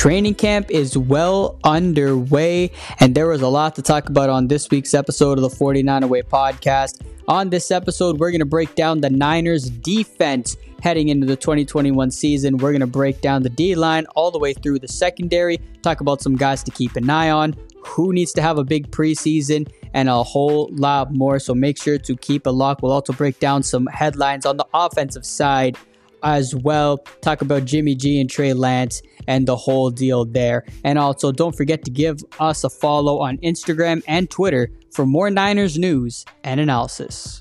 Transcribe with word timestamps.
Training 0.00 0.36
camp 0.36 0.70
is 0.70 0.96
well 0.96 1.58
underway, 1.62 2.70
and 3.00 3.14
there 3.14 3.26
was 3.26 3.42
a 3.42 3.48
lot 3.48 3.74
to 3.74 3.82
talk 3.82 4.08
about 4.08 4.30
on 4.30 4.48
this 4.48 4.70
week's 4.70 4.94
episode 4.94 5.36
of 5.36 5.42
the 5.42 5.50
49 5.50 6.04
Away 6.04 6.22
podcast. 6.22 7.02
On 7.28 7.50
this 7.50 7.70
episode, 7.70 8.18
we're 8.18 8.30
going 8.30 8.38
to 8.38 8.46
break 8.46 8.74
down 8.74 9.02
the 9.02 9.10
Niners 9.10 9.68
defense 9.68 10.56
heading 10.82 11.10
into 11.10 11.26
the 11.26 11.36
2021 11.36 12.10
season. 12.12 12.56
We're 12.56 12.70
going 12.70 12.80
to 12.80 12.86
break 12.86 13.20
down 13.20 13.42
the 13.42 13.50
D 13.50 13.74
line 13.74 14.06
all 14.16 14.30
the 14.30 14.38
way 14.38 14.54
through 14.54 14.78
the 14.78 14.88
secondary, 14.88 15.60
talk 15.82 16.00
about 16.00 16.22
some 16.22 16.34
guys 16.34 16.62
to 16.62 16.70
keep 16.70 16.96
an 16.96 17.10
eye 17.10 17.28
on, 17.28 17.54
who 17.84 18.14
needs 18.14 18.32
to 18.32 18.40
have 18.40 18.56
a 18.56 18.64
big 18.64 18.90
preseason, 18.90 19.70
and 19.92 20.08
a 20.08 20.22
whole 20.22 20.70
lot 20.72 21.12
more. 21.12 21.38
So 21.38 21.54
make 21.54 21.76
sure 21.76 21.98
to 21.98 22.16
keep 22.16 22.46
a 22.46 22.50
lock. 22.50 22.80
We'll 22.82 22.92
also 22.92 23.12
break 23.12 23.38
down 23.38 23.62
some 23.62 23.84
headlines 23.88 24.46
on 24.46 24.56
the 24.56 24.66
offensive 24.72 25.26
side 25.26 25.76
as 26.22 26.54
well. 26.54 26.96
Talk 27.20 27.42
about 27.42 27.66
Jimmy 27.66 27.94
G 27.94 28.18
and 28.18 28.30
Trey 28.30 28.54
Lance 28.54 29.02
and 29.30 29.46
the 29.46 29.54
whole 29.54 29.90
deal 29.90 30.24
there. 30.24 30.66
And 30.82 30.98
also, 30.98 31.30
don't 31.30 31.56
forget 31.56 31.84
to 31.84 31.90
give 31.90 32.18
us 32.40 32.64
a 32.64 32.68
follow 32.68 33.20
on 33.20 33.38
Instagram 33.38 34.02
and 34.08 34.28
Twitter 34.28 34.72
for 34.92 35.06
more 35.06 35.30
Niners 35.30 35.78
news 35.78 36.24
and 36.42 36.58
analysis. 36.58 37.40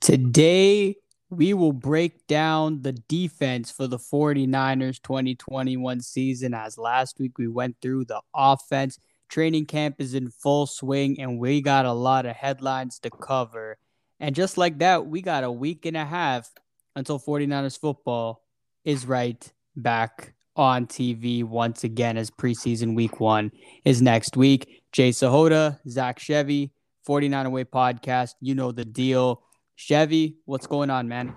Today, 0.00 0.96
we 1.30 1.54
will 1.54 1.72
break 1.72 2.26
down 2.26 2.82
the 2.82 2.92
defense 2.92 3.70
for 3.70 3.86
the 3.86 3.98
49ers 3.98 5.00
2021 5.02 6.00
season 6.00 6.54
as 6.54 6.76
last 6.76 7.20
week 7.20 7.38
we 7.38 7.46
went 7.46 7.76
through 7.80 8.04
the 8.04 8.20
offense. 8.34 8.98
Training 9.28 9.66
camp 9.66 9.96
is 10.00 10.14
in 10.14 10.30
full 10.30 10.66
swing 10.66 11.20
and 11.20 11.38
we 11.38 11.60
got 11.60 11.86
a 11.86 11.92
lot 11.92 12.26
of 12.26 12.34
headlines 12.34 12.98
to 13.00 13.10
cover. 13.10 13.78
And 14.20 14.34
just 14.34 14.56
like 14.56 14.78
that, 14.78 15.06
we 15.06 15.22
got 15.22 15.44
a 15.44 15.50
week 15.50 15.86
and 15.86 15.96
a 15.96 16.04
half 16.04 16.50
until 16.94 17.18
49ers 17.18 17.78
football 17.78 18.42
is 18.84 19.06
right 19.06 19.52
back 19.76 20.34
on 20.56 20.86
TV 20.86 21.44
once 21.44 21.84
again 21.84 22.16
as 22.16 22.30
preseason 22.30 22.96
week 22.96 23.20
one 23.20 23.52
is 23.84 24.00
next 24.00 24.36
week. 24.36 24.82
Jay 24.92 25.10
Sahota, 25.10 25.78
Zach 25.88 26.18
Chevy, 26.18 26.72
49 27.04 27.46
Away 27.46 27.64
podcast. 27.64 28.30
You 28.40 28.54
know 28.54 28.72
the 28.72 28.84
deal. 28.84 29.42
Chevy, 29.76 30.38
what's 30.46 30.66
going 30.66 30.88
on, 30.88 31.06
man? 31.08 31.36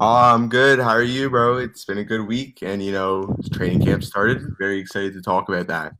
Uh, 0.00 0.34
I'm 0.34 0.48
good. 0.48 0.80
How 0.80 0.90
are 0.90 1.02
you, 1.02 1.30
bro? 1.30 1.58
It's 1.58 1.84
been 1.84 1.98
a 1.98 2.04
good 2.04 2.26
week, 2.26 2.62
and 2.62 2.82
you 2.82 2.92
know, 2.92 3.36
training 3.52 3.84
camp 3.84 4.02
started. 4.04 4.42
Very 4.58 4.78
excited 4.78 5.14
to 5.14 5.22
talk 5.22 5.48
about 5.48 5.68
that. 5.68 5.92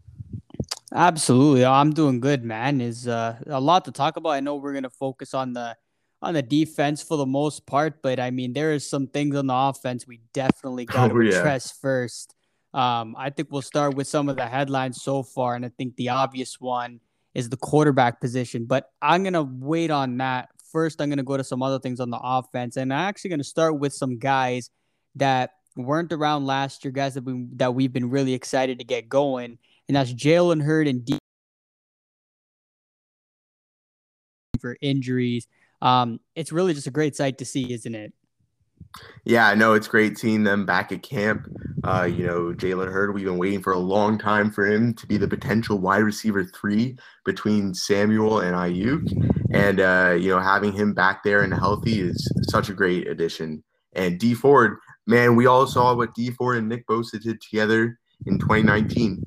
Absolutely, 0.95 1.65
I'm 1.65 1.93
doing 1.93 2.21
good, 2.21 2.45
man. 2.45 2.81
Is 2.81 3.09
uh, 3.09 3.37
a 3.47 3.61
lot 3.61 3.85
to 3.87 3.93
talk 3.93 4.17
about. 4.17 4.31
I 4.31 4.41
know 4.41 4.57
we're 4.57 4.73
gonna 4.73 4.91
focus 4.91 5.35
on 5.35 5.53
the 5.53 5.77
on 6.23 6.35
the 6.35 6.43
defense 6.43 7.03
for 7.03 7.17
the 7.17 7.27
most 7.27 7.67
part, 7.67 8.01
but 8.01 8.21
I 8.21 8.31
mean, 8.31 8.53
there 8.53 8.73
is 8.73 8.89
some 8.89 9.09
things 9.09 9.35
on 9.37 9.49
the 9.49 9.55
offense 9.55 10.07
we 10.07 10.21
definitely 10.33 10.85
got 10.87 11.09
to 11.11 11.15
oh, 11.15 11.21
yeah. 11.21 11.39
address 11.39 11.73
first. 11.73 12.35
Um, 12.73 13.15
I 13.19 13.31
think 13.31 13.49
we'll 13.51 13.63
start 13.63 13.95
with 13.95 14.07
some 14.07 14.29
of 14.29 14.37
the 14.37 14.47
headlines 14.47 15.03
so 15.03 15.23
far, 15.23 15.57
and 15.57 15.65
I 15.65 15.71
think 15.77 15.97
the 15.97 16.11
obvious 16.11 16.61
one 16.61 17.01
is 17.35 17.49
the 17.49 17.57
quarterback 17.57 18.21
position. 18.21 18.65
But 18.65 18.91
I'm 19.03 19.25
gonna 19.25 19.43
wait 19.43 19.91
on 19.91 20.17
that 20.19 20.49
first, 20.75 21.01
I'm 21.01 21.09
going 21.09 21.19
to 21.19 21.23
go 21.23 21.37
to 21.37 21.45
some 21.45 21.63
other 21.63 21.79
things 21.79 22.01
on 22.01 22.11
the 22.11 22.19
offense, 22.21 22.77
and 22.77 22.93
I'm 22.93 23.09
actually 23.09 23.31
going 23.31 23.39
to 23.41 23.45
start 23.45 23.79
with 23.79 23.95
some 23.95 24.19
guys 24.19 24.71
that 25.15 25.51
weren't 25.77 26.13
around 26.13 26.47
last 26.47 26.85
year, 26.85 26.91
guys 26.91 27.15
that 27.15 27.25
we 27.25 27.47
that 27.55 27.75
we've 27.75 27.93
been 27.93 28.11
really 28.11 28.35
excited 28.35 28.81
to 28.81 28.85
get 28.85 29.09
going, 29.09 29.59
and 29.89 29.97
that's 29.97 30.13
Jalen 30.13 30.63
Hurd 30.63 30.87
and 30.87 31.05
D 31.05 31.19
for 34.61 34.77
injuries. 34.81 35.47
Um, 35.83 36.21
it's 36.35 36.53
really 36.53 36.73
just 36.73 36.87
a 36.87 36.91
great 36.91 37.15
sight 37.15 37.39
to 37.39 37.45
see, 37.45 37.73
isn't 37.73 37.95
it? 37.95 38.13
Yeah, 39.25 39.49
I 39.49 39.55
know 39.55 39.75
it's 39.75 39.89
great 39.89 40.19
seeing 40.19 40.45
them 40.45 40.65
back 40.65 40.93
at 40.93 41.03
camp. 41.03 41.49
Uh, 41.83 42.05
you 42.05 42.27
know, 42.27 42.55
Jalen 42.55 42.91
Hurd, 42.91 43.15
we've 43.15 43.25
been 43.25 43.39
waiting 43.39 43.61
for 43.61 43.73
a 43.73 43.79
long 43.79 44.19
time 44.19 44.51
for 44.51 44.67
him 44.67 44.95
to 44.95 45.07
be 45.07 45.17
the 45.17 45.29
potential 45.29 45.79
wide 45.79 46.03
receiver 46.03 46.45
three 46.45 46.97
between 47.25 47.75
Samuel 47.75 48.41
and 48.41 48.55
Aiyuk. 48.55 49.13
And, 49.53 49.81
uh, 49.81 50.17
you 50.19 50.31
know, 50.31 50.41
having 50.41 50.73
him 50.73 50.95
back 50.95 51.23
there 51.23 51.43
and 51.43 51.53
healthy 51.53 52.01
is 52.01 52.31
such 52.49 52.69
a 52.69 52.75
great 52.75 53.09
addition. 53.09 53.63
And 53.95 54.19
Dee 54.19 54.35
Ford, 54.35 54.79
man, 55.07 55.37
we 55.37 55.47
all 55.47 55.67
saw 55.67 55.95
what 55.95 56.15
Dee 56.15 56.31
Ford 56.31 56.57
and 56.57 56.69
Nick 56.69 56.87
Bosa 56.87 57.21
did 57.21 57.41
together 57.41 57.99
in 58.27 58.39
2019. 58.39 59.23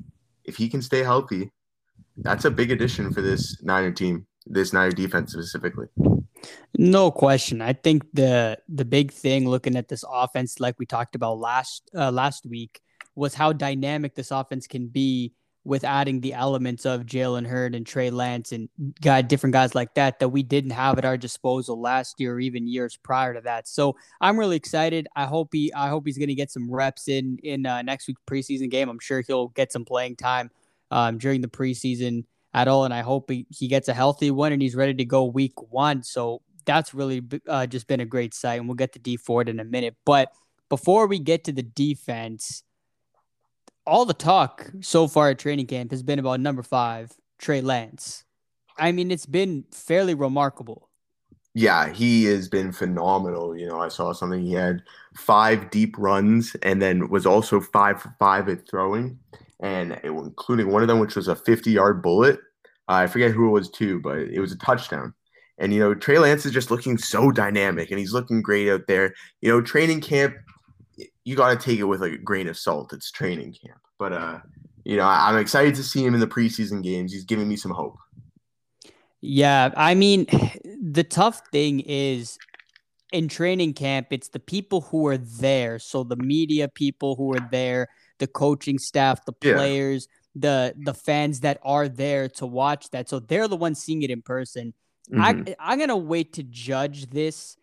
If 0.48 0.56
he 0.56 0.68
can 0.68 0.82
stay 0.82 1.02
healthy, 1.02 1.52
that's 2.16 2.46
a 2.46 2.50
big 2.50 2.70
addition 2.70 3.12
for 3.12 3.20
this 3.20 3.62
Niner 3.62 3.92
team, 3.92 4.26
this 4.46 4.72
Niner 4.72 4.92
defense 4.92 5.32
specifically. 5.32 5.88
No 6.76 7.10
question. 7.10 7.60
I 7.60 7.74
think 7.74 8.04
the 8.12 8.58
the 8.68 8.84
big 8.84 9.12
thing 9.12 9.48
looking 9.48 9.76
at 9.76 9.88
this 9.88 10.04
offense, 10.08 10.58
like 10.58 10.76
we 10.78 10.86
talked 10.86 11.14
about 11.14 11.38
last 11.38 11.90
uh, 11.94 12.10
last 12.10 12.46
week, 12.46 12.80
was 13.14 13.34
how 13.34 13.52
dynamic 13.52 14.14
this 14.14 14.30
offense 14.30 14.66
can 14.66 14.88
be 14.88 15.34
with 15.64 15.84
adding 15.84 16.20
the 16.20 16.32
elements 16.32 16.86
of 16.86 17.04
Jalen 17.04 17.46
Hurd 17.46 17.74
and 17.74 17.86
Trey 17.86 18.10
Lance 18.10 18.52
and 18.52 18.68
got 19.00 19.28
different 19.28 19.52
guys 19.52 19.74
like 19.74 19.94
that 19.94 20.18
that 20.18 20.30
we 20.30 20.42
didn't 20.42 20.70
have 20.70 20.96
at 20.98 21.04
our 21.04 21.16
disposal 21.16 21.80
last 21.80 22.18
year 22.18 22.34
or 22.34 22.40
even 22.40 22.66
years 22.66 22.96
prior 22.96 23.34
to 23.34 23.40
that. 23.42 23.68
So 23.68 23.96
I'm 24.20 24.38
really 24.38 24.56
excited. 24.56 25.08
I 25.14 25.26
hope 25.26 25.50
he 25.52 25.72
I 25.74 25.88
hope 25.88 26.06
he's 26.06 26.18
going 26.18 26.28
to 26.28 26.34
get 26.34 26.50
some 26.50 26.70
reps 26.70 27.08
in 27.08 27.38
in 27.42 27.66
uh, 27.66 27.82
next 27.82 28.08
week's 28.08 28.22
preseason 28.26 28.70
game. 28.70 28.88
I'm 28.88 28.98
sure 28.98 29.22
he'll 29.26 29.48
get 29.48 29.72
some 29.72 29.84
playing 29.84 30.16
time 30.16 30.50
um, 30.90 31.18
during 31.18 31.40
the 31.40 31.48
preseason 31.48 32.24
at 32.54 32.68
all. 32.68 32.84
And 32.84 32.94
I 32.94 33.02
hope 33.02 33.30
he, 33.30 33.46
he 33.50 33.68
gets 33.68 33.88
a 33.88 33.94
healthy 33.94 34.30
one 34.30 34.52
and 34.52 34.62
he's 34.62 34.74
ready 34.74 34.94
to 34.94 35.04
go 35.04 35.24
week 35.24 35.52
one. 35.70 36.02
So 36.02 36.42
that's 36.64 36.94
really 36.94 37.22
uh, 37.46 37.66
just 37.66 37.86
been 37.86 38.00
a 38.00 38.06
great 38.06 38.34
sight. 38.34 38.58
And 38.58 38.68
we'll 38.68 38.74
get 38.74 38.92
to 38.94 38.98
Dee 38.98 39.16
Ford 39.16 39.48
in 39.48 39.60
a 39.60 39.64
minute. 39.64 39.96
But 40.04 40.32
before 40.68 41.06
we 41.06 41.18
get 41.18 41.44
to 41.44 41.52
the 41.52 41.62
defense, 41.62 42.62
all 43.88 44.04
the 44.04 44.14
talk 44.14 44.70
so 44.80 45.08
far 45.08 45.30
at 45.30 45.38
training 45.38 45.66
camp 45.66 45.90
has 45.90 46.02
been 46.02 46.18
about 46.18 46.40
number 46.40 46.62
five, 46.62 47.12
Trey 47.38 47.60
Lance. 47.60 48.24
I 48.76 48.92
mean, 48.92 49.10
it's 49.10 49.26
been 49.26 49.64
fairly 49.72 50.14
remarkable. 50.14 50.88
Yeah, 51.54 51.88
he 51.88 52.26
has 52.26 52.48
been 52.48 52.70
phenomenal. 52.70 53.56
You 53.56 53.66
know, 53.66 53.80
I 53.80 53.88
saw 53.88 54.12
something 54.12 54.40
he 54.40 54.52
had 54.52 54.82
five 55.16 55.70
deep 55.70 55.96
runs 55.98 56.54
and 56.62 56.80
then 56.80 57.08
was 57.08 57.26
also 57.26 57.60
five 57.60 58.00
for 58.00 58.14
five 58.18 58.48
at 58.48 58.68
throwing 58.68 59.18
and 59.58 59.98
including 60.04 60.70
one 60.70 60.82
of 60.82 60.88
them, 60.88 61.00
which 61.00 61.16
was 61.16 61.26
a 61.26 61.34
50 61.34 61.70
yard 61.70 62.02
bullet. 62.02 62.38
I 62.86 63.06
forget 63.06 63.32
who 63.32 63.48
it 63.48 63.52
was 63.52 63.70
too, 63.70 64.00
but 64.00 64.18
it 64.18 64.38
was 64.38 64.52
a 64.52 64.58
touchdown. 64.58 65.14
And, 65.58 65.74
you 65.74 65.80
know, 65.80 65.94
Trey 65.94 66.18
Lance 66.18 66.46
is 66.46 66.52
just 66.52 66.70
looking 66.70 66.96
so 66.96 67.32
dynamic 67.32 67.90
and 67.90 67.98
he's 67.98 68.12
looking 68.12 68.40
great 68.40 68.70
out 68.70 68.86
there. 68.86 69.12
You 69.40 69.50
know, 69.50 69.60
training 69.60 70.00
camp, 70.00 70.36
you 71.28 71.36
got 71.36 71.50
to 71.50 71.56
take 71.56 71.78
it 71.78 71.84
with 71.84 72.00
like 72.00 72.12
a 72.12 72.18
grain 72.18 72.48
of 72.48 72.56
salt. 72.56 72.92
It's 72.94 73.10
training 73.10 73.52
camp. 73.52 73.80
But, 73.98 74.14
uh, 74.14 74.38
you 74.84 74.96
know, 74.96 75.06
I'm 75.06 75.36
excited 75.36 75.74
to 75.74 75.82
see 75.82 76.02
him 76.02 76.14
in 76.14 76.20
the 76.20 76.26
preseason 76.26 76.82
games. 76.82 77.12
He's 77.12 77.24
giving 77.24 77.46
me 77.46 77.56
some 77.56 77.72
hope. 77.72 77.98
Yeah. 79.20 79.70
I 79.76 79.94
mean, 79.94 80.26
the 80.82 81.04
tough 81.04 81.42
thing 81.52 81.80
is 81.80 82.38
in 83.12 83.28
training 83.28 83.74
camp, 83.74 84.06
it's 84.10 84.28
the 84.28 84.40
people 84.40 84.80
who 84.80 85.06
are 85.06 85.18
there. 85.18 85.78
So 85.78 86.02
the 86.02 86.16
media 86.16 86.66
people 86.66 87.14
who 87.16 87.34
are 87.34 87.48
there 87.50 87.88
the 88.18 88.26
coaching 88.26 88.78
staff, 88.78 89.24
the 89.26 89.32
players, 89.32 90.08
yeah. 90.34 90.40
the 90.40 90.74
the 90.84 90.94
fans 90.94 91.40
that 91.40 91.60
are 91.62 91.88
there 91.88 92.28
to 92.28 92.46
watch 92.46 92.90
that. 92.90 93.08
So 93.08 93.20
they're 93.20 93.48
the 93.48 93.56
ones 93.56 93.80
seeing 93.80 94.02
it 94.02 94.10
in 94.10 94.22
person. 94.22 94.74
Mm-hmm. 95.10 95.52
I 95.58 95.72
I'm 95.72 95.78
gonna 95.78 95.96
wait 95.96 96.32
to 96.34 96.42
judge 96.42 97.10
this 97.10 97.56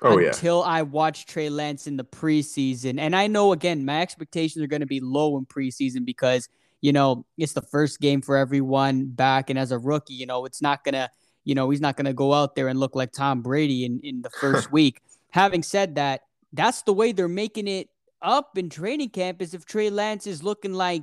oh, 0.00 0.18
until 0.18 0.60
yeah. 0.60 0.72
I 0.72 0.82
watch 0.82 1.26
Trey 1.26 1.48
Lance 1.48 1.86
in 1.86 1.96
the 1.96 2.04
preseason. 2.04 2.98
And 2.98 3.14
I 3.14 3.26
know 3.26 3.52
again, 3.52 3.84
my 3.84 4.00
expectations 4.00 4.62
are 4.62 4.68
gonna 4.68 4.86
be 4.86 5.00
low 5.00 5.36
in 5.36 5.46
preseason 5.46 6.04
because 6.04 6.48
you 6.80 6.92
know 6.92 7.26
it's 7.36 7.52
the 7.52 7.62
first 7.62 8.00
game 8.00 8.22
for 8.22 8.36
everyone 8.36 9.06
back, 9.06 9.50
and 9.50 9.58
as 9.58 9.72
a 9.72 9.78
rookie, 9.78 10.14
you 10.14 10.26
know 10.26 10.44
it's 10.44 10.62
not 10.62 10.84
gonna 10.84 11.10
you 11.44 11.54
know 11.54 11.70
he's 11.70 11.80
not 11.80 11.96
gonna 11.96 12.14
go 12.14 12.32
out 12.32 12.54
there 12.54 12.68
and 12.68 12.78
look 12.80 12.94
like 12.94 13.12
Tom 13.12 13.42
Brady 13.42 13.84
in 13.84 14.00
in 14.00 14.22
the 14.22 14.30
first 14.30 14.72
week. 14.72 15.00
Having 15.30 15.62
said 15.62 15.94
that, 15.96 16.22
that's 16.52 16.82
the 16.82 16.92
way 16.92 17.12
they're 17.12 17.28
making 17.28 17.68
it 17.68 17.88
up 18.20 18.56
in 18.56 18.70
training 18.70 19.10
camp 19.10 19.42
is 19.42 19.52
if 19.54 19.64
Trey 19.64 19.90
Lance 19.90 20.26
is 20.26 20.42
looking 20.42 20.72
like 20.72 21.02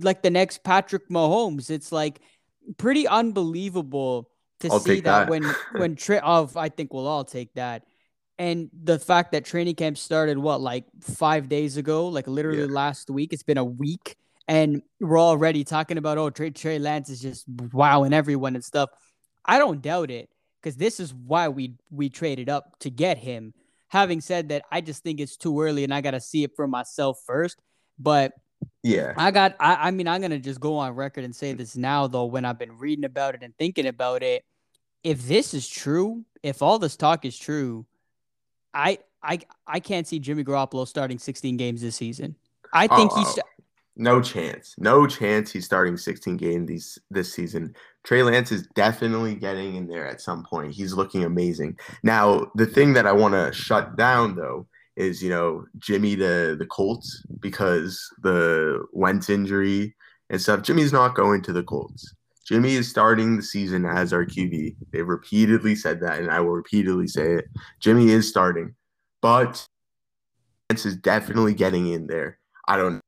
like 0.00 0.22
the 0.22 0.30
next 0.30 0.62
Patrick 0.64 1.08
Mahomes. 1.08 1.70
It's 1.70 1.92
like 1.92 2.20
pretty 2.76 3.06
unbelievable 3.06 4.30
to 4.60 4.68
I'll 4.68 4.80
see 4.80 5.00
that, 5.00 5.26
that, 5.26 5.28
when 5.28 5.44
when 5.72 5.96
Trey 5.96 6.20
of 6.20 6.56
I 6.56 6.68
think 6.68 6.92
we'll 6.92 7.06
all 7.06 7.24
take 7.24 7.52
that. 7.54 7.84
And 8.38 8.70
the 8.72 8.98
fact 8.98 9.32
that 9.32 9.44
training 9.44 9.76
camp 9.76 9.96
started 9.96 10.38
what 10.38 10.60
like 10.60 10.84
five 11.00 11.48
days 11.48 11.76
ago, 11.76 12.08
like 12.08 12.26
literally 12.26 12.60
yeah. 12.60 12.66
last 12.66 13.10
week. 13.10 13.32
It's 13.32 13.44
been 13.44 13.58
a 13.58 13.64
week, 13.64 14.16
and 14.48 14.82
we're 15.00 15.20
already 15.20 15.62
talking 15.62 15.98
about 15.98 16.18
oh 16.18 16.30
Trey 16.30 16.50
Trey 16.50 16.78
Lance 16.78 17.10
is 17.10 17.20
just 17.20 17.44
wowing 17.72 18.12
everyone 18.12 18.56
and 18.56 18.64
stuff. 18.64 18.90
I 19.44 19.58
don't 19.58 19.80
doubt 19.80 20.10
it 20.10 20.30
because 20.60 20.76
this 20.76 20.98
is 20.98 21.14
why 21.14 21.48
we 21.48 21.74
we 21.90 22.08
traded 22.08 22.48
up 22.48 22.78
to 22.80 22.90
get 22.90 23.18
him 23.18 23.54
having 23.94 24.20
said 24.20 24.48
that, 24.48 24.64
I 24.72 24.80
just 24.80 25.04
think 25.04 25.20
it's 25.20 25.36
too 25.36 25.62
early 25.62 25.84
and 25.84 25.94
I 25.94 26.00
got 26.00 26.10
to 26.10 26.20
see 26.20 26.42
it 26.42 26.50
for 26.56 26.66
myself 26.66 27.20
first. 27.24 27.62
But 27.96 28.32
yeah, 28.82 29.14
I 29.16 29.30
got, 29.30 29.54
I, 29.60 29.74
I 29.74 29.90
mean, 29.92 30.08
I'm 30.08 30.20
going 30.20 30.32
to 30.32 30.40
just 30.40 30.58
go 30.58 30.76
on 30.78 30.92
record 30.94 31.22
and 31.22 31.34
say 31.34 31.52
this 31.52 31.76
now, 31.76 32.08
though, 32.08 32.24
when 32.24 32.44
I've 32.44 32.58
been 32.58 32.76
reading 32.76 33.04
about 33.04 33.36
it 33.36 33.44
and 33.44 33.56
thinking 33.56 33.86
about 33.86 34.24
it. 34.24 34.44
If 35.04 35.28
this 35.28 35.54
is 35.54 35.68
true, 35.68 36.24
if 36.42 36.60
all 36.60 36.80
this 36.80 36.96
talk 36.96 37.24
is 37.24 37.38
true, 37.38 37.86
I 38.74 38.98
I 39.22 39.40
I 39.66 39.80
can't 39.80 40.06
see 40.06 40.18
Jimmy 40.18 40.44
Garoppolo 40.44 40.86
starting 40.86 41.18
16 41.18 41.56
games 41.56 41.80
this 41.80 41.96
season. 41.96 42.36
I 42.72 42.86
think 42.88 43.12
oh, 43.14 43.18
he's 43.18 43.38
no 43.96 44.20
chance. 44.20 44.74
No 44.76 45.06
chance 45.06 45.52
he's 45.52 45.64
starting 45.64 45.96
16 45.96 46.36
games 46.36 46.68
these 46.68 46.98
this 47.10 47.32
season. 47.32 47.74
Trey 48.02 48.22
Lance 48.22 48.50
is 48.50 48.66
definitely 48.74 49.36
getting 49.36 49.76
in 49.76 49.86
there 49.86 50.06
at 50.06 50.20
some 50.20 50.44
point. 50.44 50.74
He's 50.74 50.94
looking 50.94 51.24
amazing. 51.24 51.78
Now, 52.02 52.50
the 52.56 52.66
thing 52.66 52.92
that 52.94 53.06
I 53.06 53.12
want 53.12 53.34
to 53.34 53.52
shut 53.52 53.96
down 53.96 54.34
though 54.34 54.66
is, 54.96 55.22
you 55.22 55.30
know, 55.30 55.64
Jimmy 55.78 56.16
to 56.16 56.56
the 56.56 56.66
Colts 56.66 57.24
because 57.40 58.12
the 58.22 58.84
Wentz 58.92 59.30
injury 59.30 59.94
and 60.30 60.40
stuff. 60.40 60.62
Jimmy's 60.62 60.92
not 60.92 61.14
going 61.14 61.42
to 61.42 61.52
the 61.52 61.62
Colts. 61.62 62.14
Jimmy 62.46 62.74
is 62.74 62.88
starting 62.88 63.36
the 63.36 63.42
season 63.42 63.84
as 63.86 64.12
our 64.12 64.24
QB. 64.24 64.76
They've 64.92 65.06
repeatedly 65.06 65.74
said 65.74 66.00
that, 66.00 66.20
and 66.20 66.30
I 66.30 66.40
will 66.40 66.52
repeatedly 66.52 67.08
say 67.08 67.32
it. 67.34 67.46
Jimmy 67.80 68.10
is 68.10 68.28
starting, 68.28 68.74
but 69.22 69.64
Lance 70.70 70.84
is 70.84 70.96
definitely 70.96 71.54
getting 71.54 71.92
in 71.92 72.06
there. 72.06 72.38
I 72.68 72.76
don't 72.76 72.94
know 72.94 73.00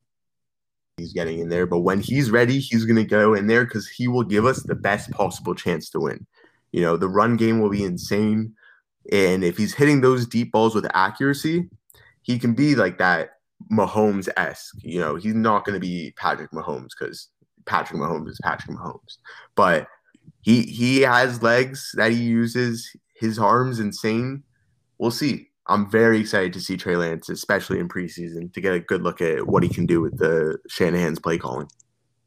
he's 0.97 1.13
getting 1.13 1.39
in 1.39 1.49
there. 1.49 1.67
But 1.67 1.81
when 1.81 2.01
he's 2.01 2.31
ready, 2.31 2.59
he's 2.59 2.85
going 2.85 2.97
to 2.97 3.05
go 3.05 3.35
in 3.35 3.47
there 3.47 3.65
because 3.65 3.89
he 3.89 4.09
will 4.09 4.25
give 4.25 4.47
us 4.47 4.63
the 4.63 4.75
best 4.75 5.11
possible 5.11 5.55
chance 5.55 5.91
to 5.91 6.01
win. 6.01 6.27
You 6.73 6.83
know, 6.83 6.97
the 6.97 7.09
run 7.09 7.37
game 7.37 7.61
will 7.61 7.71
be 7.71 7.85
insane. 7.85 8.55
And 9.13 9.45
if 9.45 9.57
he's 9.57 9.75
hitting 9.75 10.01
those 10.01 10.27
deep 10.27 10.53
balls 10.53 10.75
with 10.75 10.87
accuracy, 10.95 11.69
he 12.23 12.39
can 12.39 12.55
be 12.55 12.75
like 12.75 12.99
that 12.99 13.31
Mahomes 13.71 14.29
esque. 14.37 14.75
You 14.83 15.01
know, 15.01 15.17
he's 15.17 15.35
not 15.35 15.65
going 15.65 15.75
to 15.75 15.81
be 15.81 16.13
Patrick 16.17 16.51
Mahomes 16.51 16.91
because 16.99 17.29
Patrick 17.67 18.01
Mahomes 18.01 18.29
is 18.29 18.41
Patrick 18.43 18.77
Mahomes. 18.77 19.19
But 19.55 19.89
he 20.43 20.63
he 20.63 21.01
has 21.03 21.43
legs 21.43 21.91
that 21.95 22.13
he 22.13 22.23
uses. 22.23 22.91
His 23.15 23.39
arms 23.39 23.81
insane. 23.81 24.43
We'll 24.99 25.11
see. 25.11 25.49
I'm 25.69 25.91
very 25.91 26.21
excited 26.21 26.53
to 26.53 26.61
see 26.61 26.77
Trey 26.77 26.97
Lance, 26.97 27.29
especially 27.29 27.81
in 27.81 27.89
preseason, 27.89 28.53
to 28.53 28.61
get 28.61 28.75
a 28.75 28.81
good 28.81 29.03
look 29.03 29.21
at 29.21 29.47
what 29.47 29.63
he 29.63 29.69
can 29.69 29.87
do 29.87 30.01
with 30.01 30.19
the 30.19 30.59
Shanahan's 30.69 31.19
play 31.19 31.39
calling. 31.39 31.69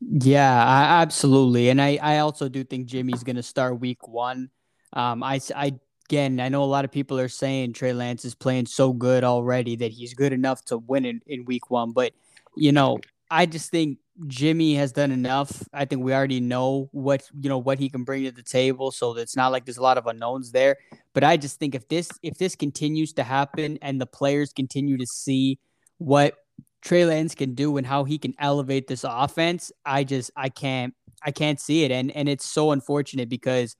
Yeah, 0.01 0.65
I, 0.65 1.01
absolutely, 1.01 1.69
and 1.69 1.81
I 1.81 1.99
I 2.01 2.17
also 2.19 2.49
do 2.49 2.63
think 2.63 2.87
Jimmy's 2.87 3.23
going 3.23 3.35
to 3.35 3.43
start 3.43 3.79
Week 3.79 4.07
One. 4.07 4.49
Um, 4.93 5.23
I 5.23 5.39
I 5.55 5.73
again, 6.09 6.39
I 6.39 6.49
know 6.49 6.63
a 6.63 6.65
lot 6.65 6.85
of 6.85 6.91
people 6.91 7.19
are 7.19 7.29
saying 7.29 7.73
Trey 7.73 7.93
Lance 7.93 8.25
is 8.25 8.33
playing 8.33 8.65
so 8.65 8.93
good 8.93 9.23
already 9.23 9.75
that 9.77 9.91
he's 9.91 10.13
good 10.13 10.33
enough 10.33 10.65
to 10.65 10.77
win 10.77 11.05
in, 11.05 11.21
in 11.27 11.45
Week 11.45 11.69
One, 11.69 11.91
but 11.91 12.13
you 12.55 12.71
know, 12.71 12.99
I 13.29 13.45
just 13.45 13.71
think 13.71 13.99
Jimmy 14.27 14.75
has 14.75 14.91
done 14.91 15.11
enough. 15.11 15.63
I 15.73 15.85
think 15.85 16.03
we 16.03 16.13
already 16.13 16.39
know 16.39 16.89
what 16.91 17.23
you 17.39 17.49
know 17.49 17.57
what 17.57 17.79
he 17.79 17.89
can 17.89 18.03
bring 18.03 18.23
to 18.25 18.31
the 18.31 18.43
table, 18.43 18.91
so 18.91 19.15
it's 19.17 19.35
not 19.35 19.51
like 19.51 19.65
there's 19.65 19.77
a 19.77 19.83
lot 19.83 19.97
of 19.97 20.07
unknowns 20.07 20.51
there. 20.51 20.77
But 21.13 21.23
I 21.23 21.37
just 21.37 21.59
think 21.59 21.75
if 21.75 21.87
this 21.87 22.09
if 22.21 22.37
this 22.37 22.55
continues 22.55 23.13
to 23.13 23.23
happen 23.23 23.77
and 23.81 23.99
the 23.99 24.05
players 24.05 24.51
continue 24.53 24.97
to 24.97 25.05
see 25.05 25.59
what 25.97 26.35
Trey 26.81 27.05
Lance 27.05 27.35
can 27.35 27.55
do 27.55 27.77
and 27.77 27.85
how 27.85 28.03
he 28.03 28.17
can 28.17 28.33
elevate 28.39 28.87
this 28.87 29.05
offense, 29.07 29.71
I 29.85 30.03
just 30.03 30.31
I 30.35 30.49
can't 30.49 30.93
I 31.23 31.31
can't 31.31 31.59
see 31.59 31.83
it, 31.83 31.91
and 31.91 32.11
and 32.11 32.27
it's 32.27 32.45
so 32.45 32.71
unfortunate 32.71 33.29
because 33.29 33.75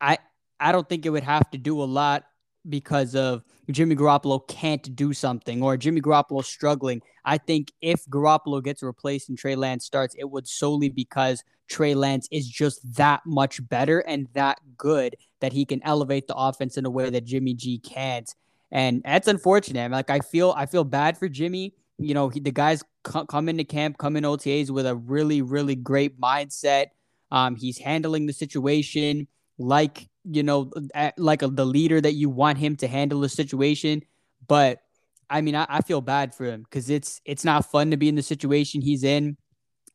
I 0.00 0.18
I 0.58 0.72
don't 0.72 0.88
think 0.88 1.04
it 1.04 1.10
would 1.10 1.24
have 1.24 1.50
to 1.50 1.58
do 1.58 1.82
a 1.82 1.84
lot 1.84 2.24
because 2.68 3.14
of 3.14 3.44
Jimmy 3.70 3.96
Garoppolo 3.96 4.46
can't 4.48 4.94
do 4.94 5.12
something 5.12 5.62
or 5.62 5.76
Jimmy 5.76 6.00
Garoppolo 6.00 6.44
struggling. 6.44 7.02
I 7.24 7.38
think 7.38 7.72
if 7.80 8.04
Garoppolo 8.06 8.62
gets 8.62 8.82
replaced 8.82 9.28
and 9.28 9.38
Trey 9.38 9.56
Lance 9.56 9.84
starts, 9.84 10.14
it 10.18 10.24
would 10.24 10.48
solely 10.48 10.88
because 10.88 11.42
Trey 11.68 11.94
Lance 11.94 12.28
is 12.30 12.48
just 12.48 12.80
that 12.96 13.22
much 13.26 13.66
better 13.68 14.00
and 14.00 14.28
that 14.34 14.58
good 14.76 15.16
that 15.40 15.52
he 15.52 15.64
can 15.64 15.82
elevate 15.82 16.26
the 16.26 16.34
offense 16.36 16.76
in 16.76 16.86
a 16.86 16.90
way 16.90 17.10
that 17.10 17.24
Jimmy 17.24 17.54
G 17.54 17.78
can't. 17.78 18.32
And 18.70 19.02
that's 19.04 19.28
unfortunate. 19.28 19.90
Like 19.90 20.10
I 20.10 20.20
feel, 20.20 20.54
I 20.56 20.66
feel 20.66 20.84
bad 20.84 21.16
for 21.16 21.28
Jimmy. 21.28 21.74
You 21.98 22.14
know, 22.14 22.28
he, 22.28 22.40
the 22.40 22.50
guys 22.50 22.82
c- 23.06 23.24
come 23.28 23.48
into 23.48 23.64
camp, 23.64 23.98
come 23.98 24.16
in 24.16 24.24
OTAs 24.24 24.70
with 24.70 24.86
a 24.86 24.96
really, 24.96 25.42
really 25.42 25.76
great 25.76 26.20
mindset. 26.20 26.86
Um, 27.30 27.56
he's 27.56 27.78
handling 27.78 28.26
the 28.26 28.32
situation 28.32 29.28
like 29.58 30.08
you 30.24 30.42
know, 30.42 30.70
like 31.16 31.42
a, 31.42 31.48
the 31.48 31.66
leader 31.66 32.00
that 32.00 32.14
you 32.14 32.30
want 32.30 32.58
him 32.58 32.76
to 32.76 32.88
handle 32.88 33.20
the 33.20 33.28
situation. 33.28 34.02
But 34.46 34.80
I 35.28 35.40
mean, 35.40 35.54
I, 35.54 35.66
I 35.68 35.80
feel 35.80 36.00
bad 36.00 36.34
for 36.34 36.44
him 36.44 36.62
because 36.62 36.90
it's 36.90 37.20
it's 37.24 37.44
not 37.44 37.70
fun 37.70 37.90
to 37.90 37.96
be 37.96 38.08
in 38.08 38.14
the 38.14 38.22
situation 38.22 38.80
he's 38.80 39.04
in. 39.04 39.36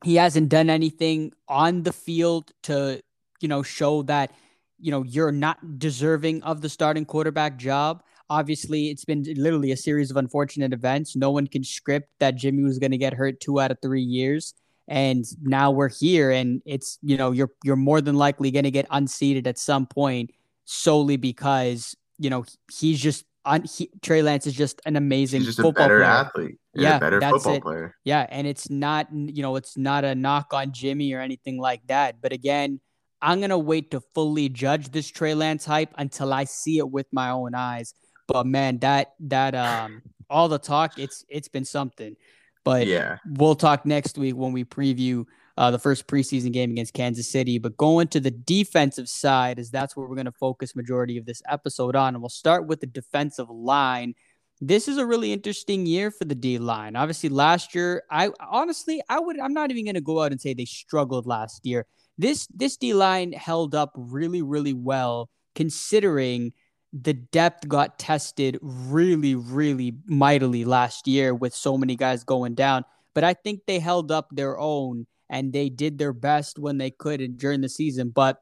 He 0.03 0.15
hasn't 0.15 0.49
done 0.49 0.69
anything 0.69 1.33
on 1.47 1.83
the 1.83 1.91
field 1.91 2.51
to, 2.63 3.01
you 3.41 3.47
know, 3.47 3.63
show 3.63 4.03
that, 4.03 4.31
you 4.79 4.91
know, 4.91 5.03
you're 5.03 5.31
not 5.31 5.77
deserving 5.77 6.41
of 6.43 6.61
the 6.61 6.69
starting 6.69 7.05
quarterback 7.05 7.57
job. 7.57 8.01
Obviously, 8.29 8.89
it's 8.89 9.03
been 9.03 9.25
literally 9.35 9.71
a 9.71 9.77
series 9.77 10.09
of 10.09 10.17
unfortunate 10.17 10.71
events. 10.71 11.15
No 11.15 11.31
one 11.31 11.47
can 11.47 11.63
script 11.63 12.09
that 12.19 12.35
Jimmy 12.35 12.63
was 12.63 12.79
going 12.79 12.91
to 12.91 12.97
get 12.97 13.13
hurt 13.13 13.41
two 13.41 13.59
out 13.59 13.71
of 13.71 13.77
three 13.81 14.03
years 14.03 14.53
and 14.89 15.24
now 15.44 15.69
we're 15.69 15.88
here 15.88 16.31
and 16.31 16.62
it's 16.65 16.97
you 17.03 17.15
know 17.15 17.31
you're 17.31 17.51
you're 17.63 17.75
more 17.75 18.01
than 18.01 18.15
likely 18.15 18.50
going 18.50 18.63
to 18.63 18.71
get 18.71 18.88
unseated 18.89 19.45
at 19.45 19.57
some 19.57 19.86
point 19.86 20.31
solely 20.65 21.15
because 21.15 21.95
you 22.18 22.30
know 22.30 22.44
he's 22.71 23.00
just 23.00 23.24
on 23.45 23.63
he, 23.63 23.89
Trey 24.01 24.21
Lance 24.24 24.47
is 24.47 24.53
just 24.53 24.81
an 24.86 24.95
amazing 24.95 25.41
he's 25.41 25.47
just 25.47 25.57
football 25.59 25.86
a 25.86 25.88
better 25.88 26.00
player. 26.00 26.09
athlete. 26.09 26.56
yeah, 26.74 26.97
a 26.97 27.00
better 27.00 27.21
football 27.21 27.53
it. 27.53 27.62
player. 27.62 27.95
Yeah, 28.03 28.25
and 28.30 28.47
it's 28.47 28.69
not 28.69 29.07
you 29.13 29.44
know 29.44 29.56
it's 29.56 29.77
not 29.77 30.03
a 30.03 30.15
knock 30.15 30.53
on 30.53 30.74
Jimmy 30.74 31.13
or 31.13 31.21
anything 31.21 31.59
like 31.59 31.85
that. 31.88 32.19
But 32.19 32.33
again, 32.33 32.80
I'm 33.21 33.39
gonna 33.39 33.59
wait 33.59 33.92
to 33.92 34.01
fully 34.15 34.50
judge 34.50 34.89
this 34.89 35.07
Trey 35.07 35.35
Lance 35.35 35.65
hype 35.65 35.94
until 35.97 36.33
I 36.33 36.45
see 36.45 36.80
it 36.80 36.89
with 36.89 37.07
my 37.12 37.30
own 37.30 37.53
eyes. 37.53 37.94
But 38.27 38.47
man, 38.47 38.80
that 38.80 39.13
that 39.21 39.53
um 39.53 40.01
all 40.30 40.50
the 40.50 40.59
talk, 40.59 40.97
it's 40.97 41.24
it's 41.30 41.47
been 41.47 41.65
something. 41.65 42.15
But 42.63 42.88
yeah, 42.88 43.17
we'll 43.25 43.56
talk 43.56 43.85
next 43.85 44.17
week 44.17 44.35
when 44.35 44.51
we 44.51 44.63
preview 44.63 45.25
uh, 45.57 45.71
the 45.71 45.79
first 45.79 46.07
preseason 46.07 46.53
game 46.53 46.71
against 46.71 46.94
Kansas 46.94 47.29
City. 47.29 47.57
But 47.57 47.77
going 47.77 48.07
to 48.09 48.19
the 48.19 48.31
defensive 48.31 49.09
side, 49.09 49.59
is 49.59 49.71
that's 49.71 49.95
where 49.95 50.07
we're 50.07 50.15
going 50.15 50.25
to 50.25 50.31
focus 50.31 50.75
majority 50.75 51.17
of 51.17 51.25
this 51.25 51.41
episode 51.47 51.95
on, 51.95 52.15
and 52.15 52.21
we'll 52.21 52.29
start 52.29 52.67
with 52.67 52.79
the 52.79 52.88
defensive 52.88 53.50
line. 53.50 54.13
This 54.61 54.88
is 54.88 54.97
a 54.97 55.06
really 55.06 55.31
interesting 55.31 55.85
year 55.85 56.11
for 56.11 56.25
the 56.25 56.35
D 56.35 56.57
line. 56.57 56.95
Obviously, 56.95 57.29
last 57.29 57.73
year, 57.73 58.03
I 58.11 58.31
honestly, 58.39 59.01
I 59.09 59.19
would, 59.19 59.39
I'm 59.39 59.53
not 59.53 59.71
even 59.71 59.85
going 59.85 59.95
to 59.95 60.01
go 60.01 60.21
out 60.21 60.31
and 60.31 60.41
say 60.41 60.53
they 60.53 60.65
struggled 60.65 61.25
last 61.25 61.65
year. 61.65 61.85
This 62.17 62.47
this 62.47 62.75
D 62.75 62.94
line 62.94 63.31
held 63.31 63.73
up 63.73 63.94
really, 63.95 64.41
really 64.41 64.73
well 64.73 65.29
considering 65.56 66.53
the 66.91 67.13
depth 67.13 67.68
got 67.68 67.99
tested 67.99 68.57
really, 68.61 69.35
really 69.35 69.95
mightily 70.07 70.66
last 70.66 71.07
year 71.07 71.35
with 71.35 71.54
so 71.54 71.78
many 71.78 71.95
guys 71.95 72.23
going 72.23 72.56
down. 72.56 72.83
But 73.13 73.23
I 73.23 73.33
think 73.33 73.61
they 73.66 73.80
held 73.80 74.11
up 74.11 74.28
their 74.31 74.59
own 74.59 75.06
and 75.30 75.54
they 75.54 75.69
did 75.69 75.97
their 75.97 76.13
best 76.13 76.57
when 76.57 76.78
they 76.78 76.90
could 76.90 77.21
and 77.21 77.37
during 77.37 77.61
the 77.61 77.69
season. 77.69 78.09
But 78.09 78.42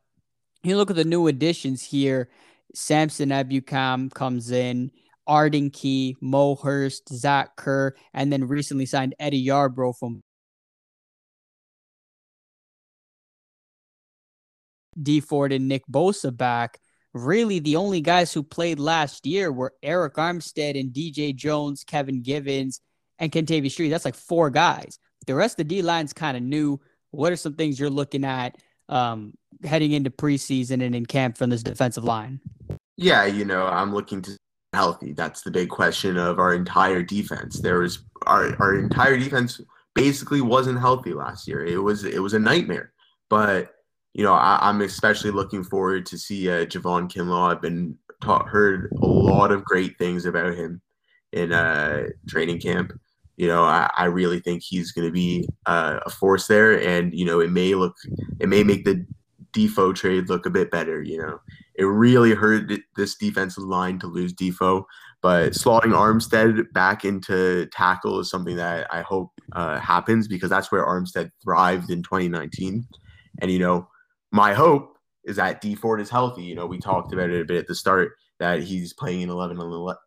you 0.63 0.77
look 0.77 0.89
at 0.89 0.95
the 0.95 1.03
new 1.03 1.27
additions 1.27 1.83
here. 1.83 2.29
Samson 2.73 3.29
Ebukam 3.29 4.13
comes 4.13 4.51
in, 4.51 4.91
Arden 5.25 5.69
Key, 5.69 6.15
Mo 6.21 6.55
Hurst, 6.55 7.09
Zach 7.13 7.55
Kerr, 7.55 7.95
and 8.13 8.31
then 8.31 8.47
recently 8.47 8.85
signed 8.85 9.15
Eddie 9.19 9.45
Yarbrough 9.45 9.97
from 9.97 10.21
Dee 15.01 15.19
Ford 15.19 15.51
and 15.51 15.67
Nick 15.67 15.83
Bosa 15.87 16.35
back 16.35 16.79
really 17.17 17.59
the 17.59 17.75
only 17.75 18.01
guys 18.01 18.33
who 18.33 18.43
played 18.43 18.79
last 18.79 19.25
year 19.25 19.51
were 19.51 19.73
Arik 19.83 20.13
Armstead 20.13 20.79
and 20.79 20.93
DJ 20.93 21.35
Jones, 21.35 21.83
Kevin 21.83 22.21
Givens, 22.21 22.81
and 23.19 23.31
Kentavius 23.31 23.71
Street. 23.71 23.89
That's 23.89 24.05
like 24.05 24.15
four 24.15 24.49
guys. 24.49 24.99
The 25.25 25.35
rest 25.35 25.53
of 25.53 25.67
the 25.67 25.75
D 25.75 25.81
line's 25.81 26.13
kind 26.13 26.37
of 26.37 26.43
new. 26.43 26.79
What 27.11 27.31
are 27.31 27.37
some 27.37 27.55
things 27.55 27.79
you're 27.79 27.89
looking 27.89 28.23
at 28.23 28.57
um, 28.89 29.33
heading 29.63 29.91
into 29.91 30.09
preseason 30.09 30.83
and 30.83 30.95
in 30.95 31.05
camp 31.05 31.37
from 31.37 31.49
this 31.49 31.63
defensive 31.63 32.03
line? 32.03 32.39
Yeah, 32.95 33.25
you 33.25 33.45
know, 33.45 33.65
I'm 33.65 33.93
looking 33.93 34.21
to 34.23 34.37
healthy. 34.73 35.13
That's 35.13 35.41
the 35.41 35.51
big 35.51 35.69
question 35.69 36.17
of 36.17 36.39
our 36.39 36.53
entire 36.53 37.03
defense. 37.03 37.59
There 37.59 37.79
was 37.79 38.03
our 38.25 38.55
our 38.61 38.75
entire 38.75 39.17
defense 39.17 39.61
basically 39.95 40.41
wasn't 40.41 40.79
healthy 40.79 41.13
last 41.13 41.47
year. 41.47 41.65
It 41.65 41.77
was 41.77 42.03
it 42.03 42.21
was 42.21 42.33
a 42.33 42.39
nightmare. 42.39 42.93
But 43.29 43.73
you 44.17 44.23
know, 44.23 44.33
I, 44.33 44.67
am 44.67 44.81
especially 44.81 45.29
looking 45.29 45.63
forward 45.63 46.07
to 46.07 46.17
see 46.17 46.49
uh, 46.49 46.65
Javon 46.65 47.07
Kinlaw. 47.07 47.51
I've 47.51 47.61
been 47.61 47.95
taught, 48.19 48.47
heard 48.47 48.91
a 48.99 49.05
lot 49.05 49.51
of 49.51 49.63
great 49.63 49.95
things 49.99 50.25
about 50.25 50.55
him 50.55 50.81
in 51.33 51.53
uh, 51.53 52.07
training 52.27 52.59
camp. 52.59 52.99
You 53.35 53.47
know, 53.47 53.63
I, 53.63 53.91
I 53.95 54.05
really 54.05 54.39
think 54.39 54.63
he's 54.63 54.91
going 54.91 55.07
to 55.07 55.11
be 55.11 55.47
uh, 55.67 55.99
a 56.03 56.09
force 56.09 56.47
there, 56.47 56.81
and 56.81 57.13
you 57.13 57.25
know, 57.25 57.39
it 57.39 57.51
may 57.51 57.75
look, 57.75 57.95
it 58.39 58.49
may 58.49 58.63
make 58.63 58.85
the 58.85 59.05
Defoe 59.53 59.93
trade 59.93 60.29
look 60.29 60.47
a 60.47 60.51
bit 60.51 60.71
better. 60.71 61.03
You 61.03 61.19
know, 61.19 61.39
it 61.75 61.83
really 61.83 62.33
hurt 62.33 62.71
this 62.95 63.15
defensive 63.15 63.65
line 63.65 63.99
to 63.99 64.07
lose 64.07 64.33
Defoe, 64.33 64.87
but 65.21 65.51
slotting 65.51 65.93
Armstead 65.93 66.73
back 66.73 67.05
into 67.05 67.67
tackle 67.67 68.19
is 68.19 68.31
something 68.31 68.55
that 68.55 68.87
I 68.91 69.03
hope 69.03 69.29
uh, 69.51 69.79
happens 69.79 70.27
because 70.27 70.49
that's 70.49 70.71
where 70.71 70.83
Armstead 70.83 71.29
thrived 71.43 71.91
in 71.91 72.01
2019. 72.01 72.83
And 73.39 73.51
you 73.51 73.59
know, 73.59 73.87
my 74.37 74.53
hope 74.53 74.95
is 75.23 75.35
that 75.37 75.61
Dee 75.61 75.73
Ford 75.73 75.99
is 75.99 76.11
healthy. 76.11 76.43
You 76.43 76.53
know, 76.53 76.67
we 76.67 76.77
talked 76.77 77.11
about 77.11 77.31
it 77.31 77.41
a 77.41 77.45
bit 77.45 77.57
at 77.57 77.67
the 77.67 77.73
start 77.73 78.11
that 78.37 78.61
he's 78.61 78.93
playing 78.93 79.21
in 79.21 79.31
11 79.31 79.57
11, 79.59 79.97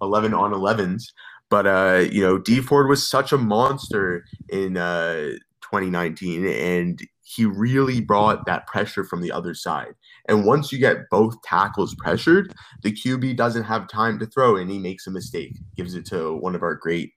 11 0.00 0.32
on 0.32 0.52
11s. 0.52 1.02
But 1.50 1.66
uh, 1.66 2.08
you 2.10 2.22
know, 2.22 2.38
Dee 2.38 2.60
Ford 2.60 2.88
was 2.88 3.06
such 3.06 3.32
a 3.32 3.38
monster 3.38 4.24
in 4.48 4.76
uh, 4.76 5.32
2019, 5.62 6.46
and 6.46 7.00
he 7.22 7.44
really 7.44 8.00
brought 8.00 8.46
that 8.46 8.68
pressure 8.68 9.02
from 9.02 9.22
the 9.22 9.32
other 9.32 9.54
side. 9.54 9.94
And 10.28 10.46
once 10.46 10.70
you 10.70 10.78
get 10.78 11.10
both 11.10 11.42
tackles 11.42 11.96
pressured, 11.96 12.54
the 12.84 12.92
QB 12.92 13.36
doesn't 13.36 13.64
have 13.64 13.88
time 13.88 14.20
to 14.20 14.26
throw, 14.26 14.54
and 14.54 14.70
he 14.70 14.78
makes 14.78 15.08
a 15.08 15.10
mistake, 15.10 15.56
gives 15.76 15.96
it 15.96 16.06
to 16.06 16.36
one 16.36 16.54
of 16.54 16.62
our 16.62 16.76
great, 16.76 17.12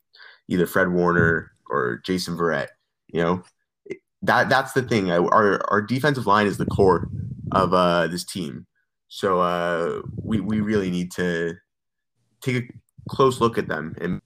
either 0.48 0.66
Fred 0.66 0.90
Warner 0.92 1.52
or 1.70 2.02
Jason 2.04 2.36
Verrett. 2.36 2.70
You 3.10 3.22
know, 3.22 3.44
that 4.24 4.50
that's 4.50 4.74
the 4.74 4.82
thing. 4.82 5.12
Our 5.12 5.62
our 5.72 5.82
defensive 5.82 6.26
line 6.26 6.48
is 6.48 6.58
the 6.58 6.66
core 6.66 7.08
of 7.52 7.74
uh, 7.74 8.08
this 8.08 8.24
team, 8.24 8.66
so 9.08 9.40
uh, 9.40 10.02
we 10.22 10.40
we 10.40 10.62
really 10.62 10.90
need 10.90 11.12
to 11.14 11.56
take 12.42 12.56
a 12.56 12.64
close 13.10 13.40
look 13.40 13.58
at 13.58 13.68
them 13.68 13.96
and 14.02 14.22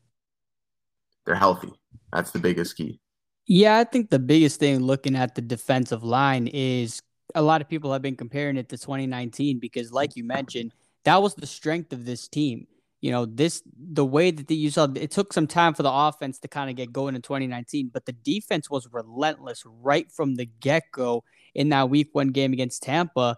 they're 1.25 1.35
healthy. 1.35 1.71
That's 2.13 2.31
the 2.31 2.39
biggest 2.39 2.77
key. 2.77 2.99
Yeah, 3.47 3.77
I 3.77 3.83
think 3.83 4.09
the 4.09 4.19
biggest 4.19 4.59
thing 4.59 4.79
looking 4.79 5.15
at 5.15 5.35
the 5.35 5.41
defensive 5.41 6.03
line 6.03 6.47
is 6.47 7.01
a 7.35 7.41
lot 7.41 7.61
of 7.61 7.69
people 7.69 7.93
have 7.93 8.01
been 8.01 8.15
comparing 8.15 8.57
it 8.57 8.69
to 8.69 8.77
2019 8.77 9.59
because, 9.59 9.91
like 9.91 10.15
you 10.15 10.23
mentioned, 10.23 10.73
that 11.05 11.21
was 11.21 11.35
the 11.35 11.47
strength 11.47 11.93
of 11.93 12.05
this 12.05 12.27
team. 12.27 12.67
You 13.01 13.11
know, 13.11 13.25
this 13.25 13.61
the 13.77 14.05
way 14.05 14.31
that 14.31 14.47
the, 14.47 14.55
you 14.55 14.71
saw 14.71 14.87
it 14.95 15.11
took 15.11 15.31
some 15.31 15.45
time 15.47 15.73
for 15.73 15.83
the 15.83 15.91
offense 15.91 16.39
to 16.39 16.47
kind 16.47 16.69
of 16.69 16.75
get 16.75 16.91
going 16.91 17.15
in 17.15 17.21
2019, 17.21 17.91
but 17.93 18.05
the 18.05 18.11
defense 18.11 18.69
was 18.69 18.87
relentless 18.91 19.63
right 19.65 20.11
from 20.11 20.35
the 20.35 20.45
get 20.45 20.83
go 20.91 21.23
in 21.53 21.69
that 21.69 21.89
week 21.89 22.09
one 22.13 22.29
game 22.29 22.53
against 22.53 22.83
Tampa. 22.83 23.37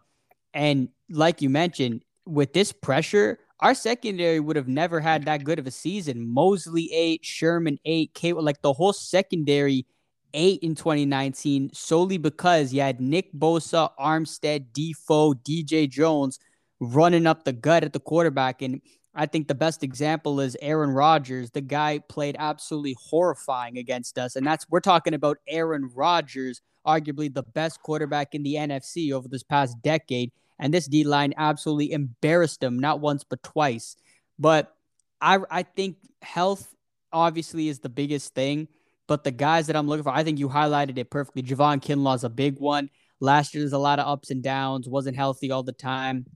And 0.53 0.89
like 1.09 1.41
you 1.41 1.49
mentioned, 1.49 2.03
with 2.25 2.53
this 2.53 2.71
pressure, 2.71 3.39
our 3.59 3.73
secondary 3.73 4.39
would 4.39 4.55
have 4.55 4.67
never 4.67 4.99
had 4.99 5.25
that 5.25 5.43
good 5.43 5.59
of 5.59 5.67
a 5.67 5.71
season. 5.71 6.25
Moseley 6.25 6.89
eight, 6.93 7.25
Sherman 7.25 7.79
eight, 7.83 8.13
K 8.13 8.31
like 8.33 8.61
the 8.61 8.73
whole 8.73 8.93
secondary 8.93 9.85
eight 10.33 10.61
in 10.61 10.75
2019 10.75 11.71
solely 11.73 12.17
because 12.17 12.71
you 12.71 12.81
had 12.81 13.01
Nick 13.01 13.33
Bosa, 13.33 13.89
Armstead, 13.99 14.67
Defoe, 14.73 15.33
DJ 15.33 15.89
Jones 15.89 16.39
running 16.79 17.27
up 17.27 17.43
the 17.43 17.53
gut 17.53 17.83
at 17.83 17.93
the 17.93 17.99
quarterback. 17.99 18.61
And 18.61 18.81
I 19.15 19.25
think 19.25 19.47
the 19.47 19.55
best 19.55 19.83
example 19.83 20.39
is 20.39 20.55
Aaron 20.61 20.91
Rodgers. 20.91 21.51
The 21.51 21.61
guy 21.61 21.99
played 21.99 22.35
absolutely 22.37 22.95
horrifying 22.99 23.77
against 23.77 24.17
us. 24.17 24.35
And 24.35 24.45
that's 24.45 24.65
we're 24.69 24.79
talking 24.79 25.13
about 25.13 25.37
Aaron 25.47 25.89
Rodgers, 25.93 26.61
arguably 26.85 27.33
the 27.33 27.43
best 27.43 27.81
quarterback 27.81 28.35
in 28.35 28.43
the 28.43 28.55
NFC 28.55 29.11
over 29.11 29.27
this 29.27 29.43
past 29.43 29.81
decade. 29.81 30.31
And 30.59 30.73
this 30.73 30.87
D 30.87 31.03
line 31.03 31.33
absolutely 31.37 31.91
embarrassed 31.91 32.61
him, 32.61 32.77
not 32.79 32.99
once, 32.99 33.23
but 33.23 33.41
twice. 33.43 33.95
But 34.37 34.75
I 35.21 35.39
I 35.49 35.63
think 35.63 35.97
health 36.21 36.73
obviously 37.11 37.67
is 37.69 37.79
the 37.79 37.89
biggest 37.89 38.35
thing. 38.35 38.67
But 39.07 39.23
the 39.23 39.31
guys 39.31 39.65
that 39.67 39.75
I'm 39.75 39.87
looking 39.87 40.03
for, 40.03 40.11
I 40.11 40.23
think 40.23 40.37
you 40.37 40.49
highlighted 40.49 40.99
it 40.99 41.09
perfectly. 41.09 41.41
Javon 41.41 41.81
Kinlaw 41.81 42.15
is 42.15 42.23
a 42.23 42.29
big 42.29 42.59
one. 42.59 42.91
Last 43.19 43.53
year, 43.53 43.63
there's 43.63 43.73
a 43.73 43.79
lot 43.79 43.97
of 43.97 44.07
ups 44.07 44.29
and 44.29 44.43
downs, 44.43 44.87
wasn't 44.87 45.17
healthy 45.17 45.49
all 45.49 45.63
the 45.63 45.71
time. 45.71 46.27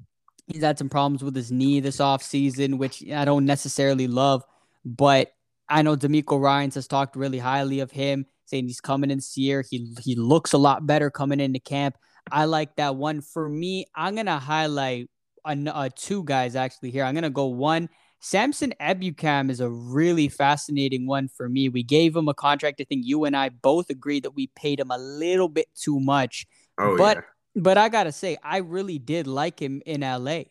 He's 0.48 0.64
had 0.64 0.78
some 0.78 0.90
problems 0.90 1.24
with 1.24 1.36
his 1.36 1.52
knee 1.52 1.80
this 1.80 1.98
offseason, 1.98 2.78
which 2.78 3.04
I 3.12 3.26
don't 3.26 3.46
necessarily 3.46 4.08
love. 4.08 4.44
But 4.84 5.32
I 5.70 5.82
know 5.82 5.96
DeMeco 5.96 6.40
Ryans 6.40 6.76
has 6.76 6.88
talked 6.88 7.16
really 7.16 7.40
highly 7.40 7.80
of 7.80 7.92
him, 7.92 8.26
saying 8.46 8.68
he's 8.68 8.82
coming 8.82 9.10
in 9.10 9.20
this 9.20 9.38
year. 9.38 9.64
He 9.70 9.96
he 10.02 10.16
looks 10.16 10.54
a 10.54 10.58
lot 10.58 10.86
better 10.86 11.10
coming 11.10 11.40
into 11.40 11.60
camp. 11.60 11.98
I 12.32 12.46
like 12.46 12.76
that 12.76 12.96
one. 12.96 13.22
For 13.22 13.48
me, 13.48 13.86
I'm 13.96 14.16
gonna 14.16 14.40
highlight 14.40 15.10
uh, 15.46 15.90
two 15.96 16.24
guys 16.24 16.56
actually 16.56 16.92
here. 16.92 17.04
I'm 17.04 17.16
gonna 17.16 17.30
go 17.30 17.46
one. 17.46 17.90
Samson 18.20 18.74
Ebukam 18.80 19.50
is 19.50 19.60
a 19.60 19.70
really 19.70 20.30
fascinating 20.30 21.06
one 21.06 21.28
for 21.28 21.50
me. 21.50 21.68
We 21.68 21.84
gave 21.84 22.16
him 22.16 22.30
a 22.30 22.34
contract. 22.34 22.80
I 22.80 22.86
think 22.86 23.06
you 23.06 23.26
and 23.26 23.36
I 23.36 23.50
both 23.50 23.90
agreed 23.90 24.24
that 24.24 24.32
we 24.32 24.48
paid 24.56 24.80
him 24.80 24.92
a 24.92 24.98
little 24.98 25.50
bit 25.50 25.68
too 25.76 26.00
much. 26.00 26.46
Oh, 26.80 26.96
but 26.98 27.18
yeah. 27.18 27.24
But 27.56 27.78
I 27.78 27.90
gotta 27.90 28.12
say, 28.12 28.38
I 28.44 28.58
really 28.58 29.00
did 29.00 29.28
like 29.28 29.60
him 29.62 29.82
in 29.86 30.02
LA. 30.02 30.44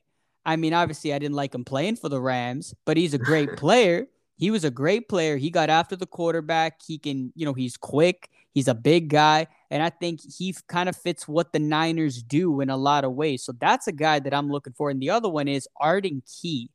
I 0.45 0.57
mean, 0.57 0.75
obviously, 0.75 1.15
I 1.15 1.19
didn't 1.19 1.37
like 1.37 1.55
him 1.55 1.65
playing 1.65 1.97
for 1.97 2.09
the 2.09 2.21
Rams, 2.21 2.75
but 2.85 2.97
he's 2.97 3.15
a 3.15 3.19
great 3.19 3.57
player. 3.57 4.07
He 4.37 4.51
was 4.51 4.65
a 4.65 4.71
great 4.71 5.09
player. 5.09 5.37
He 5.37 5.51
got 5.51 5.71
after 5.71 5.95
the 5.95 6.07
quarterback. 6.07 6.81
He 6.85 6.99
can, 6.99 7.33
you 7.37 7.45
know, 7.45 7.53
he's 7.53 7.77
quick. 7.77 8.29
He's 8.53 8.69
a 8.69 8.75
big 8.75 9.09
guy. 9.09 9.47
And 9.71 9.83
I 9.83 9.91
think 9.91 10.21
he 10.21 10.55
kind 10.67 10.89
of 10.89 10.97
fits 10.97 11.29
what 11.29 11.53
the 11.53 11.59
Niners 11.59 12.23
do 12.23 12.61
in 12.61 12.69
a 12.69 12.77
lot 12.77 13.05
of 13.05 13.13
ways. 13.13 13.45
So 13.45 13.53
that's 13.53 13.87
a 13.87 13.93
guy 13.93 14.19
that 14.19 14.35
I'm 14.35 14.51
looking 14.51 14.73
for. 14.73 14.91
And 14.91 15.01
the 15.01 15.11
other 15.11 15.29
one 15.29 15.49
is 15.49 15.69
Arden 15.77 16.23
Key. 16.27 16.71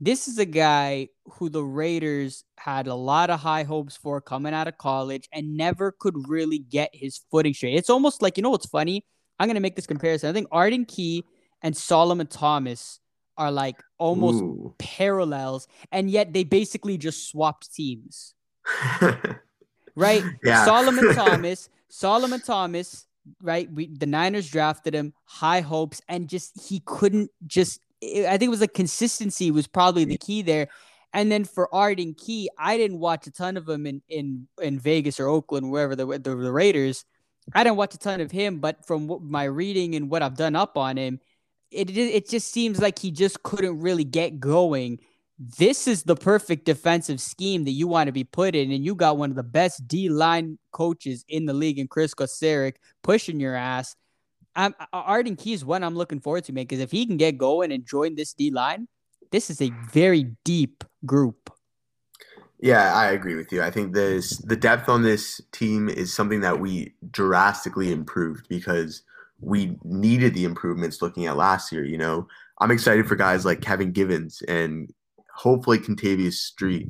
This 0.00 0.26
is 0.26 0.38
a 0.38 0.44
guy 0.44 1.08
who 1.24 1.48
the 1.48 1.62
Raiders 1.62 2.44
had 2.58 2.88
a 2.88 2.94
lot 2.94 3.30
of 3.30 3.38
high 3.38 3.62
hopes 3.62 3.96
for 3.96 4.20
coming 4.20 4.52
out 4.52 4.66
of 4.66 4.76
college 4.76 5.28
and 5.32 5.56
never 5.56 5.92
could 5.92 6.28
really 6.28 6.58
get 6.58 6.90
his 6.92 7.20
footing 7.30 7.54
straight. 7.54 7.76
It's 7.76 7.88
almost 7.88 8.20
like, 8.20 8.36
you 8.36 8.42
know 8.42 8.50
what's 8.50 8.66
funny? 8.66 9.04
I'm 9.38 9.48
going 9.48 9.56
to 9.56 9.60
make 9.60 9.76
this 9.76 9.86
comparison. 9.86 10.30
I 10.30 10.32
think 10.32 10.48
Arden 10.52 10.84
Key 10.84 11.24
and 11.62 11.76
Solomon 11.76 12.26
Thomas 12.26 13.00
are 13.36 13.50
like 13.50 13.82
almost 13.98 14.42
Ooh. 14.42 14.74
parallels, 14.78 15.66
and 15.90 16.10
yet 16.10 16.32
they 16.32 16.44
basically 16.44 16.98
just 16.98 17.28
swapped 17.28 17.74
teams. 17.74 18.34
right? 19.96 20.24
Yeah. 20.44 20.64
Solomon 20.64 21.14
Thomas, 21.14 21.68
Solomon 21.88 22.40
Thomas, 22.40 23.06
right? 23.40 23.70
We 23.72 23.88
the 23.88 24.06
Niners 24.06 24.50
drafted 24.50 24.94
him, 24.94 25.14
high 25.24 25.60
hopes, 25.60 26.00
and 26.08 26.28
just 26.28 26.68
he 26.68 26.82
couldn't 26.84 27.30
just. 27.46 27.80
I 28.02 28.36
think 28.36 28.44
it 28.44 28.48
was 28.48 28.60
like 28.60 28.74
consistency 28.74 29.52
was 29.52 29.68
probably 29.68 30.04
the 30.04 30.18
key 30.18 30.42
there. 30.42 30.68
And 31.14 31.30
then 31.30 31.44
for 31.44 31.72
Arden 31.74 32.14
Key, 32.14 32.48
I 32.58 32.76
didn't 32.76 32.98
watch 32.98 33.26
a 33.26 33.30
ton 33.30 33.56
of 33.56 33.68
him 33.68 33.86
in 33.86 34.02
in 34.08 34.48
in 34.60 34.78
Vegas 34.78 35.20
or 35.20 35.28
Oakland, 35.28 35.70
wherever 35.70 35.94
the 35.94 36.06
the, 36.06 36.34
the 36.34 36.52
Raiders. 36.52 37.04
I 37.54 37.64
didn't 37.64 37.76
watch 37.76 37.94
a 37.94 37.98
ton 37.98 38.20
of 38.20 38.30
him, 38.30 38.58
but 38.58 38.86
from 38.86 39.18
my 39.22 39.44
reading 39.44 39.94
and 39.94 40.10
what 40.10 40.22
I've 40.22 40.36
done 40.36 40.56
up 40.56 40.76
on 40.76 40.96
him, 40.96 41.20
it 41.70 41.96
it 41.96 42.28
just 42.28 42.52
seems 42.52 42.80
like 42.80 42.98
he 42.98 43.10
just 43.10 43.42
couldn't 43.42 43.80
really 43.80 44.04
get 44.04 44.40
going 44.40 45.00
this 45.58 45.88
is 45.88 46.04
the 46.04 46.14
perfect 46.14 46.64
defensive 46.64 47.20
scheme 47.20 47.64
that 47.64 47.72
you 47.72 47.88
want 47.88 48.06
to 48.06 48.12
be 48.12 48.24
put 48.24 48.54
in, 48.54 48.70
and 48.70 48.84
you 48.84 48.94
got 48.94 49.16
one 49.16 49.30
of 49.30 49.36
the 49.36 49.42
best 49.42 49.88
D 49.88 50.08
line 50.08 50.58
coaches 50.70 51.24
in 51.28 51.46
the 51.46 51.52
league, 51.52 51.78
in 51.78 51.88
Chris 51.88 52.14
Kocurek, 52.14 52.76
pushing 53.02 53.40
your 53.40 53.56
ass. 53.56 53.96
I'm, 54.54 54.74
Arden 54.92 55.36
Key 55.36 55.54
is 55.54 55.64
one 55.64 55.82
I'm 55.82 55.96
looking 55.96 56.20
forward 56.20 56.44
to, 56.44 56.52
man, 56.52 56.64
because 56.64 56.80
if 56.80 56.90
he 56.90 57.06
can 57.06 57.16
get 57.16 57.38
going 57.38 57.72
and 57.72 57.86
join 57.86 58.14
this 58.14 58.34
D 58.34 58.50
line, 58.50 58.86
this 59.30 59.50
is 59.50 59.60
a 59.60 59.70
very 59.90 60.36
deep 60.44 60.84
group. 61.06 61.50
Yeah, 62.62 62.94
I 62.94 63.10
agree 63.10 63.34
with 63.34 63.50
you. 63.50 63.60
I 63.60 63.72
think 63.72 63.92
this 63.92 64.38
the 64.38 64.54
depth 64.56 64.88
on 64.88 65.02
this 65.02 65.40
team 65.50 65.88
is 65.88 66.14
something 66.14 66.40
that 66.42 66.60
we 66.60 66.94
drastically 67.10 67.90
improved 67.90 68.48
because 68.48 69.02
we 69.40 69.76
needed 69.82 70.34
the 70.34 70.44
improvements 70.44 71.02
looking 71.02 71.26
at 71.26 71.36
last 71.36 71.72
year. 71.72 71.84
You 71.84 71.98
know, 71.98 72.28
I'm 72.60 72.70
excited 72.70 73.08
for 73.08 73.16
guys 73.16 73.44
like 73.44 73.62
Kevin 73.62 73.90
Givens 73.90 74.42
and 74.42 74.92
hopefully 75.34 75.80
Kentavius 75.80 76.34
Street, 76.34 76.86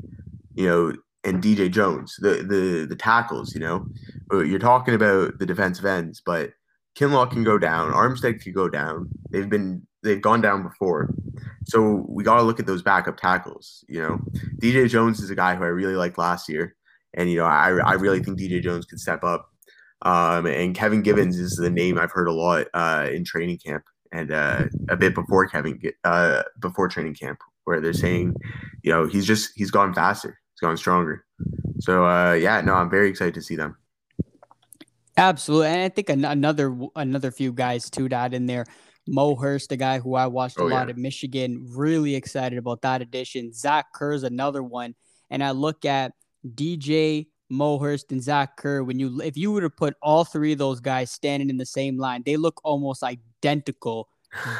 you 0.55 0.67
know, 0.69 0.93
and 1.25 1.43
DJ 1.43 1.71
Jones, 1.71 2.17
the 2.21 2.45
the 2.47 2.87
the 2.87 2.97
tackles, 2.97 3.55
you 3.55 3.61
know. 3.61 3.87
Uh, 4.31 4.41
you're 4.41 4.59
talking 4.59 4.95
about 4.95 5.39
the 5.39 5.47
defensive 5.47 5.87
ends, 5.87 6.21
but 6.21 6.51
Kinlaw 6.99 7.31
can 7.31 7.45
go 7.45 7.57
down, 7.57 7.93
Armstead 7.93 8.43
can 8.43 8.53
go 8.53 8.69
down. 8.69 9.09
They've 9.31 9.49
been 9.49 9.87
they've 10.03 10.21
gone 10.21 10.41
down 10.41 10.63
before. 10.63 11.13
So 11.65 12.05
we 12.09 12.25
got 12.25 12.37
to 12.37 12.43
look 12.43 12.61
at 12.61 12.67
those 12.67 12.83
backup 12.83 13.17
tackles, 13.17 13.85
you 13.89 14.03
know. 14.03 14.21
DJ 14.61 14.89
Jones 14.89 15.21
is 15.21 15.31
a 15.31 15.35
guy 15.35 15.55
who 15.55 15.65
I 15.65 15.69
really 15.69 15.95
liked 15.95 16.19
last 16.19 16.49
year, 16.49 16.75
and 17.15 17.31
you 17.31 17.39
know, 17.39 17.45
I 17.45 17.79
I 17.79 17.93
really 17.95 18.23
think 18.23 18.39
DJ 18.39 18.63
Jones 18.63 18.85
could 18.85 19.01
step 19.01 19.25
up. 19.25 19.49
Um, 20.03 20.47
and 20.47 20.75
Kevin 20.75 21.03
Givens 21.03 21.39
is 21.39 21.55
the 21.55 21.71
name 21.71 21.97
I've 21.97 22.11
heard 22.11 22.27
a 22.27 22.33
lot 22.33 22.67
uh, 22.75 23.09
in 23.13 23.25
training 23.25 23.59
camp 23.65 23.85
and 24.13 24.33
uh, 24.33 24.65
a 24.89 24.97
bit 24.97 25.15
before 25.15 25.47
Kevin 25.47 25.81
uh, 26.05 26.43
before 26.61 26.89
training 26.89 27.15
camp 27.15 27.39
where 27.65 27.81
they're 27.81 27.93
saying, 27.93 28.35
you 28.83 28.93
know, 28.93 29.07
he's 29.07 29.27
just 29.27 29.53
he's 29.55 29.71
gone 29.71 29.95
faster, 29.95 30.41
he's 30.53 30.61
gone 30.61 30.77
stronger. 30.77 31.25
So 31.81 32.05
uh, 32.05 32.33
yeah, 32.35 32.61
no, 32.61 32.75
I'm 32.75 32.91
very 32.91 33.09
excited 33.09 33.35
to 33.35 33.43
see 33.43 33.57
them. 33.57 33.77
Absolutely, 35.17 35.69
and 35.69 35.83
I 35.83 35.89
think 35.89 36.09
another 36.09 36.77
another 36.97 37.31
few 37.31 37.53
guys 37.53 37.91
too 37.91 38.09
that 38.09 38.35
in 38.35 38.47
there. 38.47 38.65
Mo 39.07 39.35
Hurst, 39.35 39.69
the 39.69 39.77
guy 39.77 39.99
who 39.99 40.15
I 40.15 40.27
watched 40.27 40.59
a 40.59 40.63
oh, 40.63 40.67
lot 40.67 40.87
yeah. 40.87 40.91
at 40.91 40.97
Michigan, 40.97 41.67
really 41.71 42.15
excited 42.15 42.59
about 42.59 42.83
that 42.83 43.03
addition. 43.03 43.53
Zach 43.53 43.93
Kerr's 43.95 44.23
another 44.23 44.63
one, 44.63 44.95
and 45.31 45.43
I 45.43 45.51
look 45.51 45.85
at 45.85 46.13
DJ 46.47 47.27
Mo 47.51 47.79
Hurst 47.79 48.13
and 48.13 48.23
Zach 48.23 48.57
Kerr. 48.57 48.83
When 48.83 48.99
you 48.99 49.21
if 49.21 49.37
you 49.37 49.53
were 49.53 49.61
to 49.63 49.71
put 49.71 49.95
all 50.03 50.25
three 50.25 50.53
of 50.53 50.59
those 50.59 50.81
guys 50.81 51.11
standing 51.11 51.51
in 51.51 51.57
the 51.57 51.67
same 51.67 51.99
line, 51.99 52.23
they 52.25 52.37
look 52.37 52.61
almost 52.65 53.03
identical 53.03 54.09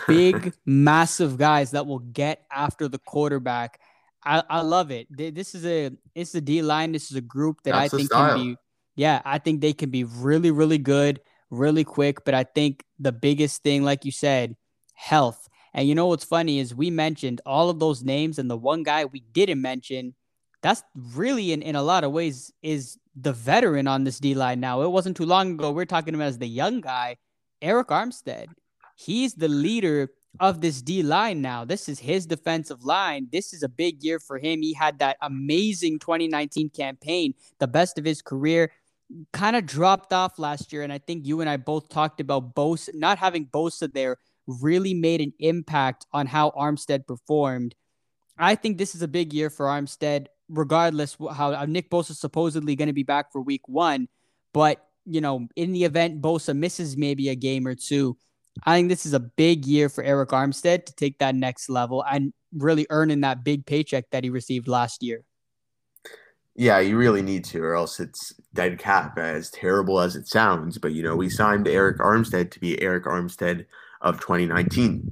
big, 0.07 0.53
massive 0.67 1.39
guys 1.39 1.71
that 1.73 1.87
will 1.87 2.01
get 2.01 2.45
after 2.53 2.89
the 2.89 2.99
quarterback. 2.99 3.81
I, 4.25 4.43
I 4.49 4.61
love 4.61 4.91
it. 4.91 5.07
This 5.11 5.55
is 5.55 5.67
a 5.67 5.91
it's 6.15 6.33
the 6.33 6.41
D 6.41 6.63
line. 6.63 6.93
This 6.93 7.11
is 7.11 7.17
a 7.17 7.23
group 7.23 7.63
that 7.65 7.73
That's 7.73 7.95
I 7.95 7.97
think 7.97 8.11
can 8.11 8.37
be 8.37 8.57
yeah, 8.95 9.23
I 9.25 9.39
think 9.39 9.61
they 9.61 9.73
can 9.73 9.91
be 9.91 10.05
really, 10.05 10.51
really 10.51 10.79
good, 10.79 11.21
really 11.51 11.85
quick. 11.85 12.25
But 12.25 12.35
I 12.35 12.45
think 12.45 12.85
the 13.03 13.13
biggest 13.13 13.63
thing, 13.63 13.83
like 13.83 14.05
you 14.05 14.13
said, 14.13 14.57
health. 14.95 15.49
And 15.75 15.89
you 15.89 15.95
know 15.95 16.07
what's 16.07 16.25
funny 16.25 16.59
is 16.59 16.75
we 16.75 16.91
mentioned 16.91 17.41
all 17.47 17.71
of 17.71 17.79
those 17.79 18.03
names, 18.03 18.39
and 18.39 18.51
the 18.51 18.57
one 18.57 18.83
guy 18.83 19.05
we 19.05 19.21
didn't 19.33 19.61
mention, 19.61 20.15
that's 20.63 20.83
really 20.95 21.53
in, 21.53 21.63
in 21.63 21.77
a 21.77 21.83
lot 21.83 22.05
of 22.05 22.13
ways 22.13 22.53
is 22.63 22.99
the 23.17 23.33
veteran 23.33 23.89
on 23.89 24.05
this 24.05 24.19
D 24.19 24.35
line 24.35 24.61
now. 24.61 24.83
It 24.83 24.91
wasn't 24.91 25.17
too 25.17 25.27
long 25.27 25.53
ago. 25.53 25.73
We 25.73 25.83
are 25.83 25.87
talking 25.87 26.15
about 26.15 26.29
as 26.29 26.39
the 26.39 26.47
young 26.47 26.81
guy, 26.81 27.17
Arik 27.63 27.87
Armstead. 27.87 28.47
He's 28.97 29.35
the 29.35 29.49
leader 29.49 30.11
of 30.41 30.61
this 30.61 30.81
D 30.81 31.03
line 31.03 31.43
now. 31.43 31.65
This 31.65 31.89
is 31.89 31.99
his 31.99 32.27
defensive 32.27 32.85
line. 32.85 33.29
This 33.33 33.53
is 33.53 33.63
a 33.63 33.69
big 33.69 34.03
year 34.03 34.19
for 34.19 34.39
him. 34.39 34.63
He 34.63 34.73
had 34.73 34.99
that 35.01 35.17
amazing 35.21 35.99
2019 35.99 36.71
campaign, 36.71 37.35
the 37.59 37.67
best 37.67 37.99
of 37.99 38.05
his 38.05 38.23
career. 38.23 38.71
Kind 39.33 39.57
of 39.57 39.67
dropped 39.67 40.13
off 40.13 40.39
last 40.39 40.73
year. 40.73 40.83
And 40.83 40.93
I 40.93 40.99
think 40.99 41.27
you 41.27 41.41
and 41.41 41.51
I 41.51 41.57
both 41.57 41.89
talked 41.89 42.21
about 42.21 42.55
Bosa, 42.55 42.95
not 42.95 43.19
having 43.19 43.47
Bosa 43.47 43.93
there 43.93 44.17
really 44.47 44.95
made 44.95 45.21
an 45.21 45.33
impact 45.39 46.07
on 46.13 46.27
how 46.27 46.51
Armstead 46.51 47.07
performed. 47.07 47.75
I 48.39 48.55
think 48.55 48.79
this 48.79 48.95
is 48.95 49.03
a 49.03 49.09
big 49.09 49.33
year 49.33 49.51
for 49.51 49.67
Armstead, 49.67 50.27
regardless 50.49 51.17
how, 51.35 51.65
Nick 51.67 51.91
Bosa 51.91 52.11
is 52.11 52.21
supposedly 52.21 52.75
going 52.75 52.89
to 52.89 52.95
be 52.95 53.03
back 53.03 53.31
for 53.33 53.41
week 53.41 53.69
one. 53.69 54.09
But, 54.53 54.85
you 55.05 55.21
know, 55.21 55.47
in 55.57 55.73
the 55.73 55.85
event 55.85 56.23
Bosa 56.23 56.57
misses 56.57 56.97
maybe 56.97 57.29
a 57.29 57.35
game 57.35 57.67
or 57.67 57.75
two, 57.75 58.17
I 58.65 58.77
think 58.77 58.89
this 58.89 59.07
is 59.07 59.13
a 59.13 59.21
big 59.21 59.67
year 59.67 59.89
for 59.89 60.03
Arik 60.05 60.29
Armstead 60.29 60.87
to 60.87 60.95
take 60.95 61.19
that 61.19 61.35
next 61.35 61.69
level 61.69 62.03
and 62.03 62.33
really 62.53 62.87
earning 62.91 63.21
that 63.21 63.45
big 63.45 63.65
paycheck 63.67 64.11
that 64.11 64.25
he 64.25 64.31
received 64.31 64.69
last 64.69 65.03
year. 65.03 65.25
Yeah, 66.55 66.81
you 66.81 66.99
really 66.99 67.23
need 67.23 67.45
to, 67.47 67.63
or 67.63 67.75
else 67.75 67.99
it's 67.99 68.35
dead 68.53 68.79
cap, 68.79 69.19
as 69.19 69.51
terrible 69.51 70.01
as 70.01 70.17
it 70.17 70.29
sounds. 70.29 70.79
But, 70.79 70.93
you 70.93 71.03
know, 71.03 71.17
we 71.17 71.31
signed 71.31 71.67
Arik 71.67 71.99
Armstead 71.99 72.51
to 72.51 72.61
be 72.61 72.77
Arik 72.77 73.07
Armstead 73.07 73.67
of 74.03 74.21
2019. 74.21 75.09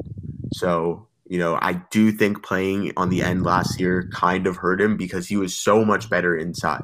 So, 0.52 1.06
you 1.26 1.38
know, 1.38 1.58
I 1.62 1.80
do 1.90 2.12
think 2.12 2.42
playing 2.42 2.92
on 2.96 3.08
the 3.08 3.22
end 3.22 3.44
last 3.44 3.80
year 3.80 4.10
kind 4.12 4.46
of 4.46 4.56
hurt 4.56 4.80
him 4.80 4.96
because 4.96 5.28
he 5.28 5.36
was 5.36 5.56
so 5.56 5.84
much 5.84 6.10
better 6.10 6.36
inside. 6.36 6.82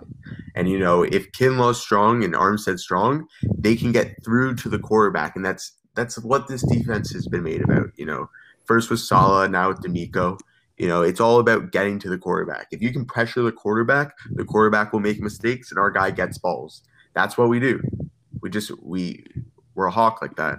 And, 0.55 0.71
you 0.71 0.79
know, 0.79 1.03
if 1.03 1.33
Kinlaw's 1.33 1.81
strong 1.81 2.25
and 2.25 2.33
Armstead 2.33 2.79
strong, 2.79 3.27
they 3.59 3.77
can 3.77 3.93
get 3.93 4.25
through 4.25 4.55
to 4.57 4.69
the 4.71 4.79
quarterback. 4.79 5.37
And 5.37 5.45
that's 5.45 5.73
that's 5.95 6.19
what 6.19 6.47
this 6.47 6.63
defense 6.63 7.13
has 7.13 7.27
been 7.27 7.43
made 7.43 7.63
about. 7.63 7.89
You 7.97 8.07
know, 8.07 8.31
first 8.65 8.89
with 8.89 9.01
Saleh, 9.01 9.51
now 9.51 9.69
with 9.69 9.83
DeMeco. 9.83 10.39
You 10.77 10.89
know, 10.89 11.03
it's 11.03 11.21
all 11.21 11.41
about 11.41 11.73
getting 11.73 11.99
to 12.01 12.09
the 12.11 12.19
quarterback. 12.19 12.69
If 12.71 12.83
you 12.83 12.93
can 12.93 13.05
pressure 13.05 13.43
the 13.43 13.53
quarterback, 13.53 14.15
the 14.33 14.45
quarterback 14.45 14.93
will 14.93 15.01
make 15.01 15.21
mistakes, 15.21 15.71
and 15.71 15.79
our 15.79 15.91
guy 15.91 16.11
gets 16.11 16.39
balls. 16.39 16.83
That's 17.15 17.39
what 17.39 17.49
we 17.49 17.61
do. 17.61 17.81
We 18.41 18.51
just 18.51 18.71
we 18.83 19.25
we're 19.75 19.87
a 19.87 19.91
hawk 19.91 20.21
like 20.21 20.37
that. 20.37 20.59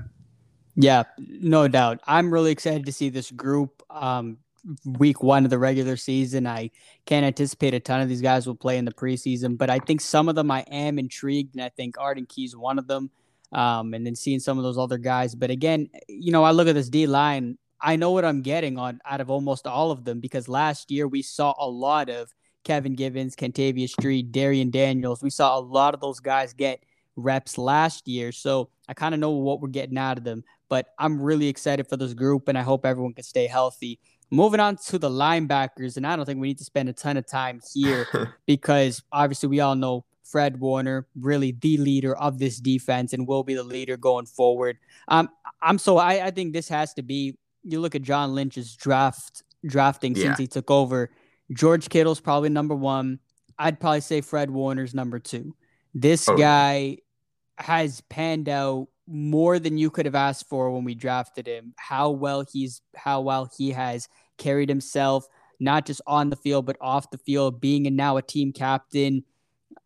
Yeah, 0.75 1.03
no 1.17 1.67
doubt. 1.67 2.01
I'm 2.05 2.31
really 2.31 2.51
excited 2.51 2.86
to 2.86 2.91
see 2.91 3.09
this 3.09 3.31
group. 3.31 3.83
Um, 3.89 4.38
week 4.86 5.24
one 5.24 5.43
of 5.43 5.50
the 5.50 5.57
regular 5.57 5.97
season. 5.97 6.45
I 6.45 6.71
can't 7.05 7.25
anticipate 7.25 7.74
a 7.74 7.79
ton 7.79 8.01
of 8.01 8.09
these 8.09 8.21
guys 8.21 8.45
will 8.45 8.55
play 8.55 8.77
in 8.77 8.86
the 8.86 8.93
preseason, 8.93 9.57
but 9.57 9.69
I 9.69 9.79
think 9.79 10.01
some 10.01 10.29
of 10.29 10.36
them 10.36 10.51
I 10.51 10.62
am 10.71 11.00
intrigued, 11.00 11.55
and 11.55 11.63
I 11.63 11.69
think 11.69 11.95
Arden 12.00 12.25
Key's 12.25 12.55
one 12.55 12.79
of 12.79 12.88
them 12.88 13.09
um, 13.51 13.93
and 13.93 14.05
then 14.05 14.15
seeing 14.15 14.39
some 14.39 14.57
of 14.57 14.63
those 14.63 14.77
other 14.77 14.97
guys. 14.97 15.36
But 15.36 15.50
again, 15.50 15.89
you 16.07 16.31
know, 16.31 16.43
I 16.43 16.51
look 16.51 16.67
at 16.67 16.75
this 16.75 16.89
D 16.89 17.07
line. 17.07 17.57
I 17.81 17.96
know 17.96 18.12
what 18.12 18.25
I'm 18.25 18.41
getting 18.41 18.77
on 18.77 19.00
out 19.05 19.22
of 19.22 19.29
almost 19.29 19.67
all 19.67 19.91
of 19.91 20.03
them 20.03 20.19
because 20.19 20.48
last 20.48 20.91
year 20.91 21.07
we 21.07 21.22
saw 21.22 21.53
a 21.60 21.69
lot 21.69 22.10
of 22.10 22.31
Kevin 22.63 22.96
Givens, 22.96 23.36
Kentavius 23.36 23.89
Street, 23.89 24.31
Darrion 24.31 24.72
Daniels. 24.72 25.24
We 25.24 25.29
saw 25.29 25.57
a 25.57 25.62
lot 25.62 25.93
of 25.93 26.01
those 26.01 26.19
guys 26.19 26.53
get 26.53 26.84
reps 27.15 27.57
last 27.57 28.07
year. 28.07 28.31
So 28.31 28.69
I 28.88 28.93
kind 28.93 29.13
of 29.13 29.19
know 29.19 29.31
what 29.31 29.62
we're 29.62 29.69
getting 29.69 29.98
out 29.98 30.17
of 30.17 30.24
them. 30.24 30.43
But 30.69 30.88
I'm 31.00 31.22
really 31.22 31.48
excited 31.48 31.88
for 31.88 31.98
this 31.98 32.13
group 32.13 32.48
and 32.48 32.57
I 32.57 32.62
hope 32.62 32.86
everyone 32.86 33.13
can 33.13 33.24
stay 33.24 33.48
healthy. 33.48 34.00
Moving 34.29 34.60
on 34.60 34.75
to 34.88 35.00
the 35.00 35.10
linebackers, 35.10 35.96
and 35.96 36.05
I 36.05 36.17
don't 36.17 36.25
think 36.25 36.41
we 36.41 36.50
need 36.50 36.57
to 36.57 36.65
spend 36.65 36.89
a 36.89 36.93
ton 36.93 37.15
of 37.15 37.25
time 37.25 37.62
here 37.74 38.35
because 38.46 39.01
obviously 39.13 39.48
we 39.48 39.61
all 39.61 39.75
know 39.75 40.03
Fred 40.29 40.59
Warner, 40.59 41.07
really 41.18 41.53
the 41.53 41.77
leader 41.77 42.16
of 42.18 42.37
this 42.37 42.59
defense 42.59 43.13
and 43.13 43.25
will 43.25 43.44
be 43.44 43.53
the 43.53 43.63
leader 43.63 43.96
going 43.96 44.25
forward. 44.25 44.77
Um, 45.07 45.29
I'm 45.61 45.77
so 45.77 45.98
I, 45.98 46.25
I 46.25 46.31
think 46.31 46.53
this 46.53 46.68
has 46.70 46.94
to 46.96 47.01
be. 47.01 47.37
You 47.68 47.80
look 47.80 47.96
at 47.96 48.01
John 48.01 48.34
Lynch's 48.34 48.75
draft 48.75 49.44
drafting 49.66 50.16
yeah. 50.16 50.24
since 50.24 50.40
he 50.40 50.48
took 50.48 50.72
over. 50.72 51.12
George 51.51 51.90
Kittle's 51.90 52.20
probably 52.20 52.50
number 52.50 52.75
one. 52.75 53.20
I'd 53.60 53.80
probably 53.80 54.01
say 54.01 54.22
Fred 54.22 54.50
Warner's 54.50 54.94
number 54.94 55.20
two. 55.20 55.56
This 55.94 56.27
oh. 56.30 56.38
guy 56.38 56.98
has 57.58 58.01
panned 58.01 58.50
out 58.50 58.88
more 59.08 59.58
than 59.58 59.77
you 59.77 59.90
could 59.90 60.06
have 60.06 60.16
asked 60.16 60.48
for 60.48 60.72
when 60.72 60.84
we 60.84 60.94
drafted 60.94 61.48
him. 61.48 61.74
How 61.77 62.10
well 62.12 62.46
he's 62.51 62.82
how 62.96 63.22
well 63.22 63.50
he 63.58 63.72
has 63.72 64.08
carried 64.38 64.70
himself, 64.70 65.25
not 65.60 65.86
just 65.86 66.01
on 66.06 66.30
the 66.30 66.36
field 66.36 66.66
but 66.66 66.77
off 66.80 67.10
the 67.10 67.18
field, 67.18 67.60
being 67.60 67.88
and 67.88 67.98
now 67.98 68.18
a 68.18 68.22
team 68.22 68.51
captain 68.51 69.24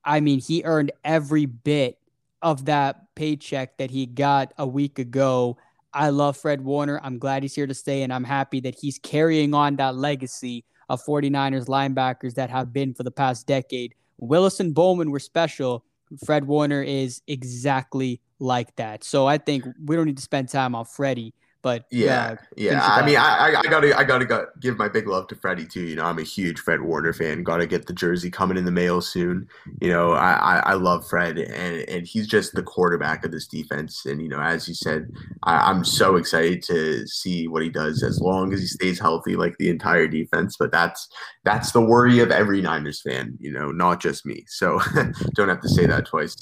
I 0.03 0.19
mean, 0.19 0.39
he 0.39 0.63
earned 0.63 0.91
every 1.03 1.45
bit 1.45 1.97
of 2.41 2.65
that 2.65 3.15
paycheck 3.15 3.77
that 3.77 3.91
he 3.91 4.05
got 4.05 4.53
a 4.57 4.65
week 4.65 4.99
ago. 4.99 5.57
I 5.93 6.09
love 6.09 6.37
Fred 6.37 6.61
Warner. 6.61 6.99
I'm 7.03 7.17
glad 7.19 7.43
he's 7.43 7.55
here 7.55 7.67
to 7.67 7.73
stay, 7.73 8.03
and 8.03 8.13
I'm 8.13 8.23
happy 8.23 8.59
that 8.61 8.75
he's 8.79 8.97
carrying 8.99 9.53
on 9.53 9.75
that 9.77 9.95
legacy 9.95 10.63
of 10.89 11.03
49ers 11.03 11.65
linebackers 11.65 12.35
that 12.35 12.49
have 12.49 12.73
been 12.73 12.93
for 12.93 13.03
the 13.03 13.11
past 13.11 13.47
decade. 13.47 13.93
Willis 14.17 14.59
and 14.59 14.73
Bowman 14.73 15.11
were 15.11 15.19
special. 15.19 15.83
Fred 16.25 16.45
Warner 16.45 16.81
is 16.83 17.21
exactly 17.27 18.19
like 18.39 18.75
that. 18.75 19.03
So 19.03 19.27
I 19.27 19.37
think 19.37 19.65
we 19.85 19.95
don't 19.95 20.05
need 20.05 20.17
to 20.17 20.23
spend 20.23 20.49
time 20.49 20.75
on 20.75 20.85
Freddie. 20.85 21.33
But 21.61 21.85
yeah, 21.91 22.31
uh, 22.31 22.35
yeah. 22.57 22.81
I 22.83 23.05
mean, 23.05 23.17
I, 23.17 23.53
I 23.59 23.63
gotta, 23.63 23.95
I 23.95 24.03
gotta 24.03 24.25
go, 24.25 24.47
give 24.59 24.77
my 24.77 24.87
big 24.87 25.07
love 25.07 25.27
to 25.27 25.35
Freddie 25.35 25.67
too. 25.67 25.83
You 25.83 25.95
know, 25.95 26.05
I'm 26.05 26.17
a 26.17 26.23
huge 26.23 26.59
Fred 26.59 26.81
Warner 26.81 27.13
fan. 27.13 27.43
Got 27.43 27.57
to 27.57 27.67
get 27.67 27.85
the 27.85 27.93
jersey 27.93 28.31
coming 28.31 28.57
in 28.57 28.65
the 28.65 28.71
mail 28.71 28.99
soon. 28.99 29.47
You 29.79 29.89
know, 29.89 30.13
I, 30.13 30.31
I, 30.31 30.59
I, 30.71 30.73
love 30.73 31.07
Fred, 31.07 31.37
and 31.37 31.87
and 31.87 32.07
he's 32.07 32.27
just 32.27 32.53
the 32.53 32.63
quarterback 32.63 33.23
of 33.23 33.31
this 33.31 33.47
defense. 33.47 34.07
And 34.07 34.21
you 34.23 34.27
know, 34.27 34.41
as 34.41 34.67
you 34.67 34.73
said, 34.73 35.11
I, 35.43 35.69
I'm 35.69 35.85
so 35.85 36.15
excited 36.15 36.63
to 36.63 37.05
see 37.05 37.47
what 37.47 37.61
he 37.61 37.69
does 37.69 38.01
as 38.01 38.19
long 38.19 38.53
as 38.53 38.61
he 38.61 38.67
stays 38.67 38.99
healthy, 38.99 39.35
like 39.35 39.55
the 39.59 39.69
entire 39.69 40.07
defense. 40.07 40.55
But 40.57 40.71
that's 40.71 41.07
that's 41.43 41.73
the 41.73 41.81
worry 41.81 42.19
of 42.19 42.31
every 42.31 42.61
Niners 42.61 43.01
fan. 43.01 43.37
You 43.39 43.51
know, 43.51 43.71
not 43.71 44.01
just 44.01 44.25
me. 44.25 44.45
So 44.47 44.81
don't 45.35 45.49
have 45.49 45.61
to 45.61 45.69
say 45.69 45.85
that 45.85 46.07
twice. 46.07 46.35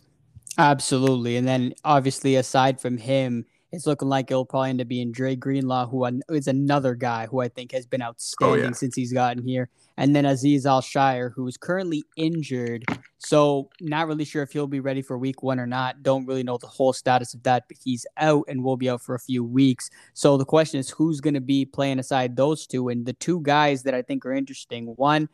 Absolutely, 0.58 1.36
and 1.36 1.46
then 1.46 1.74
obviously, 1.84 2.38
aside 2.38 2.80
from 2.80 2.98
him 2.98 3.46
it's 3.72 3.86
looking 3.86 4.10
like 4.10 4.32
it'll 4.32 4.46
probably 4.46 4.72
end 4.72 4.82
up 4.82 4.88
being 4.88 5.12
Dre 5.12 5.36
Greenlaw, 5.36 5.88
who 5.88 6.06
is 6.30 6.48
another 6.48 6.96
guy 6.96 7.28
who 7.28 7.40
I 7.40 7.50
think 7.50 7.72
has 7.72 7.86
been 7.86 8.02
outstanding 8.02 8.62
oh, 8.62 8.68
yeah. 8.68 8.72
since 8.72 8.96
he's 8.96 9.14
gotten 9.14 9.44
here. 9.44 9.70
And 9.98 10.16
then 10.16 10.24
Azeez 10.24 10.66
Al-Shaair, 10.66 11.34
who 11.36 11.48
is 11.48 11.58
currently 11.58 12.04
injured. 12.16 12.86
So, 13.20 13.70
not 13.80 14.08
really 14.08 14.26
sure 14.26 14.42
if 14.42 14.52
he'll 14.52 14.66
be 14.66 14.80
ready 14.80 15.02
for 15.02 15.18
week 15.18 15.44
one 15.44 15.60
or 15.60 15.68
not. 15.68 16.02
Don't 16.02 16.26
really 16.26 16.42
know 16.42 16.58
the 16.58 16.68
whole 16.68 16.94
status 16.94 17.34
of 17.34 17.44
that, 17.44 17.66
but 17.68 17.78
he's 17.84 18.06
out 18.18 18.46
and 18.48 18.64
will 18.64 18.78
be 18.78 18.90
out 18.90 19.02
for 19.02 19.14
a 19.14 19.20
few 19.20 19.44
weeks. 19.44 19.90
So, 20.14 20.38
the 20.38 20.46
question 20.46 20.80
is 20.80 20.90
who's 20.90 21.22
going 21.22 21.34
to 21.36 21.42
be 21.42 21.66
playing 21.66 22.00
aside 22.00 22.36
those 22.36 22.66
two? 22.66 22.90
And 22.90 23.06
the 23.06 23.14
two 23.14 23.42
guys 23.42 23.84
that 23.84 23.94
I 23.94 24.02
think 24.02 24.26
are 24.26 24.34
interesting 24.34 24.88
one, 24.96 25.30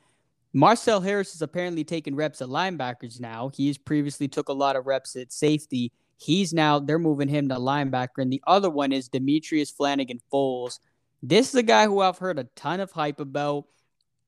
Marcel 0.52 1.00
Harris 1.00 1.36
is 1.36 1.41
apparently 1.41 1.84
taking 1.84 2.15
reps 2.15 2.41
at 2.41 2.50
linebackers 2.50 3.19
now. 3.19 3.52
He's 3.54 3.78
previously 3.78 4.28
took 4.28 4.50
a 4.50 4.54
lot 4.54 4.76
of 4.76 4.88
reps 4.88 5.15
at 5.15 5.32
safety 5.32 5.91
He's 6.17 6.54
now 6.54 6.80
they're 6.80 6.99
moving 6.99 7.28
him 7.28 7.49
to 7.49 7.56
linebacker, 7.56 8.19
and 8.19 8.32
the 8.32 8.41
other 8.47 8.69
one 8.69 8.91
is 8.91 9.10
Demetrius 9.10 9.71
Flannigan 9.71 10.21
Fowles. 10.32 10.80
This 11.21 11.49
is 11.49 11.56
a 11.56 11.63
guy 11.63 11.86
who 11.86 12.01
I've 12.01 12.17
heard 12.17 12.39
a 12.39 12.45
ton 12.56 12.80
of 12.80 12.91
hype 12.91 13.19
about. 13.19 13.65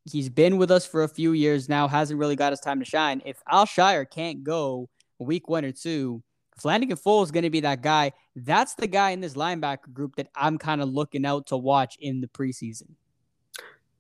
He's 0.06 0.30
been 0.30 0.58
with 0.58 0.71
us 0.71 0.86
for 0.86 1.04
a 1.04 1.10
few 1.10 1.34
years 1.34 1.67
now, 1.67 1.88
hasn't 1.88 2.19
really 2.19 2.36
got 2.36 2.54
his 2.54 2.60
time 2.60 2.80
to 2.80 2.86
shine. 2.86 3.21
If 3.26 3.41
Al-Shaair 3.50 4.10
can't 4.10 4.43
go 4.43 4.89
week 5.19 5.50
one 5.50 5.65
or 5.65 5.71
two, 5.71 6.23
Flannigan 6.58 6.97
Fowles 6.97 7.28
is 7.28 7.32
going 7.32 7.43
to 7.43 7.50
be 7.50 7.60
that 7.62 7.82
guy. 7.82 8.13
That's 8.36 8.76
the 8.76 8.88
guy 8.88 9.12
in 9.12 9.21
this 9.21 9.36
linebacker 9.36 9.93
group 9.93 10.15
that 10.15 10.30
I'm 10.36 10.58
kind 10.58 10.82
of 10.82 10.89
looking 10.89 11.26
out 11.26 11.47
to 11.47 11.58
watch 11.58 11.97
in 12.00 12.21
the 12.21 12.28
preseason. 12.28 12.91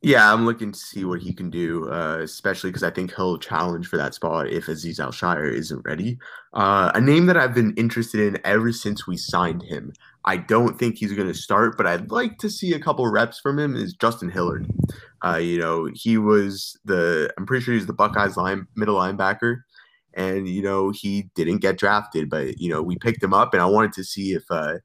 Yeah, 0.03 0.31
I'm 0.31 0.45
looking 0.45 0.71
to 0.71 0.77
see 0.77 1.05
what 1.05 1.21
he 1.21 1.33
can 1.33 1.49
do, 1.49 1.89
uh, 1.91 2.19
especially 2.21 2.69
because 2.69 2.83
I 2.83 2.91
think 2.91 3.15
he'll 3.15 3.39
challenge 3.39 3.87
for 3.87 3.97
that 3.97 4.13
spot 4.13 4.47
if 4.47 4.67
Azeez 4.67 4.99
Al-Shaair 4.99 5.51
isn't 5.51 5.81
ready. 5.85 6.19
Uh, 6.53 6.91
a 6.93 7.01
name 7.01 7.25
that 7.25 7.35
I've 7.35 7.55
been 7.55 7.73
interested 7.77 8.21
in 8.21 8.39
ever 8.45 8.71
since 8.71 9.07
we 9.07 9.17
signed 9.17 9.63
him. 9.63 9.91
I 10.23 10.37
don't 10.37 10.77
think 10.77 10.97
he's 10.97 11.13
going 11.13 11.27
to 11.27 11.33
start, 11.33 11.77
but 11.77 11.87
I'd 11.87 12.11
like 12.11 12.37
to 12.39 12.49
see 12.49 12.73
a 12.73 12.79
couple 12.79 13.07
reps 13.07 13.39
from 13.39 13.57
him. 13.57 13.75
Is 13.75 13.93
Justin 13.93 14.29
Hilliard? 14.29 14.67
Uh, 15.25 15.37
you 15.37 15.57
know, 15.57 15.89
he 15.91 16.19
was 16.19 16.77
the 16.85 17.33
I'm 17.37 17.47
pretty 17.47 17.63
sure 17.63 17.73
he's 17.73 17.87
the 17.87 17.93
Buckeyes 17.93 18.37
line 18.37 18.67
middle 18.75 18.97
linebacker, 18.97 19.61
and 20.13 20.47
you 20.47 20.61
know 20.61 20.91
he 20.91 21.23
didn't 21.33 21.59
get 21.59 21.77
drafted, 21.79 22.29
but 22.29 22.59
you 22.59 22.69
know 22.69 22.83
we 22.83 22.97
picked 22.97 23.23
him 23.23 23.33
up, 23.33 23.53
and 23.53 23.63
I 23.63 23.65
wanted 23.65 23.93
to 23.93 24.03
see 24.03 24.33
if 24.33 24.43
uh, 24.51 24.75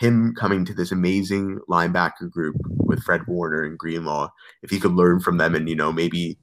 him 0.00 0.34
coming 0.34 0.64
to 0.64 0.72
this 0.72 0.92
amazing 0.92 1.60
linebacker 1.68 2.30
group 2.30 2.56
with 2.64 3.02
Fred 3.02 3.26
Warner 3.26 3.64
and 3.64 3.78
Greenlaw, 3.78 4.30
if 4.62 4.70
he 4.70 4.80
could 4.80 4.92
learn 4.92 5.20
from 5.20 5.36
them 5.36 5.54
and 5.54 5.68
you 5.68 5.76
know 5.76 5.92
maybe 5.92 6.38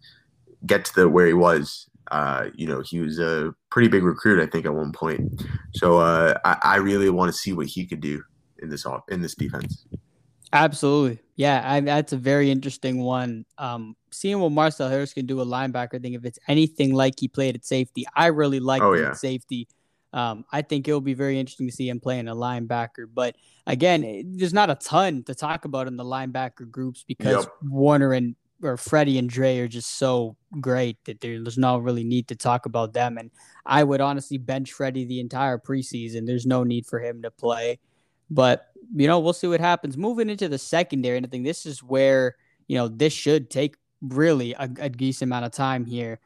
get 0.68 0.86
to 0.86 0.96
the 0.96 1.10
where 1.10 1.26
he 1.26 1.34
was. 1.34 1.90
Uh, 2.10 2.50
you 2.56 2.66
know, 2.66 2.82
he 2.86 3.02
was 3.02 3.20
a 3.20 3.54
pretty 3.70 3.90
big 3.90 4.02
recruit, 4.02 4.42
I 4.42 4.50
think, 4.50 4.66
at 4.66 4.74
one 4.74 4.94
point. 4.94 5.44
So 5.74 5.98
uh, 5.98 6.36
I, 6.46 6.58
I 6.64 6.76
really 6.78 7.10
want 7.10 7.30
to 7.30 7.38
see 7.38 7.52
what 7.52 7.68
he 7.68 7.86
could 7.86 8.00
do 8.00 8.24
in 8.60 8.70
this 8.70 8.86
off 8.86 9.02
in 9.10 9.22
this 9.22 9.36
defense. 9.36 9.86
Absolutely, 10.54 11.20
Yeah, 11.36 11.62
I, 11.66 11.82
that's 11.82 12.14
a 12.14 12.18
very 12.18 12.50
interesting 12.50 13.02
one. 13.02 13.44
Um, 13.58 13.98
seeing 14.12 14.40
what 14.40 14.54
Marcel 14.54 14.88
Harris 14.88 15.14
can 15.14 15.26
do 15.26 15.42
a 15.42 15.46
linebacker 15.46 16.02
thing, 16.02 16.14
if 16.14 16.24
it's 16.24 16.40
anything 16.48 16.94
like 16.94 17.16
he 17.20 17.28
played 17.28 17.56
at 17.56 17.66
safety, 17.66 18.06
I 18.16 18.28
really 18.28 18.62
like 18.62 18.82
oh, 18.82 18.94
yeah. 18.94 19.14
safety. 19.14 19.68
Um, 20.14 20.46
I 20.52 20.62
think 20.62 20.88
it'll 20.88 21.02
be 21.02 21.14
very 21.14 21.40
interesting 21.40 21.68
to 21.68 21.76
see 21.76 21.90
him 21.90 22.00
playing 22.00 22.28
a 22.28 22.36
linebacker. 22.36 23.06
But 23.14 23.36
again, 23.66 24.36
there's 24.38 24.54
not 24.54 24.70
a 24.70 24.76
ton 24.76 25.24
to 25.24 25.36
talk 25.36 25.66
about 25.66 25.88
in 25.88 25.98
the 25.98 26.06
linebacker 26.06 26.70
groups 26.70 27.04
because 27.08 27.46
yep. 27.46 27.54
Warner 27.64 28.14
and 28.14 28.36
or 28.64 28.78
Freddie 28.78 29.20
and 29.20 29.30
Dre 29.30 29.60
are 29.60 29.68
just 29.68 30.00
so 30.00 30.36
great 30.60 30.98
that 31.06 31.22
there's 31.22 31.58
no 31.58 31.78
really 31.78 32.04
need 32.04 32.28
to 32.30 32.36
talk 32.36 32.66
about 32.66 32.94
them. 32.94 33.18
And 33.18 33.30
I 33.66 33.84
would 33.84 34.02
honestly 34.02 34.38
bench 34.38 34.72
Freddie 34.72 35.06
the 35.06 35.20
entire 35.20 35.60
preseason. 35.60 36.26
There's 36.26 36.46
no 36.46 36.64
need 36.64 36.88
for 36.88 37.00
him 37.00 37.22
to 37.22 37.30
play. 37.30 37.80
But 38.30 38.66
you 38.96 39.08
know, 39.08 39.20
we'll 39.20 39.34
see 39.34 39.48
what 39.48 39.60
happens. 39.60 39.98
Moving 39.98 40.30
into 40.30 40.48
the 40.48 40.58
secondary, 40.58 41.18
and 41.18 41.26
I 41.26 41.30
think 41.30 41.46
this 41.46 41.66
is 41.66 41.84
where 41.84 42.36
you 42.68 42.78
know 42.78 42.88
this 42.88 43.14
should 43.14 43.50
take 43.50 43.76
really 44.02 44.54
a, 44.54 44.70
a 44.80 44.90
decent 44.90 45.30
amount 45.30 45.46
of 45.46 45.52
time 45.52 45.86
here 45.86 46.20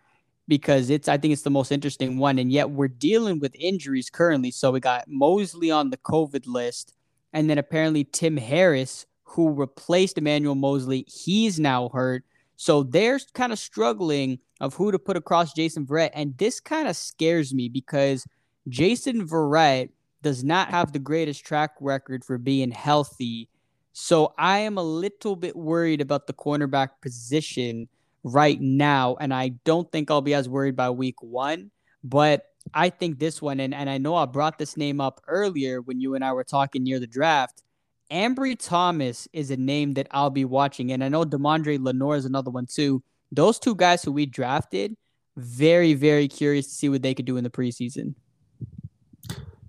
because 0.51 0.89
it's 0.89 1.07
I 1.07 1.15
think 1.17 1.31
it's 1.31 1.43
the 1.43 1.49
most 1.49 1.71
interesting 1.71 2.17
one, 2.17 2.37
and 2.37 2.51
yet 2.51 2.71
we're 2.71 2.89
dealing 2.89 3.39
with 3.39 3.55
injuries 3.55 4.09
currently. 4.09 4.51
So 4.51 4.71
we 4.71 4.81
got 4.81 5.07
Moseley 5.07 5.71
on 5.71 5.91
the 5.91 5.97
COVID 5.97 6.45
list, 6.45 6.93
and 7.31 7.49
then 7.49 7.57
apparently 7.57 8.03
Tim 8.03 8.35
Harris, 8.35 9.05
who 9.23 9.49
replaced 9.49 10.17
Emmanuel 10.17 10.55
Moseley, 10.55 11.05
he's 11.07 11.57
now 11.57 11.87
hurt. 11.87 12.25
So 12.57 12.83
they're 12.83 13.17
kind 13.33 13.53
of 13.53 13.59
struggling 13.59 14.39
of 14.59 14.73
who 14.73 14.91
to 14.91 14.99
put 14.99 15.15
across 15.15 15.53
Jason 15.53 15.85
Verrett, 15.85 16.09
and 16.13 16.37
this 16.37 16.59
kind 16.59 16.89
of 16.89 16.97
scares 16.97 17.53
me 17.53 17.69
because 17.69 18.27
Jason 18.67 19.25
Verrett 19.25 19.87
does 20.21 20.43
not 20.43 20.67
have 20.67 20.91
the 20.91 20.99
greatest 20.99 21.45
track 21.45 21.71
record 21.79 22.25
for 22.25 22.37
being 22.37 22.71
healthy. 22.71 23.47
So 23.93 24.33
I 24.37 24.57
am 24.57 24.77
a 24.77 24.83
little 24.83 25.37
bit 25.37 25.55
worried 25.55 26.01
about 26.01 26.27
the 26.27 26.33
cornerback 26.33 26.89
position 27.01 27.87
right 28.23 28.59
now. 28.59 29.17
And 29.19 29.33
I 29.33 29.49
don't 29.65 29.91
think 29.91 30.11
I'll 30.11 30.21
be 30.21 30.33
as 30.33 30.47
worried 30.47 30.75
by 30.75 30.89
week 30.89 31.21
one. 31.21 31.71
But 32.03 32.45
I 32.73 32.89
think 32.89 33.19
this 33.19 33.41
one, 33.41 33.59
and, 33.59 33.73
and 33.73 33.89
I 33.89 33.97
know 33.97 34.15
I 34.15 34.25
brought 34.25 34.57
this 34.57 34.77
name 34.77 35.01
up 35.01 35.21
earlier 35.27 35.81
when 35.81 35.99
you 35.99 36.15
and 36.15 36.23
I 36.23 36.33
were 36.33 36.43
talking 36.43 36.83
near 36.83 36.99
the 36.99 37.07
draft. 37.07 37.63
Ambry 38.11 38.57
Thomas 38.59 39.27
is 39.33 39.51
a 39.51 39.57
name 39.57 39.93
that 39.93 40.07
I'll 40.11 40.29
be 40.29 40.45
watching. 40.45 40.91
And 40.91 41.03
I 41.03 41.09
know 41.09 41.23
Deommodore 41.23 41.81
Lenoir 41.81 42.15
is 42.17 42.25
another 42.25 42.51
one 42.51 42.65
too. 42.65 43.03
Those 43.31 43.57
two 43.59 43.75
guys 43.75 44.03
who 44.03 44.11
we 44.11 44.25
drafted, 44.25 44.95
very, 45.37 45.93
very 45.93 46.27
curious 46.27 46.67
to 46.67 46.73
see 46.73 46.89
what 46.89 47.01
they 47.01 47.13
could 47.13 47.25
do 47.25 47.37
in 47.37 47.43
the 47.43 47.49
preseason. 47.49 48.15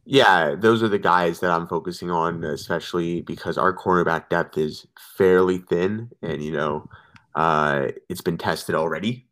Yeah, 0.05 0.57
those 0.59 0.83
are 0.83 0.89
the 0.89 0.99
guys 0.99 1.39
that 1.41 1.53
I'm 1.53 1.69
focusing 1.69 2.11
on, 2.11 2.43
especially 2.43 3.23
because 3.23 3.57
our 3.57 3.75
cornerback 3.75 4.29
depth 4.29 4.59
is 4.59 4.87
fairly 5.17 5.59
thin, 5.59 6.11
and 6.23 6.43
you 6.43 6.51
know, 6.51 6.89
uh, 7.35 7.89
it's 8.09 8.21
been 8.21 8.39
tested 8.39 8.75
already. 8.75 9.27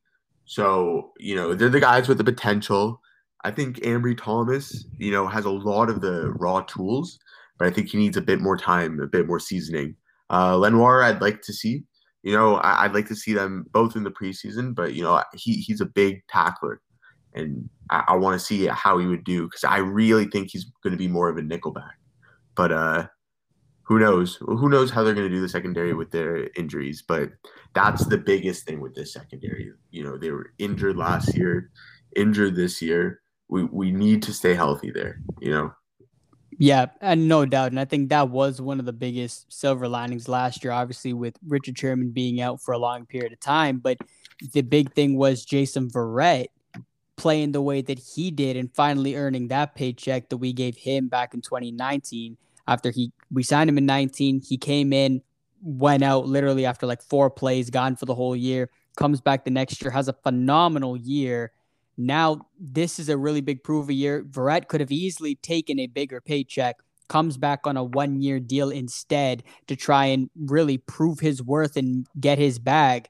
So 0.44 1.12
you 1.18 1.34
know, 1.34 1.54
they're 1.54 1.68
the 1.68 1.80
guys 1.80 2.08
with 2.08 2.18
the 2.18 2.24
potential. 2.24 3.00
I 3.44 3.50
think 3.50 3.78
Ambry 3.78 4.18
Thomas, 4.18 4.84
you 4.98 5.10
know, 5.10 5.26
has 5.26 5.44
a 5.44 5.50
lot 5.50 5.88
of 5.88 6.02
the 6.02 6.30
raw 6.32 6.60
tools, 6.62 7.18
but 7.58 7.66
I 7.66 7.70
think 7.70 7.88
he 7.88 7.98
needs 7.98 8.16
a 8.16 8.22
bit 8.22 8.40
more 8.40 8.56
time, 8.56 9.00
a 9.00 9.06
bit 9.06 9.26
more 9.26 9.40
seasoning. 9.40 9.96
Uh, 10.28 10.56
Lenoir, 10.56 11.02
I'd 11.02 11.22
like 11.22 11.42
to 11.42 11.52
see. 11.52 11.84
You 12.22 12.34
know, 12.34 12.56
I, 12.56 12.86
would 12.86 12.94
like 12.94 13.08
to 13.08 13.16
see 13.16 13.32
them 13.32 13.64
both 13.72 13.96
in 13.96 14.04
the 14.04 14.10
preseason, 14.10 14.74
but 14.74 14.92
you 14.92 15.02
know, 15.02 15.22
he 15.34 15.54
he's 15.54 15.80
a 15.80 15.86
big 15.86 16.22
tackler 16.28 16.82
and 17.34 17.68
I, 17.90 18.04
I 18.08 18.16
want 18.16 18.38
to 18.38 18.44
see 18.44 18.66
how 18.66 18.98
he 18.98 19.06
would 19.06 19.24
do 19.24 19.44
because 19.44 19.64
I 19.64 19.78
really 19.78 20.26
think 20.26 20.50
he's 20.50 20.66
going 20.82 20.92
to 20.92 20.98
be 20.98 21.08
more 21.08 21.28
of 21.28 21.36
a 21.36 21.42
nickelback. 21.42 21.92
But 22.56 22.72
uh, 22.72 23.06
who 23.90 23.98
knows? 23.98 24.36
Who 24.36 24.68
knows 24.68 24.92
how 24.92 25.02
they're 25.02 25.14
going 25.14 25.28
to 25.28 25.34
do 25.34 25.40
the 25.40 25.48
secondary 25.48 25.94
with 25.94 26.12
their 26.12 26.48
injuries? 26.56 27.02
But 27.02 27.30
that's 27.74 28.06
the 28.06 28.18
biggest 28.18 28.64
thing 28.64 28.80
with 28.80 28.94
this 28.94 29.12
secondary. 29.12 29.72
You 29.90 30.04
know, 30.04 30.16
they 30.16 30.30
were 30.30 30.52
injured 30.58 30.96
last 30.96 31.36
year, 31.36 31.72
injured 32.14 32.54
this 32.54 32.80
year. 32.80 33.20
We 33.48 33.64
we 33.64 33.90
need 33.90 34.22
to 34.22 34.32
stay 34.32 34.54
healthy 34.54 34.92
there. 34.92 35.20
You 35.40 35.50
know. 35.50 35.74
Yeah, 36.56 36.86
and 37.00 37.26
no 37.26 37.44
doubt. 37.46 37.72
And 37.72 37.80
I 37.80 37.84
think 37.84 38.10
that 38.10 38.30
was 38.30 38.60
one 38.60 38.78
of 38.78 38.86
the 38.86 38.92
biggest 38.92 39.52
silver 39.52 39.88
linings 39.88 40.28
last 40.28 40.62
year, 40.62 40.72
obviously, 40.72 41.12
with 41.12 41.36
Richard 41.48 41.76
Sherman 41.76 42.12
being 42.12 42.40
out 42.40 42.62
for 42.62 42.72
a 42.72 42.78
long 42.78 43.06
period 43.06 43.32
of 43.32 43.40
time. 43.40 43.78
But 43.78 43.98
the 44.52 44.62
big 44.62 44.92
thing 44.92 45.16
was 45.16 45.44
Jason 45.44 45.90
Verrett 45.90 46.46
playing 47.16 47.50
the 47.50 47.60
way 47.60 47.82
that 47.82 47.98
he 47.98 48.30
did 48.30 48.56
and 48.56 48.72
finally 48.72 49.16
earning 49.16 49.48
that 49.48 49.74
paycheck 49.74 50.28
that 50.28 50.36
we 50.36 50.52
gave 50.52 50.76
him 50.76 51.08
back 51.08 51.34
in 51.34 51.40
2019 51.40 52.36
after 52.68 52.92
he 52.92 53.10
we 53.32 53.42
signed 53.42 53.70
him 53.70 53.78
in 53.78 53.86
19 53.86 54.40
he 54.40 54.56
came 54.56 54.92
in 54.92 55.22
went 55.62 56.02
out 56.02 56.26
literally 56.26 56.64
after 56.64 56.86
like 56.86 57.02
four 57.02 57.30
plays 57.30 57.70
gone 57.70 57.96
for 57.96 58.06
the 58.06 58.14
whole 58.14 58.34
year 58.36 58.70
comes 58.96 59.20
back 59.20 59.44
the 59.44 59.50
next 59.50 59.82
year 59.82 59.90
has 59.90 60.08
a 60.08 60.12
phenomenal 60.12 60.96
year. 60.96 61.52
Now 61.96 62.46
this 62.58 62.98
is 62.98 63.08
a 63.08 63.16
really 63.16 63.40
big 63.40 63.62
prove 63.62 63.88
a 63.88 63.94
year. 63.94 64.22
Verrett 64.22 64.68
could 64.68 64.80
have 64.80 64.92
easily 64.92 65.36
taken 65.36 65.78
a 65.78 65.86
bigger 65.86 66.20
paycheck 66.20 66.76
comes 67.08 67.36
back 67.36 67.66
on 67.66 67.76
a 67.76 67.82
one 67.82 68.22
year 68.22 68.38
deal 68.38 68.70
instead 68.70 69.42
to 69.66 69.74
try 69.74 70.04
and 70.06 70.30
really 70.36 70.78
prove 70.78 71.18
his 71.18 71.42
worth 71.42 71.76
and 71.76 72.06
get 72.20 72.38
his 72.38 72.58
bag. 72.58 73.08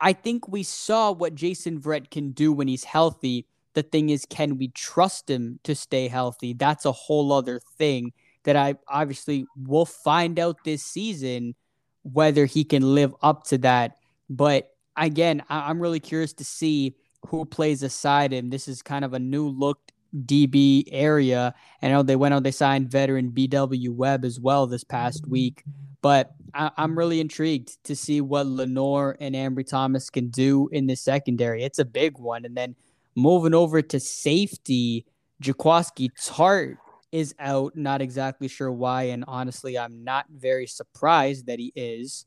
I 0.00 0.12
think 0.12 0.46
we 0.46 0.62
saw 0.62 1.10
what 1.10 1.34
Jason 1.34 1.80
Verrett 1.80 2.10
can 2.10 2.30
do 2.30 2.52
when 2.52 2.68
he's 2.68 2.84
healthy. 2.84 3.46
The 3.74 3.82
thing 3.82 4.10
is, 4.10 4.24
can 4.24 4.56
we 4.56 4.68
trust 4.68 5.28
him 5.28 5.58
to 5.64 5.74
stay 5.74 6.06
healthy? 6.06 6.52
That's 6.52 6.84
a 6.84 6.92
whole 6.92 7.32
other 7.32 7.60
thing 7.76 8.12
that 8.44 8.56
I 8.56 8.74
obviously 8.88 9.46
will 9.56 9.86
find 9.86 10.38
out 10.38 10.64
this 10.64 10.82
season 10.82 11.54
whether 12.02 12.46
he 12.46 12.64
can 12.64 12.94
live 12.94 13.14
up 13.22 13.44
to 13.44 13.58
that. 13.58 13.96
But 14.28 14.70
again, 14.96 15.42
I- 15.48 15.70
am 15.70 15.80
really 15.80 16.00
curious 16.00 16.32
to 16.34 16.44
see 16.44 16.94
who 17.26 17.44
plays 17.44 17.82
aside 17.82 18.32
him. 18.32 18.50
This 18.50 18.68
is 18.68 18.82
kind 18.82 19.04
of 19.04 19.12
a 19.12 19.18
new 19.18 19.48
look 19.48 19.78
DB 20.24 20.84
area. 20.90 21.54
And 21.82 21.92
I 21.92 21.96
know 21.96 22.02
they 22.02 22.16
went 22.16 22.34
out, 22.34 22.42
they 22.42 22.50
signed 22.50 22.90
veteran 22.90 23.30
BW 23.30 23.90
Webb 23.90 24.24
as 24.24 24.40
well 24.40 24.66
this 24.66 24.84
past 24.84 25.26
week. 25.26 25.62
But 26.02 26.32
I, 26.54 26.70
am 26.78 26.96
really 26.96 27.20
intrigued 27.20 27.82
to 27.84 27.94
see 27.94 28.20
what 28.20 28.46
Lenoir 28.46 29.16
and 29.20 29.34
Ambry 29.34 29.66
Thomas 29.66 30.08
can 30.08 30.28
do 30.28 30.68
in 30.72 30.86
the 30.86 30.96
secondary. 30.96 31.62
It's 31.62 31.78
a 31.78 31.84
big 31.84 32.18
one. 32.18 32.44
And 32.44 32.56
then 32.56 32.74
moving 33.14 33.54
over 33.54 33.82
to 33.82 34.00
safety, 34.00 35.04
Jaquiski 35.42 36.10
Tartt 36.18 36.76
is 37.12 37.34
out. 37.38 37.76
Not 37.76 38.02
exactly 38.02 38.48
sure 38.48 38.70
why. 38.70 39.04
And 39.04 39.24
honestly, 39.26 39.78
I'm 39.78 40.04
not 40.04 40.26
very 40.30 40.66
surprised 40.66 41.46
that 41.46 41.58
he 41.58 41.72
is. 41.74 42.26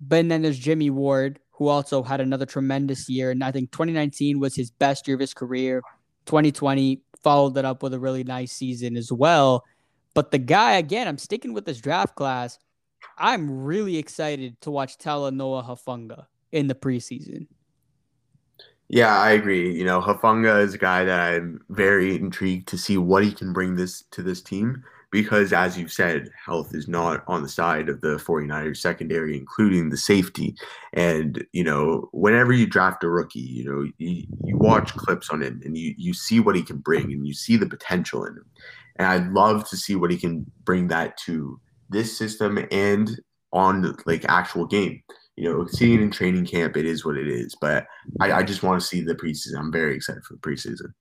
But 0.00 0.28
then 0.28 0.42
there's 0.42 0.58
Jimmy 0.58 0.90
Ward, 0.90 1.40
who 1.52 1.68
also 1.68 2.02
had 2.02 2.20
another 2.20 2.46
tremendous 2.46 3.08
year. 3.08 3.30
And 3.30 3.42
I 3.42 3.52
think 3.52 3.70
2019 3.70 4.40
was 4.40 4.54
his 4.54 4.70
best 4.70 5.06
year 5.06 5.14
of 5.14 5.20
his 5.20 5.34
career. 5.34 5.82
2020 6.26 7.00
followed 7.22 7.56
it 7.56 7.64
up 7.64 7.82
with 7.82 7.94
a 7.94 7.98
really 7.98 8.24
nice 8.24 8.52
season 8.52 8.96
as 8.96 9.10
well. 9.10 9.64
But 10.14 10.30
the 10.30 10.38
guy, 10.38 10.74
again, 10.74 11.08
I'm 11.08 11.18
sticking 11.18 11.52
with 11.52 11.64
this 11.64 11.80
draft 11.80 12.14
class. 12.14 12.58
I'm 13.18 13.64
really 13.64 13.96
excited 13.96 14.60
to 14.62 14.70
watch 14.70 14.98
Talanoa 14.98 15.66
Hufanga 15.66 16.26
in 16.52 16.66
the 16.66 16.74
preseason. 16.74 17.46
Yeah, 18.88 19.18
I 19.18 19.30
agree. 19.32 19.72
You 19.76 19.84
know, 19.84 20.00
Hufanga 20.00 20.62
is 20.62 20.74
a 20.74 20.78
guy 20.78 21.04
that 21.04 21.18
I'm 21.20 21.60
very 21.70 22.16
intrigued 22.16 22.68
to 22.68 22.78
see 22.78 22.98
what 22.98 23.24
he 23.24 23.32
can 23.32 23.52
bring 23.52 23.76
this 23.76 24.02
to 24.12 24.22
this 24.22 24.42
team 24.42 24.82
because 25.10 25.52
as 25.52 25.78
you 25.78 25.88
said, 25.88 26.28
health 26.44 26.74
is 26.74 26.88
not 26.88 27.22
on 27.28 27.42
the 27.42 27.48
side 27.48 27.88
of 27.88 28.00
the 28.00 28.18
49ers 28.18 28.78
secondary, 28.78 29.38
including 29.38 29.88
the 29.88 29.96
safety. 29.96 30.54
And, 30.92 31.44
you 31.52 31.64
know, 31.64 32.08
whenever 32.12 32.52
you 32.52 32.66
draft 32.66 33.04
a 33.04 33.08
rookie, 33.08 33.38
you 33.40 33.64
know, 33.64 33.82
you, 33.98 34.26
you 34.44 34.56
watch 34.58 34.92
clips 34.96 35.30
on 35.30 35.40
him 35.42 35.62
and 35.64 35.78
you, 35.78 35.94
you 35.96 36.12
see 36.12 36.40
what 36.40 36.56
he 36.56 36.62
can 36.62 36.78
bring 36.78 37.04
and 37.12 37.26
you 37.26 37.32
see 37.32 37.56
the 37.56 37.66
potential 37.68 38.24
in 38.24 38.34
him. 38.34 38.44
And 38.96 39.06
I'd 39.06 39.32
love 39.32 39.68
to 39.70 39.76
see 39.76 39.94
what 39.96 40.10
he 40.10 40.18
can 40.18 40.44
bring 40.64 40.88
that 40.88 41.16
to 41.18 41.60
this 41.90 42.16
system 42.16 42.58
and 42.70 43.18
on 43.52 43.96
like 44.06 44.24
actual 44.28 44.66
game. 44.66 45.02
You 45.36 45.52
know, 45.52 45.66
seeing 45.66 46.00
in 46.00 46.10
training 46.10 46.46
camp, 46.46 46.76
it 46.76 46.86
is 46.86 47.04
what 47.04 47.16
it 47.16 47.26
is. 47.26 47.56
But 47.60 47.86
I, 48.20 48.32
I 48.32 48.42
just 48.42 48.62
want 48.62 48.80
to 48.80 48.86
see 48.86 49.00
the 49.02 49.14
preseason. 49.14 49.58
I'm 49.58 49.72
very 49.72 49.96
excited 49.96 50.24
for 50.24 50.34
the 50.34 50.40
preseason. 50.40 50.92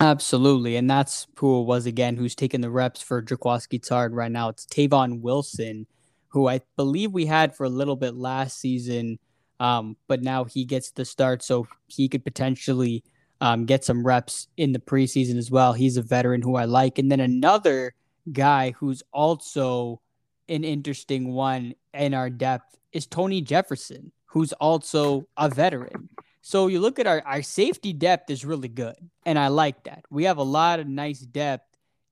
Absolutely. 0.00 0.76
And 0.76 0.88
that's 0.88 1.26
who 1.36 1.60
it 1.60 1.64
was 1.64 1.86
again, 1.86 2.16
who's 2.16 2.34
taking 2.34 2.60
the 2.60 2.70
reps 2.70 3.02
for 3.02 3.22
Jaquiski 3.22 3.80
Tartt 3.80 4.10
right 4.12 4.30
now. 4.30 4.48
It's 4.48 4.66
Tavon 4.66 5.22
Wilson, 5.22 5.86
who 6.28 6.48
I 6.48 6.60
believe 6.76 7.12
we 7.12 7.26
had 7.26 7.56
for 7.56 7.64
a 7.64 7.70
little 7.70 7.96
bit 7.96 8.14
last 8.14 8.60
season. 8.60 9.18
Um, 9.60 9.96
but 10.06 10.22
now 10.22 10.44
he 10.44 10.64
gets 10.64 10.92
the 10.92 11.04
start, 11.04 11.42
so 11.42 11.66
he 11.88 12.08
could 12.08 12.24
potentially 12.24 13.02
um, 13.40 13.64
get 13.64 13.84
some 13.84 14.06
reps 14.06 14.46
in 14.56 14.72
the 14.72 14.78
preseason 14.78 15.36
as 15.36 15.50
well. 15.50 15.72
He's 15.72 15.96
a 15.96 16.02
veteran 16.02 16.42
who 16.42 16.54
I 16.54 16.64
like. 16.64 16.98
And 16.98 17.10
then 17.10 17.20
another 17.20 17.94
guy 18.32 18.72
who's 18.78 19.02
also 19.12 20.00
an 20.48 20.62
interesting 20.62 21.32
one 21.32 21.74
in 21.92 22.14
our 22.14 22.30
depth 22.30 22.77
is 22.92 23.06
Tony 23.06 23.40
Jefferson, 23.40 24.12
who's 24.26 24.52
also 24.54 25.26
a 25.36 25.48
veteran. 25.48 26.08
So 26.40 26.66
you 26.66 26.80
look 26.80 26.98
at 26.98 27.06
our, 27.06 27.22
our 27.26 27.42
safety 27.42 27.92
depth 27.92 28.30
is 28.30 28.44
really 28.44 28.68
good. 28.68 28.96
And 29.26 29.38
I 29.38 29.48
like 29.48 29.84
that. 29.84 30.04
We 30.10 30.24
have 30.24 30.38
a 30.38 30.42
lot 30.42 30.80
of 30.80 30.86
nice 30.86 31.20
depth 31.20 31.66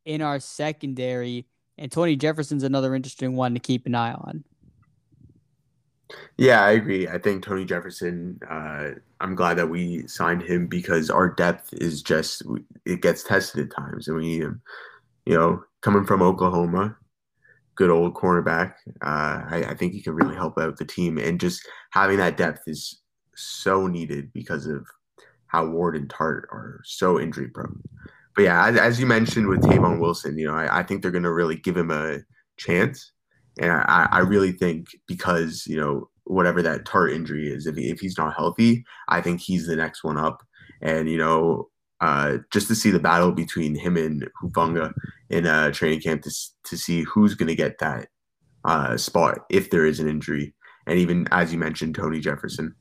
in 0.04 0.20
our 0.22 0.40
secondary. 0.40 1.46
And 1.78 1.90
Tony 1.90 2.16
Jefferson's 2.16 2.62
another 2.62 2.94
interesting 2.94 3.36
one 3.36 3.54
to 3.54 3.60
keep 3.60 3.86
an 3.86 3.94
eye 3.94 4.12
on. 4.12 4.44
Yeah, 6.36 6.62
I 6.62 6.72
agree. 6.72 7.08
I 7.08 7.18
think 7.18 7.42
Tony 7.42 7.64
Jefferson. 7.64 8.38
Uh, 8.48 8.90
I'm 9.20 9.34
glad 9.34 9.54
that 9.58 9.68
we 9.68 10.06
signed 10.06 10.42
him 10.42 10.66
because 10.66 11.10
our 11.10 11.28
depth 11.28 11.72
is 11.72 12.02
just 12.02 12.42
it 12.84 13.00
gets 13.00 13.24
tested 13.24 13.66
at 13.66 13.74
times, 13.76 14.06
and 14.06 14.16
we 14.16 14.22
need 14.24 14.42
him. 14.42 14.60
You 15.24 15.34
know, 15.34 15.64
coming 15.80 16.04
from 16.04 16.22
Oklahoma, 16.22 16.96
good 17.76 17.90
old 17.90 18.14
cornerback. 18.14 18.74
Uh, 19.02 19.44
I, 19.50 19.64
I, 19.68 19.74
think 19.74 19.92
he 19.92 20.02
can 20.02 20.14
really 20.14 20.34
help 20.34 20.58
out 20.58 20.78
the 20.78 20.84
team, 20.84 21.18
and 21.18 21.40
just 21.40 21.66
having 21.90 22.18
that 22.18 22.36
depth 22.36 22.62
is 22.66 23.02
so 23.36 23.86
needed 23.86 24.32
because 24.32 24.66
of 24.66 24.86
how 25.46 25.66
Ward 25.66 25.96
and 25.96 26.08
Tartt 26.08 26.44
are 26.50 26.80
so 26.84 27.20
injury 27.20 27.48
prone. 27.48 27.82
But 28.34 28.42
yeah, 28.42 28.66
as, 28.66 28.76
as 28.76 29.00
you 29.00 29.06
mentioned 29.06 29.46
with 29.46 29.62
Tavon 29.62 30.00
Wilson, 30.00 30.38
you 30.38 30.46
know, 30.46 30.54
I, 30.54 30.80
I 30.80 30.82
think 30.82 31.02
they're 31.02 31.10
going 31.10 31.22
to 31.22 31.32
really 31.32 31.56
give 31.56 31.76
him 31.76 31.90
a 31.90 32.18
chance, 32.56 33.12
and 33.60 33.70
I, 33.70 34.08
I 34.10 34.18
really 34.20 34.52
think 34.52 34.88
because 35.06 35.64
you 35.66 35.76
know 35.76 36.08
whatever 36.26 36.60
that 36.62 36.84
Tartt 36.84 37.14
injury 37.14 37.48
is, 37.48 37.66
if, 37.66 37.76
he, 37.76 37.88
if 37.88 38.00
he's 38.00 38.18
not 38.18 38.34
healthy, 38.34 38.84
I 39.08 39.20
think 39.20 39.40
he's 39.40 39.66
the 39.66 39.76
next 39.76 40.02
one 40.02 40.18
up. 40.18 40.42
And, 40.82 41.08
you 41.08 41.18
know, 41.18 41.68
uh, 42.00 42.38
just 42.52 42.68
to 42.68 42.74
see 42.74 42.90
the 42.90 42.98
battle 42.98 43.32
between 43.32 43.74
him 43.74 43.96
and 43.96 44.28
Hufanga 44.42 44.92
in 45.30 45.46
a 45.46 45.72
training 45.72 46.00
camp 46.00 46.22
to, 46.22 46.30
to 46.64 46.76
see 46.76 47.02
who's 47.02 47.34
going 47.34 47.48
to 47.48 47.54
get 47.54 47.78
that 47.78 48.08
uh, 48.64 48.96
spot 48.96 49.40
if 49.50 49.70
there 49.70 49.86
is 49.86 50.00
an 50.00 50.08
injury. 50.08 50.54
And 50.86 50.98
even, 50.98 51.26
as 51.30 51.52
you 51.52 51.58
mentioned, 51.58 51.94
Tony 51.94 52.20
Jefferson. 52.20 52.74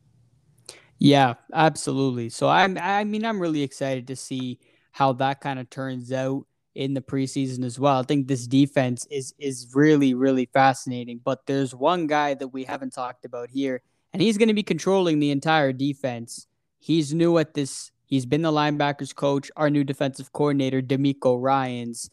Yeah, 0.99 1.36
absolutely. 1.54 2.30
So 2.30 2.47
I'm, 2.47 2.78
I 2.78 3.04
mean, 3.04 3.25
I'm 3.25 3.41
really 3.41 3.63
excited 3.63 4.08
to 4.08 4.15
see 4.15 4.60
how 4.91 5.13
that 5.13 5.41
kind 5.41 5.60
of 5.60 5.69
turns 5.69 6.12
out 6.12 6.45
in 6.75 6.93
the 6.93 7.01
preseason 7.01 7.63
as 7.63 7.80
well. 7.80 7.99
I 7.99 8.04
think 8.04 8.28
this 8.28 8.45
defense 8.45 9.08
is 9.10 9.34
is 9.39 9.71
really 9.73 10.13
really 10.13 10.45
fascinating. 10.45 11.21
But 11.23 11.45
there's 11.47 11.73
one 11.73 12.06
guy 12.06 12.34
that 12.36 12.49
we 12.49 12.65
haven't 12.65 12.93
talked 12.93 13.25
about 13.25 13.49
here, 13.49 13.82
and 14.13 14.21
he's 14.21 14.38
going 14.38 14.49
to 14.49 14.54
be 14.54 14.63
controlling 14.63 15.19
the 15.19 15.32
entire 15.32 15.73
defense. 15.73 16.47
He's 16.78 17.13
new 17.13 17.38
at 17.38 17.54
this. 17.54 17.91
He's 18.06 18.26
been 18.26 18.41
the 18.41 18.52
linebackers 18.52 19.13
coach, 19.13 19.52
our 19.56 19.70
new 19.70 19.84
defensive 19.84 20.32
coordinator, 20.34 20.82
DeMeco 20.82 21.41
Ryans. 21.41 22.10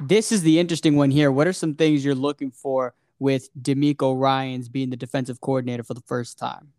This 0.00 0.30
is 0.30 0.42
the 0.42 0.58
interesting 0.58 0.96
one 0.96 1.10
here. 1.10 1.32
What 1.32 1.46
are 1.46 1.52
some 1.52 1.74
things 1.74 2.04
you're 2.04 2.14
looking 2.14 2.50
for 2.50 2.94
with 3.18 3.48
DeMeco 3.60 4.18
Ryans 4.18 4.68
being 4.68 4.90
the 4.90 4.96
defensive 4.96 5.40
coordinator 5.40 5.82
for 5.82 5.94
the 5.94 6.02
first 6.02 6.38
time? 6.38 6.72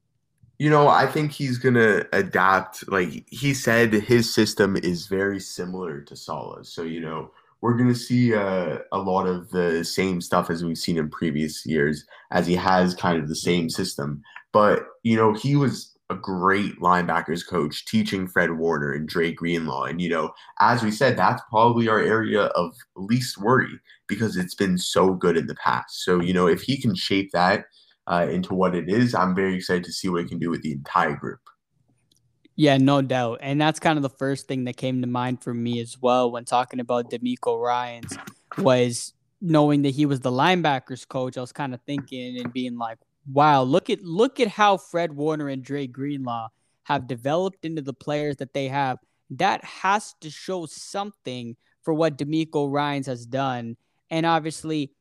You 0.60 0.70
know, 0.70 0.88
I 0.88 1.08
think 1.08 1.32
he's 1.32 1.58
gonna 1.58 2.06
adapt. 2.14 2.88
Like 2.88 3.28
he 3.28 3.54
said, 3.54 3.94
his 3.94 4.34
system 4.34 4.76
is 4.76 5.08
very 5.08 5.40
similar 5.40 6.02
to 6.02 6.16
Saleh's. 6.16 6.72
So 6.72 6.84
you 6.84 7.02
know, 7.02 7.32
we're 7.62 7.78
gonna 7.78 7.96
see 7.96 8.36
uh, 8.36 8.78
a 8.92 9.00
lot 9.00 9.26
of 9.26 9.50
the 9.50 9.84
same 9.84 10.22
stuff 10.22 10.52
as 10.52 10.64
we've 10.64 10.78
seen 10.78 10.98
in 10.98 11.10
previous 11.10 11.66
years, 11.66 12.06
as 12.30 12.46
he 12.46 12.56
has 12.56 12.94
kind 12.94 13.18
of 13.22 13.28
the 13.28 13.36
same 13.36 13.72
system. 13.72 14.22
But 14.52 14.86
you 15.02 15.16
know, 15.18 15.34
he 15.34 15.56
was 15.56 15.91
a 16.12 16.16
great 16.16 16.78
linebackers 16.80 17.48
coach 17.48 17.86
teaching 17.86 18.28
Fred 18.28 18.52
Warner 18.52 18.92
and 18.92 19.08
Dre 19.08 19.32
Greenlaw. 19.32 19.84
And, 19.84 20.02
you 20.02 20.10
know, 20.10 20.32
as 20.60 20.84
we 20.84 20.92
said, 20.92 21.18
that's 21.18 21.42
probably 21.50 21.88
our 21.88 22.00
area 22.00 22.44
of 22.48 22.76
least 22.98 23.38
worry 23.38 23.80
because 24.08 24.36
it's 24.36 24.56
been 24.56 24.78
so 24.78 25.14
good 25.14 25.38
in 25.38 25.48
the 25.48 25.56
past. 25.56 26.04
So, 26.04 26.20
you 26.22 26.34
know, 26.34 26.48
if 26.48 26.62
he 26.62 26.80
can 26.80 26.96
shape 26.96 27.32
that 27.32 27.66
uh, 28.08 28.28
into 28.30 28.54
what 28.54 28.76
it 28.76 28.90
is, 28.90 29.16
I'm 29.16 29.34
very 29.34 29.56
excited 29.56 29.86
to 29.86 29.94
see 29.94 30.10
what 30.10 30.24
he 30.24 30.28
can 30.28 30.40
do 30.40 30.50
with 30.50 30.62
the 30.64 30.74
entire 30.74 31.16
group. 31.16 31.40
Yeah, 32.58 32.78
no 32.78 33.02
doubt. 33.02 33.40
And 33.42 33.60
that's 33.60 33.80
kind 33.80 33.98
of 33.98 34.04
the 34.04 34.10
first 34.10 34.50
thing 34.50 34.66
that 34.66 34.76
came 34.76 35.02
to 35.02 35.08
mind 35.08 35.42
for 35.42 35.54
me 35.54 35.80
as 35.80 35.98
well 36.02 36.30
when 36.30 36.44
talking 36.44 36.82
about 36.82 37.10
DeMeco 37.10 37.60
Ryans 37.60 38.18
was 38.58 39.14
knowing 39.40 39.84
that 39.84 39.92
he 39.92 40.06
was 40.06 40.20
the 40.20 40.30
linebackers 40.30 41.08
coach. 41.08 41.38
I 41.38 41.42
was 41.42 41.54
kind 41.54 41.74
of 41.74 41.80
thinking 41.88 42.38
and 42.40 42.52
being 42.52 42.78
like, 42.78 43.00
wow, 43.32 43.64
look 43.64 43.90
at 43.90 44.02
look 44.02 44.40
at 44.40 44.48
how 44.48 44.78
Fred 44.78 45.14
Warner 45.14 45.48
and 45.50 45.64
Dre 45.64 45.88
Greenlaw 45.88 46.50
have 46.84 47.08
developed 47.08 47.66
into 47.66 47.82
the 47.82 47.94
players 47.94 48.38
that 48.38 48.54
they 48.54 48.68
have. 48.68 48.98
That 49.32 49.64
has 49.64 50.14
to 50.22 50.30
show 50.30 50.66
something 50.66 51.56
for 51.84 51.94
what 51.94 52.18
DeMeco 52.18 52.72
Ryans 52.72 53.08
has 53.08 53.26
done. 53.26 53.78
And 54.10 54.26
obviously, 54.26 54.92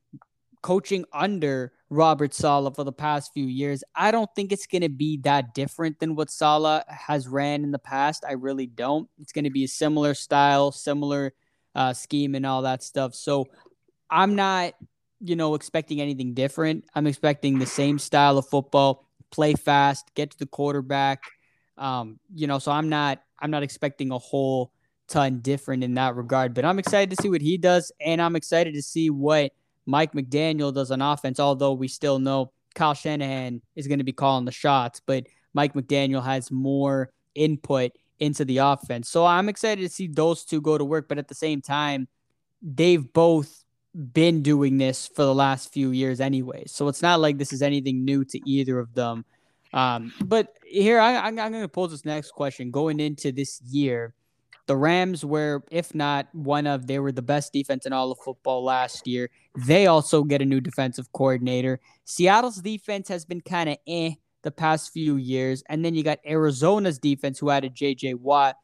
coaching 0.62 1.04
under 1.12 1.72
Robert 1.88 2.32
Saleh 2.32 2.74
for 2.74 2.84
the 2.84 2.92
past 2.92 3.32
few 3.32 3.46
years. 3.46 3.82
I 3.94 4.10
don't 4.10 4.30
think 4.36 4.52
it's 4.52 4.66
going 4.66 4.82
to 4.82 4.88
be 4.88 5.18
that 5.18 5.54
different 5.54 5.98
than 5.98 6.14
what 6.14 6.30
Saleh 6.30 6.84
has 6.86 7.26
ran 7.26 7.64
in 7.64 7.72
the 7.72 7.78
past. 7.78 8.24
I 8.26 8.32
really 8.32 8.66
don't. 8.66 9.08
It's 9.20 9.32
going 9.32 9.44
to 9.44 9.50
be 9.50 9.64
a 9.64 9.68
similar 9.68 10.14
style, 10.14 10.70
similar 10.70 11.32
uh, 11.74 11.92
scheme, 11.92 12.34
and 12.34 12.46
all 12.46 12.62
that 12.62 12.82
stuff. 12.82 13.14
So 13.14 13.46
I'm 14.08 14.36
not, 14.36 14.74
you 15.20 15.36
know, 15.36 15.54
expecting 15.54 16.00
anything 16.00 16.34
different. 16.34 16.84
I'm 16.94 17.06
expecting 17.06 17.58
the 17.58 17.66
same 17.66 17.98
style 17.98 18.38
of 18.38 18.48
football, 18.48 19.06
play 19.30 19.54
fast, 19.54 20.10
get 20.14 20.30
to 20.30 20.38
the 20.38 20.46
quarterback. 20.46 21.22
Um, 21.76 22.18
you 22.34 22.46
know, 22.46 22.58
so 22.58 22.72
I'm 22.72 22.88
not, 22.88 23.22
I'm 23.38 23.50
not 23.50 23.62
expecting 23.62 24.10
a 24.10 24.18
whole 24.18 24.72
ton 25.08 25.40
different 25.40 25.84
in 25.84 25.94
that 25.94 26.16
regard. 26.16 26.54
But 26.54 26.64
I'm 26.64 26.78
excited 26.78 27.10
to 27.10 27.22
see 27.22 27.28
what 27.28 27.40
he 27.40 27.58
does, 27.58 27.92
and 28.00 28.20
I'm 28.20 28.36
excited 28.36 28.74
to 28.74 28.82
see 28.82 29.10
what 29.10 29.52
Mike 29.86 30.12
McDaniel 30.12 30.72
does 30.74 30.90
on 30.90 31.02
offense, 31.02 31.40
although 31.40 31.72
we 31.72 31.88
still 31.88 32.18
know 32.18 32.52
Kyle 32.74 32.94
Shanahan 32.94 33.60
is 33.74 33.88
going 33.88 33.98
to 33.98 34.04
be 34.04 34.12
calling 34.12 34.44
the 34.44 34.52
shots, 34.52 35.00
but 35.04 35.26
Mike 35.52 35.74
McDaniel 35.74 36.24
has 36.24 36.50
more 36.50 37.10
input 37.34 37.92
into 38.18 38.44
the 38.44 38.58
offense. 38.58 39.08
So 39.08 39.26
I'm 39.26 39.48
excited 39.48 39.82
to 39.82 39.88
see 39.88 40.06
those 40.06 40.44
two 40.44 40.60
go 40.60 40.78
to 40.78 40.84
work, 40.84 41.08
but 41.08 41.18
at 41.18 41.28
the 41.28 41.34
same 41.34 41.60
time, 41.60 42.06
they've 42.62 43.12
both 43.12 43.64
been 43.94 44.42
doing 44.42 44.78
this 44.78 45.06
for 45.08 45.24
the 45.24 45.34
last 45.34 45.72
few 45.72 45.90
years 45.90 46.20
anyway. 46.20 46.64
So 46.66 46.88
it's 46.88 47.02
not 47.02 47.20
like 47.20 47.38
this 47.38 47.52
is 47.52 47.62
anything 47.62 48.04
new 48.04 48.24
to 48.26 48.40
either 48.48 48.78
of 48.78 48.94
them. 48.94 49.24
Um, 49.72 50.12
but 50.24 50.56
here, 50.64 51.00
I, 51.00 51.16
I'm 51.16 51.36
going 51.36 51.52
to 51.52 51.68
pose 51.68 51.90
this 51.90 52.04
next 52.04 52.32
question. 52.32 52.70
Going 52.70 53.00
into 53.00 53.32
this 53.32 53.60
year, 53.62 54.14
the 54.66 54.76
Rams 54.76 55.24
were, 55.24 55.64
if 55.70 55.94
not 55.94 56.28
one 56.32 56.66
of, 56.66 56.86
they 56.86 56.98
were 56.98 57.12
the 57.12 57.22
best 57.22 57.52
defense 57.52 57.86
in 57.86 57.92
all 57.92 58.12
of 58.12 58.18
football 58.18 58.62
last 58.62 59.06
year. 59.06 59.28
They 59.66 59.86
also 59.86 60.22
get 60.22 60.42
a 60.42 60.44
new 60.44 60.60
defensive 60.60 61.12
coordinator. 61.12 61.80
Seattle's 62.04 62.58
defense 62.58 63.08
has 63.08 63.24
been 63.24 63.40
kind 63.40 63.70
of 63.70 63.78
eh 63.86 64.12
the 64.42 64.50
past 64.50 64.92
few 64.92 65.16
years. 65.16 65.62
And 65.68 65.84
then 65.84 65.94
you 65.94 66.02
got 66.02 66.18
Arizona's 66.24 66.98
defense 66.98 67.38
who 67.38 67.50
added 67.50 67.74
JJ 67.74 68.16
Watt. 68.16 68.56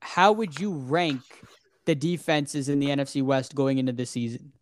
How 0.00 0.32
would 0.32 0.58
you 0.58 0.72
rank 0.72 1.20
the 1.84 1.94
defenses 1.94 2.68
in 2.68 2.78
the 2.78 2.88
NFC 2.88 3.22
West 3.22 3.54
going 3.54 3.78
into 3.78 3.92
the 3.92 4.06
season? 4.06 4.52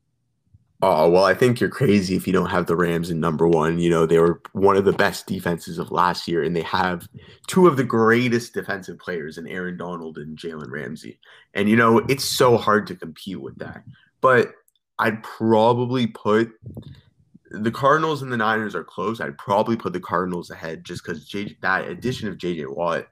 Oh, 0.82 1.10
well, 1.10 1.24
I 1.24 1.34
think 1.34 1.60
you're 1.60 1.68
crazy 1.68 2.16
if 2.16 2.26
you 2.26 2.32
don't 2.32 2.48
have 2.48 2.66
the 2.66 2.76
Rams 2.76 3.10
in 3.10 3.20
number 3.20 3.46
one. 3.46 3.78
You 3.78 3.90
know, 3.90 4.06
they 4.06 4.18
were 4.18 4.40
one 4.52 4.78
of 4.78 4.86
the 4.86 4.92
best 4.92 5.26
defenses 5.26 5.78
of 5.78 5.90
last 5.90 6.26
year, 6.26 6.42
and 6.42 6.56
they 6.56 6.62
have 6.62 7.06
two 7.48 7.66
of 7.66 7.76
the 7.76 7.84
greatest 7.84 8.54
defensive 8.54 8.98
players 8.98 9.36
in 9.36 9.46
Aaron 9.46 9.76
Donald 9.76 10.16
and 10.16 10.38
Jalen 10.38 10.70
Ramsey. 10.70 11.18
And, 11.52 11.68
you 11.68 11.76
know, 11.76 11.98
it's 12.08 12.24
so 12.24 12.56
hard 12.56 12.86
to 12.86 12.94
compete 12.94 13.40
with 13.42 13.58
that. 13.58 13.84
But 14.22 14.52
I'd 14.98 15.22
probably 15.22 16.06
put 16.06 16.50
the 17.50 17.70
Cardinals 17.70 18.22
and 18.22 18.32
the 18.32 18.38
Niners 18.38 18.74
are 18.74 18.84
close. 18.84 19.20
I'd 19.20 19.36
probably 19.36 19.76
put 19.76 19.92
the 19.92 20.00
Cardinals 20.00 20.50
ahead 20.50 20.84
just 20.84 21.04
because 21.04 21.30
that 21.60 21.88
addition 21.88 22.28
of 22.28 22.38
JJ 22.38 22.74
Watt 22.74 23.06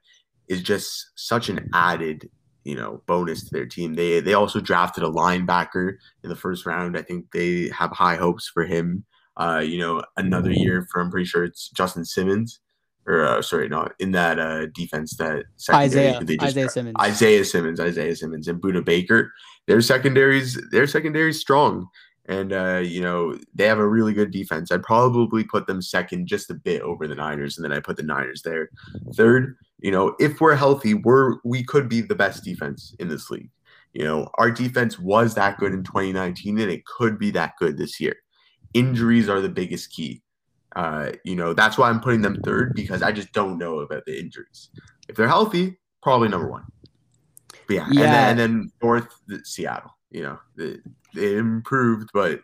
is 0.48 0.62
just 0.62 1.10
such 1.16 1.50
an 1.50 1.68
added 1.74 2.30
you 2.64 2.74
know 2.74 3.02
bonus 3.06 3.44
to 3.44 3.50
their 3.52 3.66
team. 3.66 3.94
They 3.94 4.20
they 4.20 4.34
also 4.34 4.60
drafted 4.60 5.04
a 5.04 5.08
linebacker 5.08 5.94
in 6.22 6.30
the 6.30 6.36
first 6.36 6.66
round. 6.66 6.96
I 6.96 7.02
think 7.02 7.26
they 7.32 7.68
have 7.68 7.90
high 7.92 8.16
hopes 8.16 8.48
for 8.48 8.64
him. 8.64 9.04
Uh, 9.36 9.62
you 9.64 9.78
know, 9.78 10.02
another 10.16 10.50
year 10.50 10.86
for 10.90 11.00
I'm 11.00 11.10
pretty 11.10 11.26
sure 11.26 11.44
it's 11.44 11.70
Justin 11.70 12.04
Simmons, 12.04 12.60
or 13.06 13.24
uh, 13.24 13.40
sorry, 13.40 13.68
no, 13.68 13.88
in 14.00 14.10
that 14.12 14.38
uh, 14.38 14.66
defense 14.66 15.16
that 15.16 15.44
Isaiah 15.70 16.20
Isaiah 16.42 16.68
Simmons, 16.68 16.96
Isaiah 17.00 17.44
Simmons, 17.44 17.80
Isaiah 17.80 18.16
Simmons, 18.16 18.48
and 18.48 18.60
Budda 18.60 18.84
Baker. 18.84 19.32
Their 19.66 19.80
secondaries, 19.80 20.60
their 20.70 20.86
secondaries 20.86 21.40
strong, 21.40 21.86
and 22.26 22.52
uh, 22.52 22.82
you 22.84 23.00
know 23.00 23.38
they 23.54 23.66
have 23.66 23.78
a 23.78 23.88
really 23.88 24.12
good 24.12 24.30
defense. 24.30 24.72
I'd 24.72 24.82
probably 24.82 25.44
put 25.44 25.66
them 25.66 25.80
second, 25.80 26.26
just 26.26 26.50
a 26.50 26.54
bit 26.54 26.82
over 26.82 27.06
the 27.06 27.14
Niners, 27.14 27.56
and 27.56 27.64
then 27.64 27.72
I 27.72 27.80
put 27.80 27.96
the 27.96 28.02
Niners 28.02 28.42
there 28.42 28.68
third 29.14 29.56
you 29.80 29.90
know, 29.90 30.14
if 30.18 30.40
we're 30.40 30.56
healthy, 30.56 30.94
we're 30.94 31.36
we 31.44 31.62
could 31.62 31.88
be 31.88 32.00
the 32.00 32.14
best 32.14 32.44
defense 32.44 32.94
in 32.98 33.08
this 33.08 33.30
league. 33.30 33.50
You 33.92 34.04
know, 34.04 34.30
our 34.34 34.50
defense 34.50 34.98
was 34.98 35.34
that 35.34 35.58
good 35.58 35.72
in 35.72 35.82
2019 35.82 36.58
and 36.58 36.70
it 36.70 36.84
could 36.84 37.18
be 37.18 37.30
that 37.32 37.54
good 37.58 37.78
this 37.78 38.00
year. 38.00 38.16
Injuries 38.74 39.28
are 39.28 39.40
the 39.40 39.48
biggest 39.48 39.90
key. 39.92 40.22
Uh, 40.76 41.12
you 41.24 41.34
know, 41.34 41.54
that's 41.54 41.78
why 41.78 41.88
I'm 41.88 42.00
putting 42.00 42.20
them 42.20 42.40
third 42.44 42.74
because 42.74 43.02
I 43.02 43.12
just 43.12 43.32
don't 43.32 43.58
know 43.58 43.80
about 43.80 44.04
the 44.04 44.18
injuries. 44.18 44.68
If 45.08 45.16
they're 45.16 45.26
healthy, 45.26 45.78
probably 46.02 46.28
number 46.28 46.48
one. 46.48 46.64
But 47.66 47.74
yeah, 47.74 47.88
yeah. 47.90 48.02
And, 48.02 48.12
then, 48.12 48.28
and 48.28 48.38
then 48.38 48.72
fourth, 48.80 49.08
Seattle. 49.44 49.96
You 50.10 50.22
know, 50.22 50.38
they, 50.56 50.76
they 51.14 51.36
improved, 51.36 52.10
but 52.14 52.40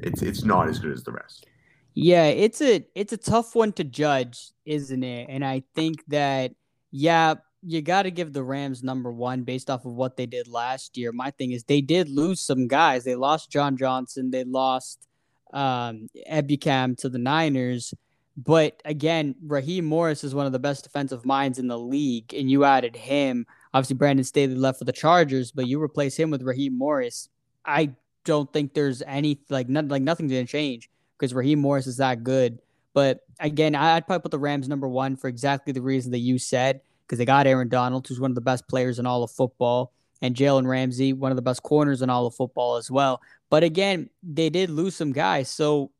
it's 0.00 0.22
it's 0.22 0.44
not 0.44 0.68
as 0.68 0.78
good 0.78 0.92
as 0.92 1.04
the 1.04 1.12
rest. 1.12 1.46
Yeah, 1.94 2.26
it's 2.26 2.60
a 2.60 2.84
it's 2.94 3.12
a 3.12 3.16
tough 3.16 3.54
one 3.54 3.72
to 3.74 3.84
judge, 3.84 4.50
isn't 4.64 5.02
it? 5.02 5.26
And 5.30 5.44
I 5.44 5.62
think 5.74 6.04
that 6.08 6.52
yeah, 6.90 7.34
you 7.62 7.82
got 7.82 8.02
to 8.02 8.10
give 8.10 8.32
the 8.32 8.42
Rams 8.42 8.82
number 8.82 9.10
one 9.10 9.42
based 9.42 9.68
off 9.70 9.84
of 9.84 9.92
what 9.92 10.16
they 10.16 10.26
did 10.26 10.48
last 10.48 10.96
year. 10.96 11.12
My 11.12 11.30
thing 11.32 11.52
is 11.52 11.64
they 11.64 11.80
did 11.80 12.08
lose 12.08 12.40
some 12.40 12.68
guys. 12.68 13.04
They 13.04 13.16
lost 13.16 13.50
John 13.50 13.76
Johnson. 13.76 14.30
They 14.30 14.44
lost 14.44 15.06
um, 15.52 16.08
Ebukam 16.30 16.96
to 16.98 17.08
the 17.08 17.18
Niners. 17.18 17.94
But 18.36 18.80
again, 18.84 19.34
Raheem 19.44 19.84
Morris 19.84 20.22
is 20.22 20.34
one 20.34 20.46
of 20.46 20.52
the 20.52 20.60
best 20.60 20.84
defensive 20.84 21.26
minds 21.26 21.58
in 21.58 21.66
the 21.66 21.78
league, 21.78 22.32
and 22.32 22.48
you 22.48 22.64
added 22.64 22.94
him. 22.94 23.44
Obviously, 23.74 23.96
Brandon 23.96 24.24
Staley 24.24 24.54
left 24.54 24.78
for 24.78 24.84
the 24.84 24.92
Chargers, 24.92 25.50
but 25.50 25.66
you 25.66 25.82
replace 25.82 26.16
him 26.16 26.30
with 26.30 26.42
Raheem 26.42 26.78
Morris. 26.78 27.28
I 27.64 27.94
don't 28.24 28.52
think 28.52 28.74
there's 28.74 29.02
any 29.02 29.40
like 29.50 29.68
nothing 29.68 29.88
like 29.88 30.02
nothing's 30.02 30.30
gonna 30.30 30.44
change 30.44 30.88
because 31.18 31.34
Raheem 31.34 31.58
Morris 31.58 31.88
is 31.88 31.96
that 31.96 32.22
good. 32.22 32.60
But 32.94 33.20
again, 33.40 33.74
I'd 33.74 34.06
probably 34.06 34.22
put 34.22 34.30
the 34.30 34.38
Rams 34.38 34.68
number 34.68 34.88
one 34.88 35.16
for 35.16 35.28
exactly 35.28 35.72
the 35.72 35.82
reason 35.82 36.12
that 36.12 36.18
you 36.18 36.38
said, 36.38 36.80
because 37.06 37.18
they 37.18 37.24
got 37.24 37.46
Aaron 37.46 37.68
Donald, 37.68 38.06
who's 38.06 38.20
one 38.20 38.30
of 38.30 38.34
the 38.34 38.40
best 38.40 38.66
players 38.68 38.98
in 38.98 39.06
all 39.06 39.22
of 39.22 39.30
football, 39.30 39.92
and 40.20 40.34
Jalen 40.34 40.66
Ramsey, 40.66 41.12
one 41.12 41.30
of 41.30 41.36
the 41.36 41.42
best 41.42 41.62
corners 41.62 42.02
in 42.02 42.10
all 42.10 42.26
of 42.26 42.34
football 42.34 42.76
as 42.76 42.90
well. 42.90 43.20
But 43.50 43.62
again, 43.62 44.10
they 44.22 44.50
did 44.50 44.70
lose 44.70 44.96
some 44.96 45.12
guys, 45.12 45.48
so 45.48 45.90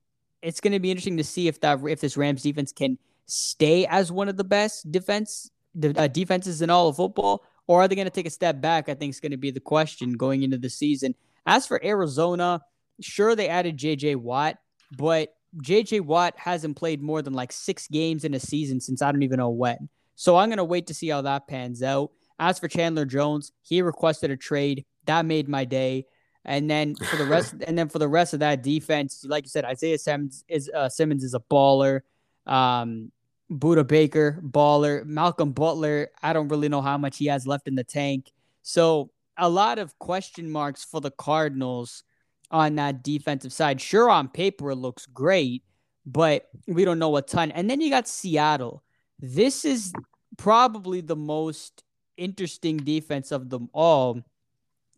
it's 0.43 0.61
going 0.61 0.73
to 0.73 0.81
be 0.81 0.91
interesting 0.91 1.17
to 1.17 1.25
see 1.25 1.49
if 1.49 1.61
that 1.61 1.81
if 1.85 2.01
this 2.01 2.17
Rams 2.17 2.43
defense 2.43 2.73
can 2.73 2.99
stay 3.27 3.87
as 3.87 4.11
one 4.11 4.29
of 4.29 4.37
the 4.37 4.45
best 4.45 4.91
defense 4.91 5.51
uh, 5.97 6.09
defenses 6.09 6.63
in 6.63 6.71
all 6.71 6.89
of 6.89 6.97
football, 6.97 7.45
or 7.67 7.83
are 7.83 7.89
they 7.89 7.95
going 7.95 8.07
to 8.07 8.11
take 8.11 8.27
a 8.27 8.31
step 8.31 8.61
back? 8.61 8.89
I 8.89 8.95
think 8.95 9.11
is 9.11 9.21
going 9.21 9.33
to 9.33 9.37
be 9.37 9.51
the 9.51 9.61
question 9.61 10.13
going 10.13 10.43
into 10.43 10.59
the 10.59 10.71
season. 10.71 11.15
As 11.47 11.67
for 11.67 11.83
Arizona, 11.85 12.61
sure 13.01 13.35
they 13.35 13.49
added 13.49 13.77
J.J. 13.77 14.17
Watt, 14.17 14.59
but 14.97 15.35
J.J. 15.61 16.01
Watt 16.01 16.35
hasn't 16.37 16.77
played 16.77 17.03
more 17.03 17.23
than 17.23 17.33
like 17.33 17.53
six 17.53 17.89
games 17.89 18.25
in 18.25 18.35
a 18.35 18.41
season 18.41 18.81
since 18.81 19.03
I 19.03 19.11
don't 19.11 19.23
even 19.23 19.39
know 19.39 19.51
when. 19.51 19.89
So 20.15 20.37
I'm 20.37 20.49
going 20.49 20.59
to 20.59 20.65
wait 20.65 20.89
to 20.89 20.95
see 20.95 21.09
how 21.09 21.23
that 21.23 21.47
pans 21.47 21.83
out. 21.83 22.11
As 22.39 22.59
for 22.59 22.69
Chandler 22.69 23.05
Jones, 23.05 23.53
he 23.63 23.83
requested 23.83 24.31
a 24.31 24.37
trade. 24.37 24.85
That 25.07 25.25
made 25.25 25.49
my 25.49 25.65
day. 25.65 26.07
And 26.45 26.71
then 26.71 26.95
for 26.95 27.17
the 27.17 27.27
rest, 27.27 27.55
and 27.67 27.79
then 27.79 27.89
for 27.89 27.99
the 27.99 28.09
rest 28.09 28.35
of 28.35 28.41
that 28.41 28.63
defense, 28.63 29.25
like 29.27 29.45
you 29.45 29.51
said, 29.51 29.65
Isaiah 29.65 29.99
Simmons 29.99 30.45
is 30.49 30.71
uh, 30.75 30.89
Simmons 30.89 31.25
is 31.25 31.35
a 31.35 31.41
baller. 31.41 32.01
Um, 32.47 33.13
Budda 33.51 33.87
Baker, 33.87 34.41
baller. 34.43 35.05
Malcolm 35.05 35.53
Butler, 35.53 36.11
I 36.23 36.33
don't 36.33 36.49
really 36.49 36.69
know 36.69 36.83
how 36.83 36.99
much 36.99 37.19
he 37.19 37.27
has 37.27 37.47
left 37.47 37.67
in 37.67 37.75
the 37.75 37.85
tank. 37.85 38.33
So 38.63 39.11
a 39.37 39.49
lot 39.49 39.79
of 39.79 39.99
question 39.99 40.51
marks 40.51 40.85
for 40.85 41.01
the 41.01 41.11
Cardinals 41.11 42.05
on 42.51 42.77
that 42.77 43.03
defensive 43.03 43.53
side. 43.53 43.81
Sure, 43.81 44.11
on 44.11 44.29
paper 44.29 44.71
it 44.71 44.77
looks 44.77 45.07
great, 45.07 45.63
but 46.07 46.49
we 46.67 46.85
don't 46.85 46.99
know 46.99 47.17
a 47.17 47.23
ton. 47.23 47.51
And 47.51 47.69
then 47.69 47.81
you 47.81 47.91
got 47.91 48.09
Seattle. 48.09 48.83
This 49.19 49.65
is 49.65 49.93
probably 50.37 51.01
the 51.01 51.17
most 51.17 51.83
interesting 52.17 52.79
defense 52.79 53.33
of 53.33 53.51
them 53.51 53.69
all 53.73 54.21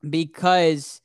because 0.08 1.00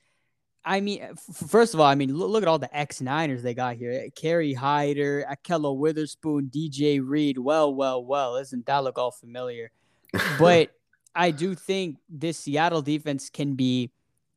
I 0.68 0.82
mean, 0.82 1.08
first 1.48 1.76
of 1.76 1.80
all, 1.80 1.86
I 1.86 1.94
mean, 1.94 2.16
look, 2.16 2.32
look 2.32 2.42
at 2.42 2.48
all 2.48 2.58
the 2.58 2.76
ex 2.76 3.00
Niners 3.00 3.44
they 3.44 3.54
got 3.54 3.76
here. 3.76 4.08
Kerry 4.16 4.54
Hyder, 4.54 5.24
Ahkello 5.32 5.78
Witherspoon, 5.78 6.50
DJ 6.52 7.00
Reed. 7.04 7.38
Well, 7.38 7.74
well, 7.74 8.04
well. 8.04 8.38
Isn't 8.38 8.66
that 8.66 8.84
look 8.84 8.98
all 8.98 9.12
familiar? 9.12 9.72
But 10.40 10.72
I 11.14 11.32
do 11.32 11.56
think 11.56 11.98
this 12.10 12.40
Seattle 12.40 12.82
defense 12.82 13.30
can 13.30 13.56
be 13.56 13.92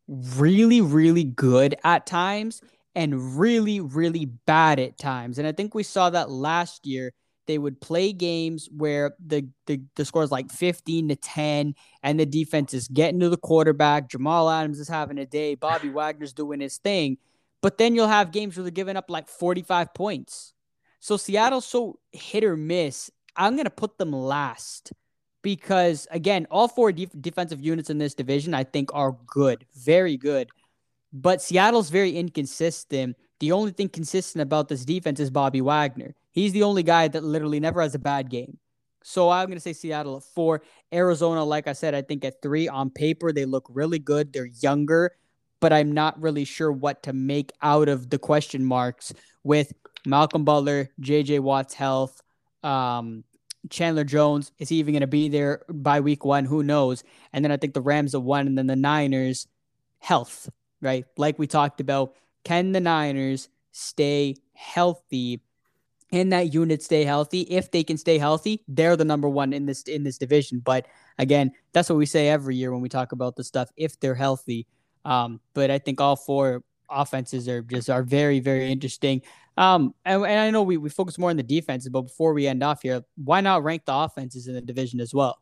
really, 0.08 0.80
really 0.80 1.24
good 1.24 1.76
at 1.84 2.06
times 2.06 2.62
and 2.94 3.38
really, 3.38 3.80
really 3.80 4.24
bad 4.24 4.80
at 4.80 4.98
times. 4.98 5.38
And 5.38 5.46
I 5.46 5.52
think 5.52 5.74
we 5.74 5.82
saw 5.82 6.10
that 6.10 6.30
last 6.30 6.86
year 6.86 7.12
they 7.46 7.58
would 7.58 7.80
play 7.80 8.12
games 8.12 8.68
where 8.76 9.14
the, 9.24 9.48
the, 9.66 9.80
the 9.96 10.04
score 10.04 10.22
is 10.22 10.30
like 10.30 10.50
15 10.50 11.08
to 11.08 11.16
10 11.16 11.74
and 12.02 12.20
the 12.20 12.26
defense 12.26 12.74
is 12.74 12.88
getting 12.88 13.20
to 13.20 13.28
the 13.28 13.36
quarterback. 13.36 14.10
Jamal 14.10 14.50
Adams 14.50 14.80
is 14.80 14.88
having 14.88 15.18
a 15.18 15.26
day. 15.26 15.54
Bobby 15.54 15.88
Wagner's 15.90 16.32
doing 16.32 16.60
his 16.60 16.78
thing. 16.78 17.18
But 17.62 17.78
then 17.78 17.94
you'll 17.94 18.08
have 18.08 18.32
games 18.32 18.56
where 18.56 18.64
they're 18.64 18.70
giving 18.70 18.96
up 18.96 19.10
like 19.10 19.28
45 19.28 19.94
points. 19.94 20.52
So 21.00 21.16
Seattle's 21.16 21.66
so 21.66 21.98
hit 22.12 22.44
or 22.44 22.56
miss. 22.56 23.10
I'm 23.36 23.54
going 23.54 23.64
to 23.64 23.70
put 23.70 23.98
them 23.98 24.12
last 24.12 24.92
because, 25.42 26.06
again, 26.10 26.46
all 26.50 26.68
four 26.68 26.92
def- 26.92 27.10
defensive 27.20 27.60
units 27.60 27.90
in 27.90 27.98
this 27.98 28.14
division, 28.14 28.54
I 28.54 28.64
think, 28.64 28.90
are 28.94 29.16
good, 29.26 29.64
very 29.74 30.16
good. 30.16 30.48
But 31.12 31.40
Seattle's 31.40 31.90
very 31.90 32.16
inconsistent. 32.16 33.16
The 33.40 33.52
only 33.52 33.72
thing 33.72 33.88
consistent 33.88 34.42
about 34.42 34.68
this 34.68 34.84
defense 34.84 35.20
is 35.20 35.30
Bobby 35.30 35.60
Wagner. 35.60 36.14
He's 36.32 36.52
the 36.52 36.64
only 36.64 36.82
guy 36.82 37.08
that 37.08 37.24
literally 37.24 37.60
never 37.60 37.80
has 37.80 37.94
a 37.94 37.98
bad 37.98 38.30
game. 38.30 38.58
So 39.02 39.30
I'm 39.30 39.46
going 39.46 39.56
to 39.56 39.60
say 39.60 39.72
Seattle 39.72 40.18
at 40.18 40.22
four. 40.22 40.62
Arizona, 40.92 41.42
like 41.44 41.66
I 41.66 41.72
said, 41.72 41.94
I 41.94 42.02
think 42.02 42.24
at 42.24 42.42
three. 42.42 42.68
On 42.68 42.90
paper, 42.90 43.32
they 43.32 43.44
look 43.44 43.66
really 43.70 43.98
good. 43.98 44.32
They're 44.32 44.50
younger, 44.60 45.12
but 45.60 45.72
I'm 45.72 45.92
not 45.92 46.20
really 46.20 46.44
sure 46.44 46.70
what 46.70 47.02
to 47.04 47.12
make 47.12 47.52
out 47.62 47.88
of 47.88 48.10
the 48.10 48.18
question 48.18 48.64
marks 48.64 49.14
with 49.44 49.72
Malcolm 50.04 50.44
Butler, 50.44 50.90
JJ 51.00 51.40
Watt's 51.40 51.74
health, 51.74 52.20
um, 52.62 53.24
Chandler 53.70 54.04
Jones. 54.04 54.52
Is 54.58 54.68
he 54.68 54.76
even 54.76 54.94
going 54.94 55.00
to 55.00 55.06
be 55.06 55.28
there 55.28 55.62
by 55.68 56.00
week 56.00 56.24
one? 56.24 56.44
Who 56.44 56.62
knows? 56.62 57.04
And 57.32 57.44
then 57.44 57.52
I 57.52 57.56
think 57.56 57.74
the 57.74 57.80
Rams 57.80 58.14
are 58.14 58.20
one, 58.20 58.46
and 58.46 58.56
then 58.56 58.66
the 58.66 58.76
Niners, 58.76 59.46
health, 59.98 60.48
right? 60.80 61.04
Like 61.16 61.38
we 61.38 61.46
talked 61.46 61.80
about, 61.80 62.14
can 62.44 62.72
the 62.72 62.80
Niners 62.80 63.48
stay 63.72 64.36
healthy 64.54 65.40
and 66.10 66.32
that 66.32 66.52
unit 66.52 66.82
stay 66.82 67.04
healthy. 67.04 67.42
If 67.42 67.70
they 67.70 67.84
can 67.84 67.96
stay 67.98 68.18
healthy, 68.18 68.64
they're 68.66 68.96
the 68.96 69.04
number 69.04 69.28
one 69.28 69.52
in 69.52 69.66
this 69.66 69.82
in 69.82 70.04
this 70.04 70.18
division. 70.18 70.60
But 70.60 70.86
again, 71.18 71.52
that's 71.72 71.88
what 71.90 71.98
we 71.98 72.06
say 72.06 72.28
every 72.28 72.56
year 72.56 72.72
when 72.72 72.80
we 72.80 72.88
talk 72.88 73.12
about 73.12 73.36
the 73.36 73.44
stuff. 73.44 73.70
If 73.76 74.00
they're 74.00 74.14
healthy, 74.14 74.66
um, 75.04 75.40
but 75.54 75.70
I 75.70 75.78
think 75.78 76.00
all 76.00 76.16
four 76.16 76.62
offenses 76.90 77.48
are 77.48 77.62
just 77.62 77.90
are 77.90 78.02
very 78.02 78.40
very 78.40 78.72
interesting. 78.72 79.22
Um, 79.58 79.92
and, 80.04 80.24
and 80.24 80.40
I 80.40 80.50
know 80.50 80.62
we 80.62 80.76
we 80.76 80.88
focus 80.88 81.18
more 81.18 81.30
on 81.30 81.36
the 81.36 81.42
defenses, 81.42 81.90
but 81.90 82.02
before 82.02 82.32
we 82.32 82.46
end 82.46 82.62
off 82.62 82.82
here, 82.82 83.02
why 83.16 83.40
not 83.40 83.64
rank 83.64 83.84
the 83.86 83.94
offenses 83.94 84.46
in 84.46 84.54
the 84.54 84.60
division 84.60 85.00
as 85.00 85.12
well? 85.12 85.38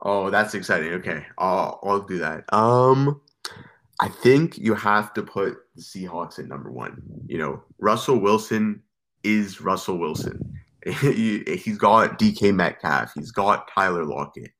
Oh, 0.00 0.30
that's 0.30 0.54
exciting. 0.54 0.92
Okay, 0.94 1.26
I'll 1.36 1.80
I'll 1.82 2.00
do 2.00 2.18
that. 2.18 2.44
Um. 2.52 3.20
I 3.98 4.08
think 4.08 4.58
you 4.58 4.74
have 4.74 5.14
to 5.14 5.22
put 5.22 5.56
the 5.74 5.80
Seahawks 5.80 6.38
at 6.38 6.46
number 6.46 6.70
one. 6.70 7.02
You 7.26 7.38
know, 7.38 7.62
Russell 7.78 8.18
Wilson 8.18 8.82
is 9.22 9.62
Russell 9.62 9.96
Wilson. 9.96 10.38
he, 11.00 11.42
has 11.64 11.78
got 11.78 12.18
DK 12.18 12.54
Metcalf. 12.54 13.12
He's 13.14 13.32
got 13.32 13.70
Tyler 13.74 14.04
Lockett. 14.04 14.50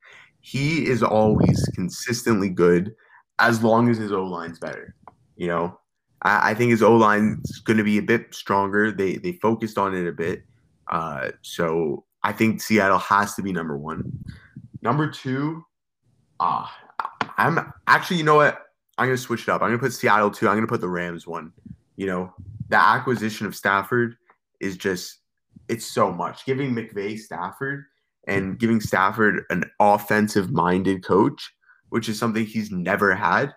He 0.41 0.87
is 0.87 1.03
always 1.03 1.69
consistently 1.75 2.49
good 2.49 2.95
as 3.39 3.63
long 3.63 3.91
as 3.91 3.99
his 3.99 4.11
O 4.11 4.25
line's 4.25 4.59
better. 4.59 4.95
You 5.37 5.49
know, 5.49 5.79
I, 6.23 6.51
I 6.51 6.55
think 6.55 6.71
his 6.71 6.83
O 6.83 6.95
line 6.95 7.41
is 7.45 7.59
going 7.59 7.79
to 7.79 7.85
be 7.85 7.99
a 7.99 8.03
bit 8.03 8.35
stronger. 8.35 8.91
They 8.93 9.17
they 9.17 9.33
focused 9.33 9.79
on 9.79 9.95
it 9.95 10.07
a 10.07 10.13
bit. 10.13 10.45
Uh, 10.89 11.31
so 11.43 12.05
I 12.23 12.33
think 12.33 12.61
Seattle 12.61 12.99
has 12.99 13.35
to 13.35 13.43
be 13.43 13.53
number 13.53 13.77
one. 13.77 14.25
Number 14.83 15.11
two, 15.11 15.65
ah, 16.41 16.77
uh, 17.01 17.27
I'm 17.39 17.73
actually, 17.87 18.19
you 18.19 18.25
know 18.25 18.37
what? 18.37 18.63
I'm 18.99 19.07
going 19.07 19.17
to 19.17 19.23
switch 19.23 19.43
it 19.43 19.49
up. 19.49 19.63
I'm 19.63 19.69
going 19.69 19.79
to 19.79 19.83
put 19.83 19.93
Seattle 19.93 20.31
two. 20.31 20.49
I'm 20.49 20.55
going 20.55 20.67
to 20.67 20.71
put 20.71 20.81
the 20.81 20.89
Rams 20.89 21.27
one. 21.27 21.53
You 21.97 22.07
know, 22.07 22.35
the 22.69 22.79
acquisition 22.79 23.47
of 23.47 23.55
Stafford 23.55 24.17
is 24.61 24.77
just 24.77 25.19
it's 25.69 25.87
so 25.87 26.13
much. 26.13 26.45
Giving 26.45 26.75
McVay 26.75 27.19
Stafford 27.19 27.85
and 28.27 28.59
giving 28.59 28.81
Stafford 28.81 29.45
an 29.51 29.65
offensive 29.81 30.51
minded 30.51 31.05
coach, 31.05 31.53
which 31.91 32.09
is 32.09 32.19
something 32.19 32.45
he's 32.45 32.71
never 32.71 33.15
had. 33.15 33.55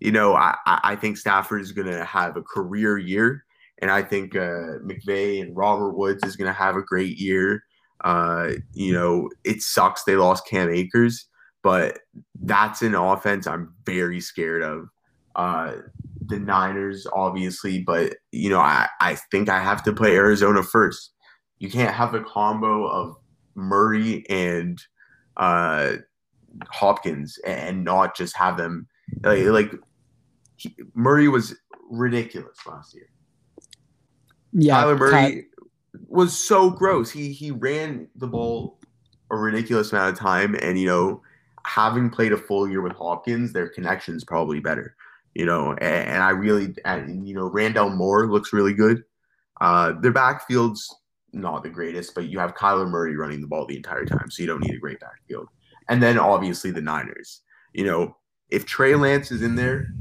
You 0.00 0.12
know, 0.12 0.34
I, 0.34 0.56
I 0.66 0.96
think 0.96 1.18
Stafford 1.18 1.60
is 1.60 1.72
going 1.72 1.88
to 1.88 2.04
have 2.04 2.36
a 2.36 2.42
career 2.42 2.98
year. 2.98 3.44
And 3.80 3.90
I 3.90 4.02
think 4.02 4.34
uh, 4.34 4.80
McVay 4.84 5.40
and 5.40 5.56
Robert 5.56 5.92
Woods 5.92 6.24
is 6.24 6.36
going 6.36 6.48
to 6.48 6.58
have 6.58 6.76
a 6.76 6.82
great 6.82 7.18
year. 7.18 7.64
Uh, 8.02 8.52
you 8.72 8.92
know, 8.92 9.30
it 9.44 9.62
sucks 9.62 10.04
they 10.04 10.16
lost 10.16 10.46
Cam 10.46 10.70
Akers, 10.70 11.26
but 11.62 11.98
that's 12.42 12.82
an 12.82 12.94
offense 12.94 13.46
I'm 13.46 13.74
very 13.84 14.20
scared 14.20 14.62
of. 14.62 14.88
Uh, 15.36 15.74
the 16.26 16.38
Niners, 16.38 17.06
obviously, 17.12 17.82
but 17.82 18.14
you 18.32 18.50
know, 18.50 18.60
I, 18.60 18.88
I 19.00 19.16
think 19.30 19.48
I 19.48 19.62
have 19.62 19.82
to 19.84 19.92
play 19.92 20.14
Arizona 20.14 20.62
first. 20.62 21.12
You 21.58 21.70
can't 21.70 21.94
have 21.94 22.14
a 22.14 22.22
combo 22.22 22.86
of 22.86 23.16
Murray 23.54 24.24
and 24.28 24.80
uh, 25.36 25.96
Hopkins 26.68 27.38
and 27.46 27.84
not 27.84 28.16
just 28.16 28.36
have 28.36 28.56
them 28.56 28.86
like, 29.22 29.44
like 29.44 29.72
he, 30.60 30.76
Murray 30.94 31.28
was 31.28 31.54
ridiculous 31.90 32.58
last 32.66 32.94
year. 32.94 33.08
Yeah, 34.52 34.82
Kyler 34.82 34.98
Murray 34.98 35.46
was 36.08 36.36
so 36.36 36.70
gross. 36.70 37.10
He 37.10 37.32
he 37.32 37.50
ran 37.50 38.08
the 38.16 38.26
ball 38.26 38.78
a 39.30 39.36
ridiculous 39.36 39.92
amount 39.92 40.12
of 40.12 40.18
time, 40.18 40.56
and 40.60 40.78
you 40.78 40.86
know, 40.86 41.22
having 41.64 42.10
played 42.10 42.32
a 42.32 42.36
full 42.36 42.68
year 42.68 42.82
with 42.82 42.92
Hopkins, 42.92 43.52
their 43.52 43.68
connection's 43.68 44.24
probably 44.24 44.60
better 44.60 44.96
you 45.34 45.46
know, 45.46 45.72
and, 45.72 46.08
and 46.08 46.22
I 46.22 46.30
really, 46.30 46.74
and, 46.84 47.26
you 47.26 47.34
know, 47.34 47.48
Rondale 47.50 47.94
Moore 47.94 48.26
looks 48.30 48.52
really 48.52 48.74
good. 48.74 49.04
Uh, 49.60 49.92
their 50.00 50.12
backfield's 50.12 50.94
not 51.32 51.62
the 51.62 51.68
greatest, 51.68 52.14
but 52.14 52.28
you 52.28 52.38
have 52.38 52.54
Kyler 52.54 52.88
Murray 52.88 53.16
running 53.16 53.40
the 53.40 53.46
ball 53.46 53.66
the 53.66 53.76
entire 53.76 54.04
time, 54.04 54.30
so 54.30 54.42
you 54.42 54.48
don't 54.48 54.60
need 54.60 54.74
a 54.74 54.80
great 54.80 54.98
backfield. 55.00 55.48
And 55.88 56.02
then 56.02 56.18
obviously 56.18 56.70
the 56.70 56.80
Niners. 56.80 57.42
You 57.72 57.84
know, 57.84 58.16
if 58.50 58.66
Trey 58.66 58.96
Lance 58.96 59.30
is 59.30 59.42
in 59.42 59.54
there, 59.54 59.92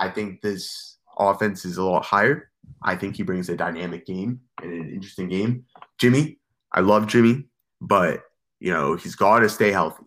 I 0.00 0.08
think 0.08 0.40
this 0.40 0.96
offense 1.18 1.66
is 1.66 1.76
a 1.76 1.84
lot 1.84 2.04
higher. 2.04 2.50
I 2.82 2.96
think 2.96 3.16
he 3.16 3.22
brings 3.22 3.50
a 3.50 3.56
dynamic 3.56 4.06
game 4.06 4.40
and 4.62 4.72
an 4.72 4.90
interesting 4.90 5.28
game. 5.28 5.66
Jimmy, 5.98 6.38
I 6.72 6.80
love 6.80 7.06
Jimmy, 7.06 7.44
but 7.82 8.22
you 8.60 8.72
know 8.72 8.96
he's 8.96 9.14
got 9.14 9.40
to 9.40 9.48
stay 9.48 9.70
healthy, 9.70 10.06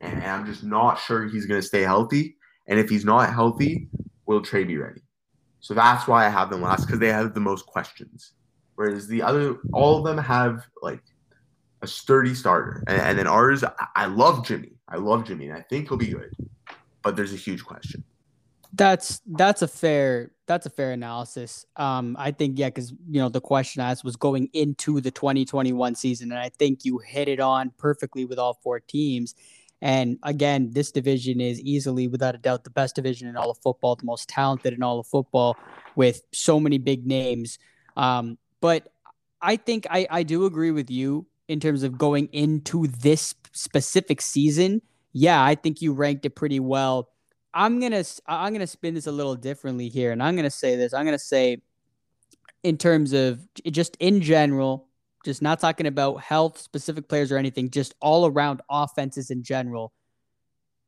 and 0.00 0.22
I'm 0.22 0.46
just 0.46 0.62
not 0.62 1.00
sure 1.00 1.26
he's 1.26 1.46
going 1.46 1.60
to 1.60 1.66
stay 1.66 1.82
healthy. 1.82 2.36
And 2.68 2.78
if 2.78 2.88
he's 2.88 3.04
not 3.04 3.32
healthy, 3.32 3.88
will 4.26 4.40
Trey 4.40 4.62
be 4.62 4.78
ready? 4.78 5.02
So 5.58 5.74
that's 5.74 6.06
why 6.06 6.26
I 6.26 6.28
have 6.28 6.50
them 6.50 6.62
last 6.62 6.86
because 6.86 7.00
they 7.00 7.08
have 7.08 7.34
the 7.34 7.40
most 7.40 7.66
questions. 7.66 8.34
Whereas 8.76 9.08
the 9.08 9.22
other, 9.22 9.56
all 9.72 9.98
of 9.98 10.04
them 10.04 10.22
have 10.22 10.64
like 10.80 11.02
a 11.82 11.86
sturdy 11.88 12.34
starter, 12.34 12.84
and, 12.86 13.00
and 13.00 13.18
then 13.18 13.26
ours, 13.26 13.64
I, 13.64 13.72
I 13.96 14.06
love 14.06 14.46
Jimmy. 14.46 14.72
I 14.88 14.96
love 14.96 15.26
Jimmy, 15.26 15.48
and 15.48 15.58
I 15.58 15.62
think 15.62 15.88
he'll 15.88 15.98
be 15.98 16.08
good. 16.08 16.30
But 17.02 17.16
there's 17.16 17.32
a 17.32 17.36
huge 17.36 17.64
question. 17.64 18.04
That's 18.74 19.20
that's 19.26 19.62
a 19.62 19.68
fair 19.68 20.32
that's 20.46 20.66
a 20.66 20.70
fair 20.70 20.92
analysis. 20.92 21.64
Um, 21.76 22.16
I 22.18 22.32
think 22.32 22.58
yeah, 22.58 22.68
because 22.68 22.90
you 22.90 23.20
know 23.20 23.28
the 23.28 23.40
question 23.40 23.82
I 23.82 23.90
asked 23.90 24.04
was 24.04 24.16
going 24.16 24.48
into 24.52 25.00
the 25.00 25.10
2021 25.10 25.94
season, 25.94 26.32
and 26.32 26.40
I 26.40 26.48
think 26.48 26.84
you 26.84 26.98
hit 26.98 27.28
it 27.28 27.40
on 27.40 27.72
perfectly 27.78 28.24
with 28.24 28.38
all 28.38 28.58
four 28.62 28.80
teams. 28.80 29.34
And 29.80 30.18
again, 30.22 30.70
this 30.72 30.90
division 30.90 31.40
is 31.40 31.60
easily, 31.60 32.08
without 32.08 32.34
a 32.34 32.38
doubt, 32.38 32.64
the 32.64 32.70
best 32.70 32.94
division 32.94 33.28
in 33.28 33.36
all 33.36 33.50
of 33.50 33.58
football, 33.58 33.96
the 33.96 34.06
most 34.06 34.28
talented 34.28 34.72
in 34.72 34.82
all 34.82 34.98
of 34.98 35.06
football, 35.06 35.56
with 35.94 36.22
so 36.32 36.58
many 36.58 36.78
big 36.78 37.06
names. 37.06 37.58
Um, 37.96 38.38
but 38.60 38.92
I 39.42 39.56
think 39.56 39.86
I, 39.90 40.06
I 40.10 40.22
do 40.22 40.46
agree 40.46 40.70
with 40.70 40.90
you 40.90 41.26
in 41.48 41.60
terms 41.60 41.82
of 41.82 41.98
going 41.98 42.28
into 42.32 42.86
this 42.86 43.34
specific 43.52 44.22
season. 44.22 44.80
Yeah, 45.12 45.42
I 45.42 45.54
think 45.54 45.82
you 45.82 45.92
ranked 45.92 46.24
it 46.24 46.30
pretty 46.30 46.60
well. 46.60 47.10
I'm 47.54 47.78
gonna 47.80 48.02
I'm 48.26 48.52
gonna 48.52 48.66
spin 48.66 48.94
this 48.94 49.06
a 49.06 49.12
little 49.12 49.36
differently 49.36 49.88
here, 49.88 50.10
and 50.10 50.20
I'm 50.20 50.34
gonna 50.34 50.50
say 50.50 50.74
this. 50.74 50.92
I'm 50.92 51.04
gonna 51.04 51.18
say, 51.18 51.62
in 52.64 52.76
terms 52.76 53.12
of 53.12 53.40
just 53.70 53.96
in 54.00 54.20
general, 54.20 54.88
just 55.24 55.40
not 55.40 55.60
talking 55.60 55.86
about 55.86 56.20
health, 56.20 56.58
specific 56.58 57.08
players 57.08 57.30
or 57.30 57.38
anything, 57.38 57.70
just 57.70 57.94
all 58.00 58.26
around 58.26 58.60
offenses 58.68 59.30
in 59.30 59.44
general. 59.44 59.92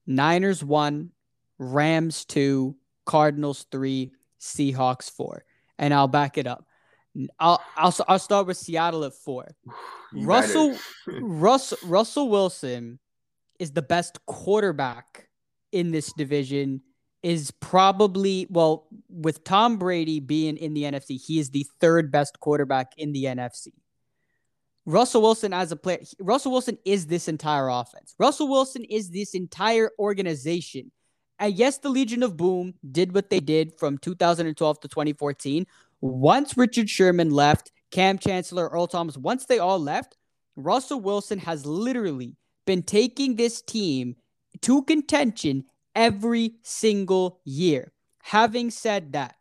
Niners 0.09 0.65
one, 0.65 1.13
Rams 1.59 2.25
two, 2.25 2.77
Cardinals 3.05 3.67
three, 3.71 4.13
Seahawks 4.41 5.09
four, 5.09 5.45
and 5.79 5.95
I'll 5.95 6.09
back 6.09 6.37
it 6.37 6.49
up. 6.49 6.67
I'll 7.39 7.63
I'll, 7.77 7.95
I'll 8.09 8.19
start 8.19 8.49
with 8.49 8.57
Seattle 8.57 9.05
at 9.05 9.15
four. 9.15 9.55
Russell 10.13 10.77
Russell 11.07 11.79
Russell 11.85 12.29
Wilson 12.29 12.99
is 13.61 13.71
the 13.71 13.83
best 13.83 14.19
quarterback 14.27 15.26
in 15.77 15.91
this 15.91 16.13
division. 16.13 16.83
Is 17.23 17.51
probably 17.51 18.47
well 18.51 18.87
with 19.09 19.43
Tom 19.43 19.79
Brady 19.79 20.21
being 20.21 20.57
in 20.59 20.75
the 20.75 20.85
NFC, 20.85 21.21
he 21.21 21.41
is 21.41 21.51
the 21.51 21.67
third 21.81 22.13
best 22.13 22.39
quarterback 22.39 22.93
in 22.99 23.13
the 23.13 23.25
NFC. 23.25 23.69
Russell 24.85 25.23
Wilson 25.23 25.53
as 25.53 25.73
a 25.73 25.77
player, 25.77 25.99
Russell 26.21 26.53
Wilson 26.53 26.79
is 26.85 27.07
this 27.07 27.27
entire 27.27 27.69
offense. 27.69 28.15
Russell 28.21 28.49
Wilson 28.49 28.85
is 28.85 29.11
this 29.11 29.35
entire 29.35 29.91
organization. 29.99 30.93
And 31.41 31.55
yes, 31.55 31.79
the 31.79 31.89
Legion 31.89 32.23
of 32.23 32.37
Boom 32.37 32.75
did 32.93 33.13
what 33.13 33.29
they 33.29 33.41
did 33.41 33.77
from 33.79 33.99
2012 33.99 34.81
to 34.81 34.89
2014. 34.89 35.67
Once 36.01 36.57
Richard 36.57 36.89
Sherman 36.89 37.31
left, 37.31 37.73
Kam 37.91 38.19
Chancellor, 38.19 38.69
Earl 38.69 38.87
Thomas, 38.87 39.17
once 39.17 39.47
they 39.47 39.59
all 39.59 39.81
left, 39.81 40.17
Russell 40.55 41.01
Wilson 41.01 41.41
has 41.41 41.67
literally 41.67 42.37
been 42.67 42.83
taking 42.83 43.37
this 43.37 43.61
team 43.63 44.17
to 44.63 44.83
contention 44.83 45.65
every 45.95 46.57
single 46.63 47.41
year. 47.45 47.93
Having 48.23 48.71
said 48.71 49.13
that, 49.13 49.37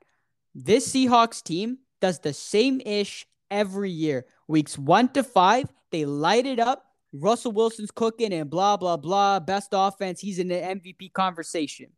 this 0.53 0.91
Seahawks 0.91 1.43
team 1.43 1.79
does 2.01 2.19
the 2.19 2.33
same 2.33 2.81
ish 2.85 3.25
every 3.51 3.91
year. 3.91 4.25
Weeks 4.47 4.77
one 4.77 5.09
to 5.13 5.23
five, 5.23 5.71
they 5.91 6.05
light 6.05 6.45
it 6.45 6.59
up. 6.59 6.83
Russell 7.13 7.51
Wilson's 7.51 7.91
cooking 7.91 8.33
and 8.33 8.49
blah, 8.49 8.77
blah, 8.77 8.97
blah. 8.97 9.39
Best 9.39 9.69
offense. 9.71 10.19
He's 10.19 10.39
in 10.39 10.49
the 10.49 10.55
MVP 10.55 11.13
conversation. 11.13 11.91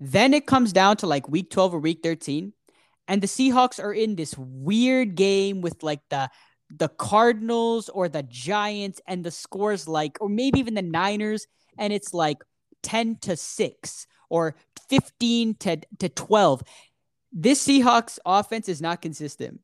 Then 0.00 0.34
it 0.34 0.46
comes 0.46 0.72
down 0.72 0.96
to 0.98 1.06
like 1.06 1.28
week 1.28 1.50
12 1.50 1.74
or 1.74 1.78
week 1.78 2.00
13. 2.02 2.52
And 3.08 3.22
the 3.22 3.26
Seahawks 3.26 3.82
are 3.82 3.92
in 3.92 4.16
this 4.16 4.36
weird 4.36 5.14
game 5.14 5.60
with 5.60 5.82
like 5.82 6.00
the 6.10 6.28
the 6.68 6.88
Cardinals 6.88 7.88
or 7.88 8.08
the 8.08 8.24
Giants 8.24 9.00
and 9.06 9.22
the 9.22 9.30
scores 9.30 9.86
like 9.86 10.18
or 10.20 10.28
maybe 10.28 10.58
even 10.58 10.74
the 10.74 10.82
Niners 10.82 11.46
and 11.78 11.92
it's 11.92 12.14
like 12.14 12.38
10 12.82 13.16
to 13.22 13.36
6 13.36 14.06
or 14.28 14.56
15 14.88 15.54
to, 15.54 15.80
to 15.98 16.08
12. 16.08 16.62
This 17.32 17.66
Seahawks 17.66 18.18
offense 18.24 18.68
is 18.68 18.80
not 18.80 19.02
consistent 19.02 19.60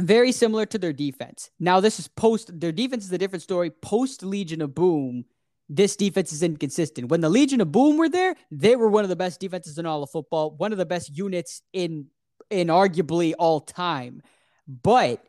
very 0.00 0.32
similar 0.32 0.64
to 0.66 0.78
their 0.78 0.92
defense. 0.92 1.50
Now, 1.58 1.80
this 1.80 1.98
is 1.98 2.08
post, 2.08 2.60
their 2.60 2.72
defense 2.72 3.04
is 3.04 3.12
a 3.12 3.18
different 3.18 3.42
story. 3.42 3.70
Post 3.70 4.22
Legion 4.22 4.62
of 4.62 4.74
Boom, 4.74 5.24
this 5.68 5.96
defense 5.96 6.32
is 6.32 6.42
inconsistent. 6.42 7.08
When 7.08 7.20
the 7.20 7.28
Legion 7.28 7.60
of 7.60 7.72
Boom 7.72 7.96
were 7.96 8.08
there, 8.08 8.36
they 8.50 8.76
were 8.76 8.88
one 8.88 9.04
of 9.04 9.10
the 9.10 9.16
best 9.16 9.40
defenses 9.40 9.78
in 9.78 9.86
all 9.86 10.02
of 10.02 10.10
football, 10.10 10.52
one 10.52 10.72
of 10.72 10.78
the 10.78 10.86
best 10.86 11.16
units 11.16 11.62
in 11.72 12.06
in 12.50 12.68
arguably 12.68 13.34
all 13.38 13.60
time. 13.60 14.22
But 14.66 15.22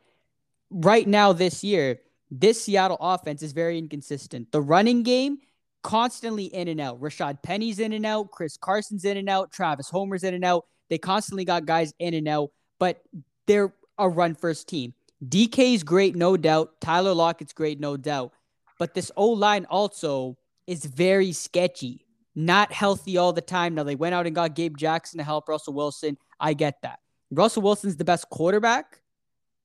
right 0.70 1.08
now, 1.08 1.34
this 1.34 1.64
year, 1.64 2.00
this 2.32 2.64
Seattle 2.64 2.98
offense 3.02 3.42
is 3.42 3.52
very 3.52 3.78
inconsistent. 3.78 4.52
The 4.52 4.62
running 4.62 5.04
game, 5.04 5.40
constantly 5.84 6.46
in 6.46 6.68
and 6.68 6.82
out. 6.82 7.00
Rashad 7.02 7.42
Penny's 7.44 7.80
in 7.80 7.94
and 7.94 8.06
out. 8.06 8.32
Chris 8.32 8.58
Carson's 8.58 9.06
in 9.06 9.18
and 9.18 9.30
out. 9.30 9.52
Travis 9.52 9.90
Homer's 9.90 10.24
in 10.24 10.34
and 10.34 10.46
out. 10.46 10.66
They 10.90 10.98
constantly 10.98 11.46
got 11.46 11.66
guys 11.66 11.94
in 12.00 12.14
and 12.14 12.28
out, 12.28 12.52
but 12.80 13.02
they're 13.46 13.74
a 13.98 14.10
run 14.10 14.36
first 14.36 14.68
team. 14.68 14.94
DK's 15.28 15.84
great, 15.84 16.16
no 16.16 16.38
doubt. 16.38 16.80
Tyler 16.82 17.14
Lockett's 17.14 17.54
great, 17.54 17.80
no 17.80 17.98
doubt. 17.98 18.32
But 18.78 18.94
this 18.94 19.12
O 19.16 19.28
line 19.30 19.66
also 19.70 20.38
is 20.66 20.86
very 20.86 21.32
sketchy, 21.32 22.06
not 22.36 22.72
healthy 22.72 23.18
all 23.18 23.34
the 23.34 23.42
time. 23.42 23.76
Now, 23.76 23.84
they 23.84 23.96
went 23.96 24.16
out 24.16 24.26
and 24.26 24.36
got 24.36 24.56
Gabe 24.56 24.78
Jackson 24.78 25.18
to 25.18 25.24
help 25.24 25.50
Russell 25.50 25.74
Wilson. 25.74 26.18
I 26.40 26.54
get 26.54 26.82
that. 26.84 27.00
Russell 27.32 27.62
Wilson's 27.62 27.98
the 27.98 28.06
best 28.06 28.30
quarterback, 28.30 29.02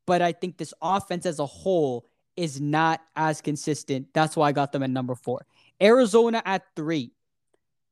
but 0.07 0.21
I 0.21 0.33
think 0.33 0.59
this 0.59 0.75
offense 0.83 1.25
as 1.25 1.39
a 1.39 1.47
whole 1.47 2.07
is 2.37 2.61
not 2.61 3.01
as 3.17 3.41
consistent. 3.41 4.09
That's 4.13 4.37
why 4.37 4.49
I 4.49 4.53
got 4.53 4.73
them 4.73 4.83
at 4.83 4.91
number 4.91 5.15
four. 5.15 5.47
Arizona 5.81 6.43
at 6.45 6.63
three. 6.77 7.13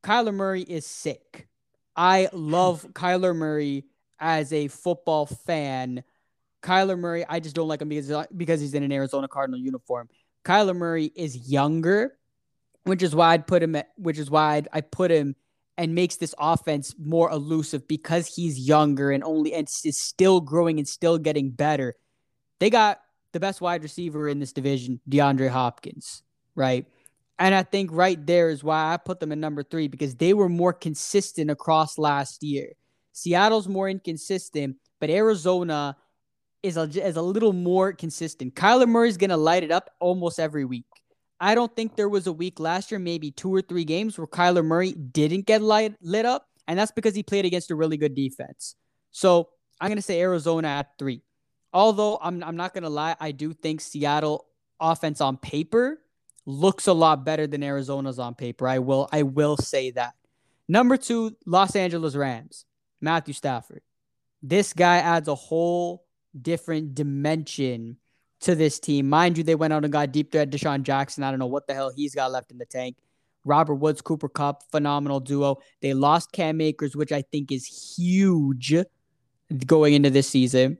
Kyler 0.02 0.34
Murray 0.34 0.62
is 0.62 0.86
sick. 0.86 1.48
I 1.96 2.28
love 2.32 2.82
Kyler 2.92 3.34
Murray 3.34 3.84
as 4.18 4.52
a 4.52 4.68
football 4.68 5.26
fan. 5.26 6.02
Kyler 6.62 6.98
Murray, 6.98 7.24
I 7.28 7.40
just 7.40 7.56
don't 7.56 7.68
like 7.68 7.82
him 7.82 7.88
because 7.88 8.26
because 8.36 8.60
he's 8.60 8.74
in 8.74 8.82
an 8.82 8.92
Arizona 8.92 9.28
Cardinal 9.28 9.60
uniform. 9.60 10.08
Kyler 10.44 10.76
Murray 10.76 11.10
is 11.14 11.48
younger, 11.48 12.16
which 12.84 13.02
is 13.02 13.14
why 13.14 13.32
I'd 13.32 13.46
put 13.46 13.62
him 13.62 13.76
at, 13.76 13.88
which 13.96 14.18
is 14.18 14.30
why 14.30 14.56
I'd, 14.56 14.68
I 14.72 14.80
put 14.80 15.10
him 15.10 15.36
and 15.78 15.94
makes 15.94 16.16
this 16.16 16.34
offense 16.38 16.94
more 16.98 17.30
elusive 17.30 17.88
because 17.88 18.26
he's 18.26 18.58
younger 18.58 19.10
and 19.10 19.24
only 19.24 19.54
and 19.54 19.68
is 19.84 19.98
still 19.98 20.40
growing 20.40 20.78
and 20.78 20.86
still 20.86 21.18
getting 21.18 21.50
better. 21.50 21.94
They 22.60 22.70
got 22.70 23.00
the 23.32 23.40
best 23.40 23.60
wide 23.60 23.82
receiver 23.82 24.28
in 24.28 24.38
this 24.38 24.52
division, 24.52 25.00
DeAndre 25.08 25.48
Hopkins, 25.48 26.22
right? 26.54 26.86
And 27.42 27.56
I 27.56 27.64
think 27.64 27.90
right 27.92 28.24
there 28.24 28.50
is 28.50 28.62
why 28.62 28.94
I 28.94 28.96
put 28.98 29.18
them 29.18 29.32
in 29.32 29.40
number 29.40 29.64
three 29.64 29.88
because 29.88 30.14
they 30.14 30.32
were 30.32 30.48
more 30.48 30.72
consistent 30.72 31.50
across 31.50 31.98
last 31.98 32.44
year. 32.44 32.68
Seattle's 33.10 33.66
more 33.66 33.88
inconsistent, 33.88 34.76
but 35.00 35.10
Arizona 35.10 35.96
is 36.62 36.76
a, 36.76 36.82
is 36.82 37.16
a 37.16 37.22
little 37.22 37.52
more 37.52 37.94
consistent. 37.94 38.54
Kyler 38.54 38.86
Murray's 38.86 39.16
going 39.16 39.30
to 39.30 39.36
light 39.36 39.64
it 39.64 39.72
up 39.72 39.90
almost 39.98 40.38
every 40.38 40.64
week. 40.64 40.86
I 41.40 41.56
don't 41.56 41.74
think 41.74 41.96
there 41.96 42.08
was 42.08 42.28
a 42.28 42.32
week 42.32 42.60
last 42.60 42.92
year, 42.92 43.00
maybe 43.00 43.32
two 43.32 43.52
or 43.52 43.60
three 43.60 43.84
games 43.84 44.16
where 44.16 44.28
Kyler 44.28 44.64
Murray 44.64 44.92
didn't 44.92 45.46
get 45.46 45.62
light, 45.62 45.96
lit 46.00 46.24
up, 46.24 46.46
and 46.68 46.78
that's 46.78 46.92
because 46.92 47.16
he 47.16 47.24
played 47.24 47.44
against 47.44 47.72
a 47.72 47.74
really 47.74 47.96
good 47.96 48.14
defense. 48.14 48.76
So 49.10 49.48
I'm 49.80 49.88
going 49.88 49.96
to 49.96 50.02
say 50.02 50.20
Arizona 50.20 50.68
at 50.68 50.90
three. 50.96 51.22
Although 51.72 52.20
I'm, 52.22 52.40
I'm 52.44 52.54
not 52.54 52.72
going 52.72 52.84
to 52.84 52.88
lie, 52.88 53.16
I 53.18 53.32
do 53.32 53.52
think 53.52 53.80
Seattle 53.80 54.46
offense 54.78 55.20
on 55.20 55.38
paper 55.38 55.98
looks 56.46 56.86
a 56.86 56.92
lot 56.92 57.24
better 57.24 57.46
than 57.46 57.62
Arizona's 57.62 58.18
on 58.18 58.34
paper. 58.34 58.66
I 58.66 58.78
will 58.78 59.08
I 59.12 59.22
will 59.22 59.56
say 59.56 59.90
that. 59.92 60.14
Number 60.68 60.96
two, 60.96 61.36
Los 61.46 61.76
Angeles 61.76 62.14
Rams, 62.14 62.64
Matthew 63.00 63.34
Stafford. 63.34 63.82
This 64.42 64.72
guy 64.72 64.96
adds 64.96 65.28
a 65.28 65.34
whole 65.34 66.04
different 66.40 66.94
dimension 66.94 67.96
to 68.40 68.54
this 68.54 68.80
team. 68.80 69.08
Mind 69.08 69.38
you, 69.38 69.44
they 69.44 69.54
went 69.54 69.72
out 69.72 69.84
and 69.84 69.92
got 69.92 70.12
deep 70.12 70.32
threat 70.32 70.50
DeSean 70.50 70.82
Jackson. 70.82 71.22
I 71.22 71.30
don't 71.30 71.38
know 71.38 71.46
what 71.46 71.66
the 71.66 71.74
hell 71.74 71.92
he's 71.94 72.14
got 72.14 72.32
left 72.32 72.50
in 72.50 72.58
the 72.58 72.66
tank. 72.66 72.96
Robert 73.44 73.74
Woods, 73.74 74.00
Cooper 74.00 74.28
Kupp, 74.28 74.62
phenomenal 74.70 75.20
duo. 75.20 75.58
They 75.80 75.94
lost 75.94 76.32
Cam 76.32 76.60
Akers, 76.60 76.94
which 76.94 77.12
I 77.12 77.22
think 77.22 77.50
is 77.50 77.96
huge 77.96 78.74
going 79.66 79.94
into 79.94 80.10
this 80.10 80.28
season. 80.28 80.78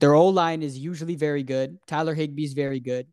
Their 0.00 0.14
O 0.14 0.28
line 0.28 0.62
is 0.62 0.78
usually 0.78 1.14
very 1.14 1.42
good. 1.42 1.78
Tyler 1.86 2.14
Higbee's 2.14 2.52
very 2.52 2.80
good. 2.80 3.06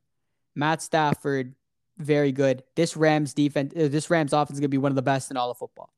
Matt 0.55 0.81
Stafford, 0.81 1.53
very 1.97 2.31
good. 2.31 2.63
This 2.75 2.95
Rams 2.95 3.33
defense, 3.33 3.73
uh, 3.75 3.87
this 3.87 4.09
Rams 4.09 4.33
offense 4.33 4.57
is 4.57 4.59
gonna 4.59 4.69
be 4.69 4.77
one 4.77 4.91
of 4.91 4.95
the 4.95 5.01
best 5.01 5.31
in 5.31 5.37
all 5.37 5.51
of 5.51 5.57
football. 5.57 5.93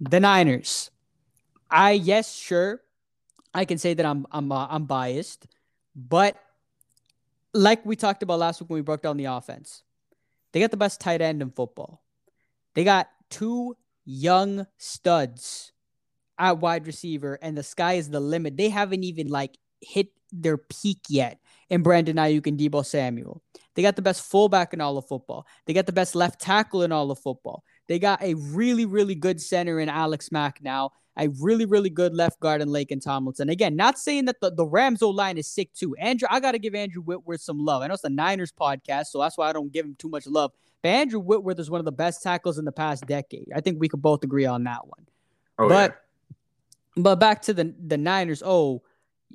The 0.00 0.20
Niners, 0.20 0.90
I 1.70 1.92
yes, 1.92 2.34
sure, 2.34 2.80
I 3.54 3.64
can 3.64 3.78
say 3.78 3.94
that 3.94 4.06
I'm 4.06 4.26
I'm 4.30 4.50
uh, 4.52 4.66
I'm 4.68 4.84
biased, 4.84 5.46
but 5.94 6.36
like 7.52 7.84
we 7.84 7.96
talked 7.96 8.22
about 8.22 8.38
last 8.38 8.60
week 8.60 8.70
when 8.70 8.78
we 8.78 8.82
broke 8.82 9.02
down 9.02 9.16
the 9.16 9.26
offense, 9.26 9.82
they 10.52 10.60
got 10.60 10.70
the 10.70 10.76
best 10.76 11.00
tight 11.00 11.20
end 11.20 11.42
in 11.42 11.50
football. 11.50 12.02
They 12.74 12.84
got 12.84 13.08
two 13.28 13.76
young 14.04 14.66
studs 14.78 15.72
at 16.38 16.58
wide 16.58 16.86
receiver, 16.86 17.38
and 17.42 17.56
the 17.56 17.62
sky 17.62 17.94
is 17.94 18.10
the 18.10 18.20
limit. 18.20 18.56
They 18.56 18.68
haven't 18.68 19.04
even 19.04 19.28
like 19.28 19.58
hit 19.80 20.08
their 20.32 20.56
peak 20.56 21.00
yet 21.08 21.40
in 21.70 21.82
Brandon 21.82 22.16
Aiyuk 22.16 22.46
and 22.46 22.58
Deebo 22.58 22.84
Samuel. 22.84 23.42
They 23.74 23.82
got 23.82 23.96
the 23.96 24.02
best 24.02 24.28
fullback 24.28 24.74
in 24.74 24.80
all 24.80 24.98
of 24.98 25.06
football. 25.06 25.46
They 25.64 25.72
got 25.72 25.86
the 25.86 25.92
best 25.92 26.14
left 26.14 26.40
tackle 26.40 26.82
in 26.82 26.92
all 26.92 27.10
of 27.10 27.18
football. 27.18 27.62
They 27.86 27.98
got 27.98 28.22
a 28.22 28.34
really, 28.34 28.84
really 28.84 29.14
good 29.14 29.40
center 29.40 29.80
in 29.80 29.88
Alex 29.88 30.30
Mack 30.30 30.62
now. 30.62 30.90
A 31.16 31.28
really, 31.40 31.64
really 31.64 31.90
good 31.90 32.14
left 32.14 32.40
guard 32.40 32.62
in 32.62 32.68
Laken 32.68 33.02
Tomlinson. 33.02 33.50
Again, 33.50 33.76
not 33.76 33.98
saying 33.98 34.24
that 34.26 34.40
the, 34.40 34.50
the 34.50 34.66
Rams 34.66 35.02
O 35.02 35.10
line 35.10 35.38
is 35.38 35.46
sick 35.46 35.72
too. 35.74 35.94
Andrew, 35.96 36.28
I 36.30 36.40
got 36.40 36.52
to 36.52 36.58
give 36.58 36.74
Andrew 36.74 37.02
Whitworth 37.02 37.40
some 37.40 37.64
love. 37.64 37.82
I 37.82 37.88
know 37.88 37.94
it's 37.94 38.02
the 38.02 38.10
Niners 38.10 38.52
podcast, 38.52 39.06
so 39.06 39.20
that's 39.20 39.36
why 39.36 39.48
I 39.48 39.52
don't 39.52 39.72
give 39.72 39.84
him 39.84 39.96
too 39.98 40.08
much 40.08 40.26
love. 40.26 40.52
But 40.82 40.90
Andrew 40.90 41.20
Whitworth 41.20 41.58
is 41.58 41.70
one 41.70 41.80
of 41.80 41.84
the 41.84 41.92
best 41.92 42.22
tackles 42.22 42.58
in 42.58 42.64
the 42.64 42.72
past 42.72 43.06
decade. 43.06 43.48
I 43.54 43.60
think 43.60 43.80
we 43.80 43.88
could 43.88 44.00
both 44.00 44.24
agree 44.24 44.46
on 44.46 44.64
that 44.64 44.86
one. 44.86 45.06
Oh, 45.58 45.68
but 45.68 46.00
yeah. 46.30 47.02
but 47.02 47.16
back 47.16 47.42
to 47.42 47.54
the 47.54 47.74
the 47.86 47.98
Niners. 47.98 48.42
Oh, 48.44 48.82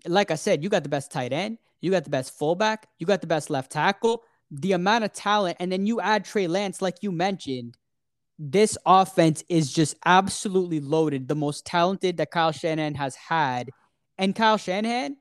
like 0.07 0.31
I 0.31 0.35
said, 0.35 0.63
you 0.63 0.69
got 0.69 0.83
the 0.83 0.89
best 0.89 1.11
tight 1.11 1.33
end, 1.33 1.57
you 1.85 1.91
got 1.91 2.03
the 2.03 2.09
best 2.09 2.37
fullback, 2.37 2.87
you 2.99 3.05
got 3.05 3.21
the 3.21 3.27
best 3.27 3.49
left 3.49 3.71
tackle. 3.71 4.23
The 4.51 4.73
amount 4.73 5.03
of 5.03 5.11
talent, 5.11 5.57
and 5.59 5.71
then 5.71 5.87
you 5.87 5.99
add 5.99 6.23
Trey 6.23 6.47
Lance, 6.47 6.81
like 6.81 6.97
you 7.01 7.11
mentioned 7.11 7.77
this 8.37 8.77
offense 8.85 9.43
is 9.49 9.71
just 9.71 9.95
absolutely 10.05 10.79
loaded, 10.79 11.27
the 11.27 11.35
most 11.35 11.65
talented 11.65 12.17
that 12.17 12.31
Kyle 12.31 12.51
Shanahan 12.51 12.95
has 12.95 13.15
had. 13.15 13.69
And 14.17 14.35
Kyle 14.35 14.57
Shanahan 14.57 15.17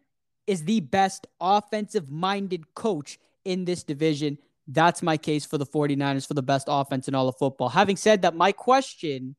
is 0.46 0.64
the 0.64 0.80
best 0.80 1.26
offensive 1.40 2.10
minded 2.10 2.74
coach 2.74 3.18
in 3.44 3.64
this 3.64 3.84
division. 3.84 4.38
That's 4.66 5.02
my 5.02 5.16
case 5.16 5.44
for 5.44 5.58
the 5.58 5.66
49ers 5.66 6.26
for 6.26 6.34
the 6.34 6.42
best 6.42 6.66
offense 6.68 7.06
in 7.06 7.14
all 7.14 7.28
of 7.28 7.36
football. 7.38 7.68
Having 7.68 7.96
said 7.96 8.22
that, 8.22 8.34
my 8.34 8.52
question 8.52 9.36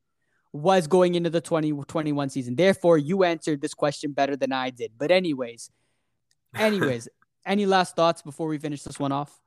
was 0.54 0.88
going 0.88 1.16
into 1.16 1.30
the 1.30 1.42
2021 1.42 2.30
season. 2.30 2.56
Therefore, 2.56 2.98
you 2.98 3.24
answered 3.24 3.62
this 3.62 3.74
question 3.74 4.14
better 4.14 4.38
than 4.38 4.54
I 4.54 4.70
did. 4.70 4.92
But, 4.98 5.12
anyways, 5.12 5.70
anyways, 6.56 7.08
any 7.46 7.66
last 7.66 7.96
thoughts 7.96 8.22
before 8.22 8.48
we 8.48 8.58
finish 8.58 8.84
this 8.84 9.00
one 9.00 9.12
off? 9.12 9.40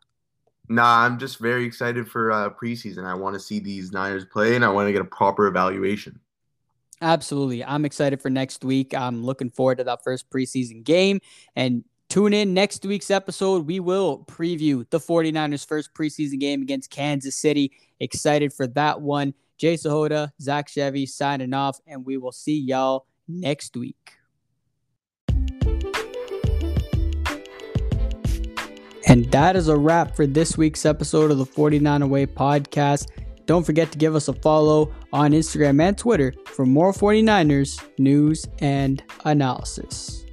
Nah, 0.69 1.05
I'm 1.05 1.19
just 1.19 1.39
very 1.39 1.65
excited 1.65 2.09
for 2.09 2.31
uh, 2.31 2.51
preseason. 2.51 3.07
I 3.07 3.15
want 3.15 3.35
to 3.35 3.41
see 3.41 3.59
these 3.59 3.91
Niners 3.91 4.25
play, 4.25 4.55
and 4.55 4.65
I 4.65 4.69
want 4.69 4.87
to 4.89 4.93
get 4.93 5.01
a 5.01 5.07
proper 5.07 5.47
evaluation. 5.47 6.21
Absolutely, 7.01 7.65
I'm 7.65 7.85
excited 7.85 8.21
for 8.21 8.29
next 8.29 8.65
week. 8.65 8.95
I'm 8.95 9.25
looking 9.25 9.51
forward 9.51 9.79
to 9.79 9.85
that 9.85 10.05
first 10.05 10.29
preseason 10.31 10.85
game, 10.85 11.21
and 11.57 11.85
tune 12.11 12.35
in 12.35 12.53
next 12.53 12.85
week's 12.85 13.11
episode. 13.11 13.67
We 13.67 13.81
will 13.81 14.25
preview 14.27 14.89
the 14.91 14.99
49ers' 14.99 15.67
first 15.67 15.95
preseason 15.95 16.39
game 16.39 16.61
against 16.61 16.91
Kansas 16.91 17.37
City. 17.37 17.73
Excited 18.01 18.53
for 18.53 18.67
that 18.69 19.01
one. 19.01 19.33
Jay 19.57 19.75
Sahota, 19.75 20.31
Zach 20.41 20.69
Chevy 20.69 21.07
signing 21.07 21.55
off, 21.55 21.81
and 21.87 22.05
we 22.05 22.17
will 22.19 22.33
see 22.33 22.59
y'all 22.59 23.07
next 23.27 23.77
week. 23.77 24.18
And 29.09 29.25
that 29.33 29.57
is 29.57 29.69
a 29.69 29.77
wrap 29.77 30.15
for 30.15 30.27
this 30.27 30.59
week's 30.59 30.85
episode 30.85 31.31
of 31.31 31.39
the 31.39 31.47
49 31.47 32.03
Away 32.03 32.27
podcast. 32.27 33.09
Don't 33.47 33.65
forget 33.65 33.91
to 33.93 33.97
give 33.97 34.15
us 34.15 34.29
a 34.29 34.35
follow 34.35 34.93
on 35.15 35.31
Instagram 35.31 35.81
and 35.81 35.97
Twitter 35.97 36.35
for 36.45 36.67
more 36.67 36.93
49ers 36.93 37.83
news 37.99 38.47
and 38.59 39.03
analysis. 39.25 40.27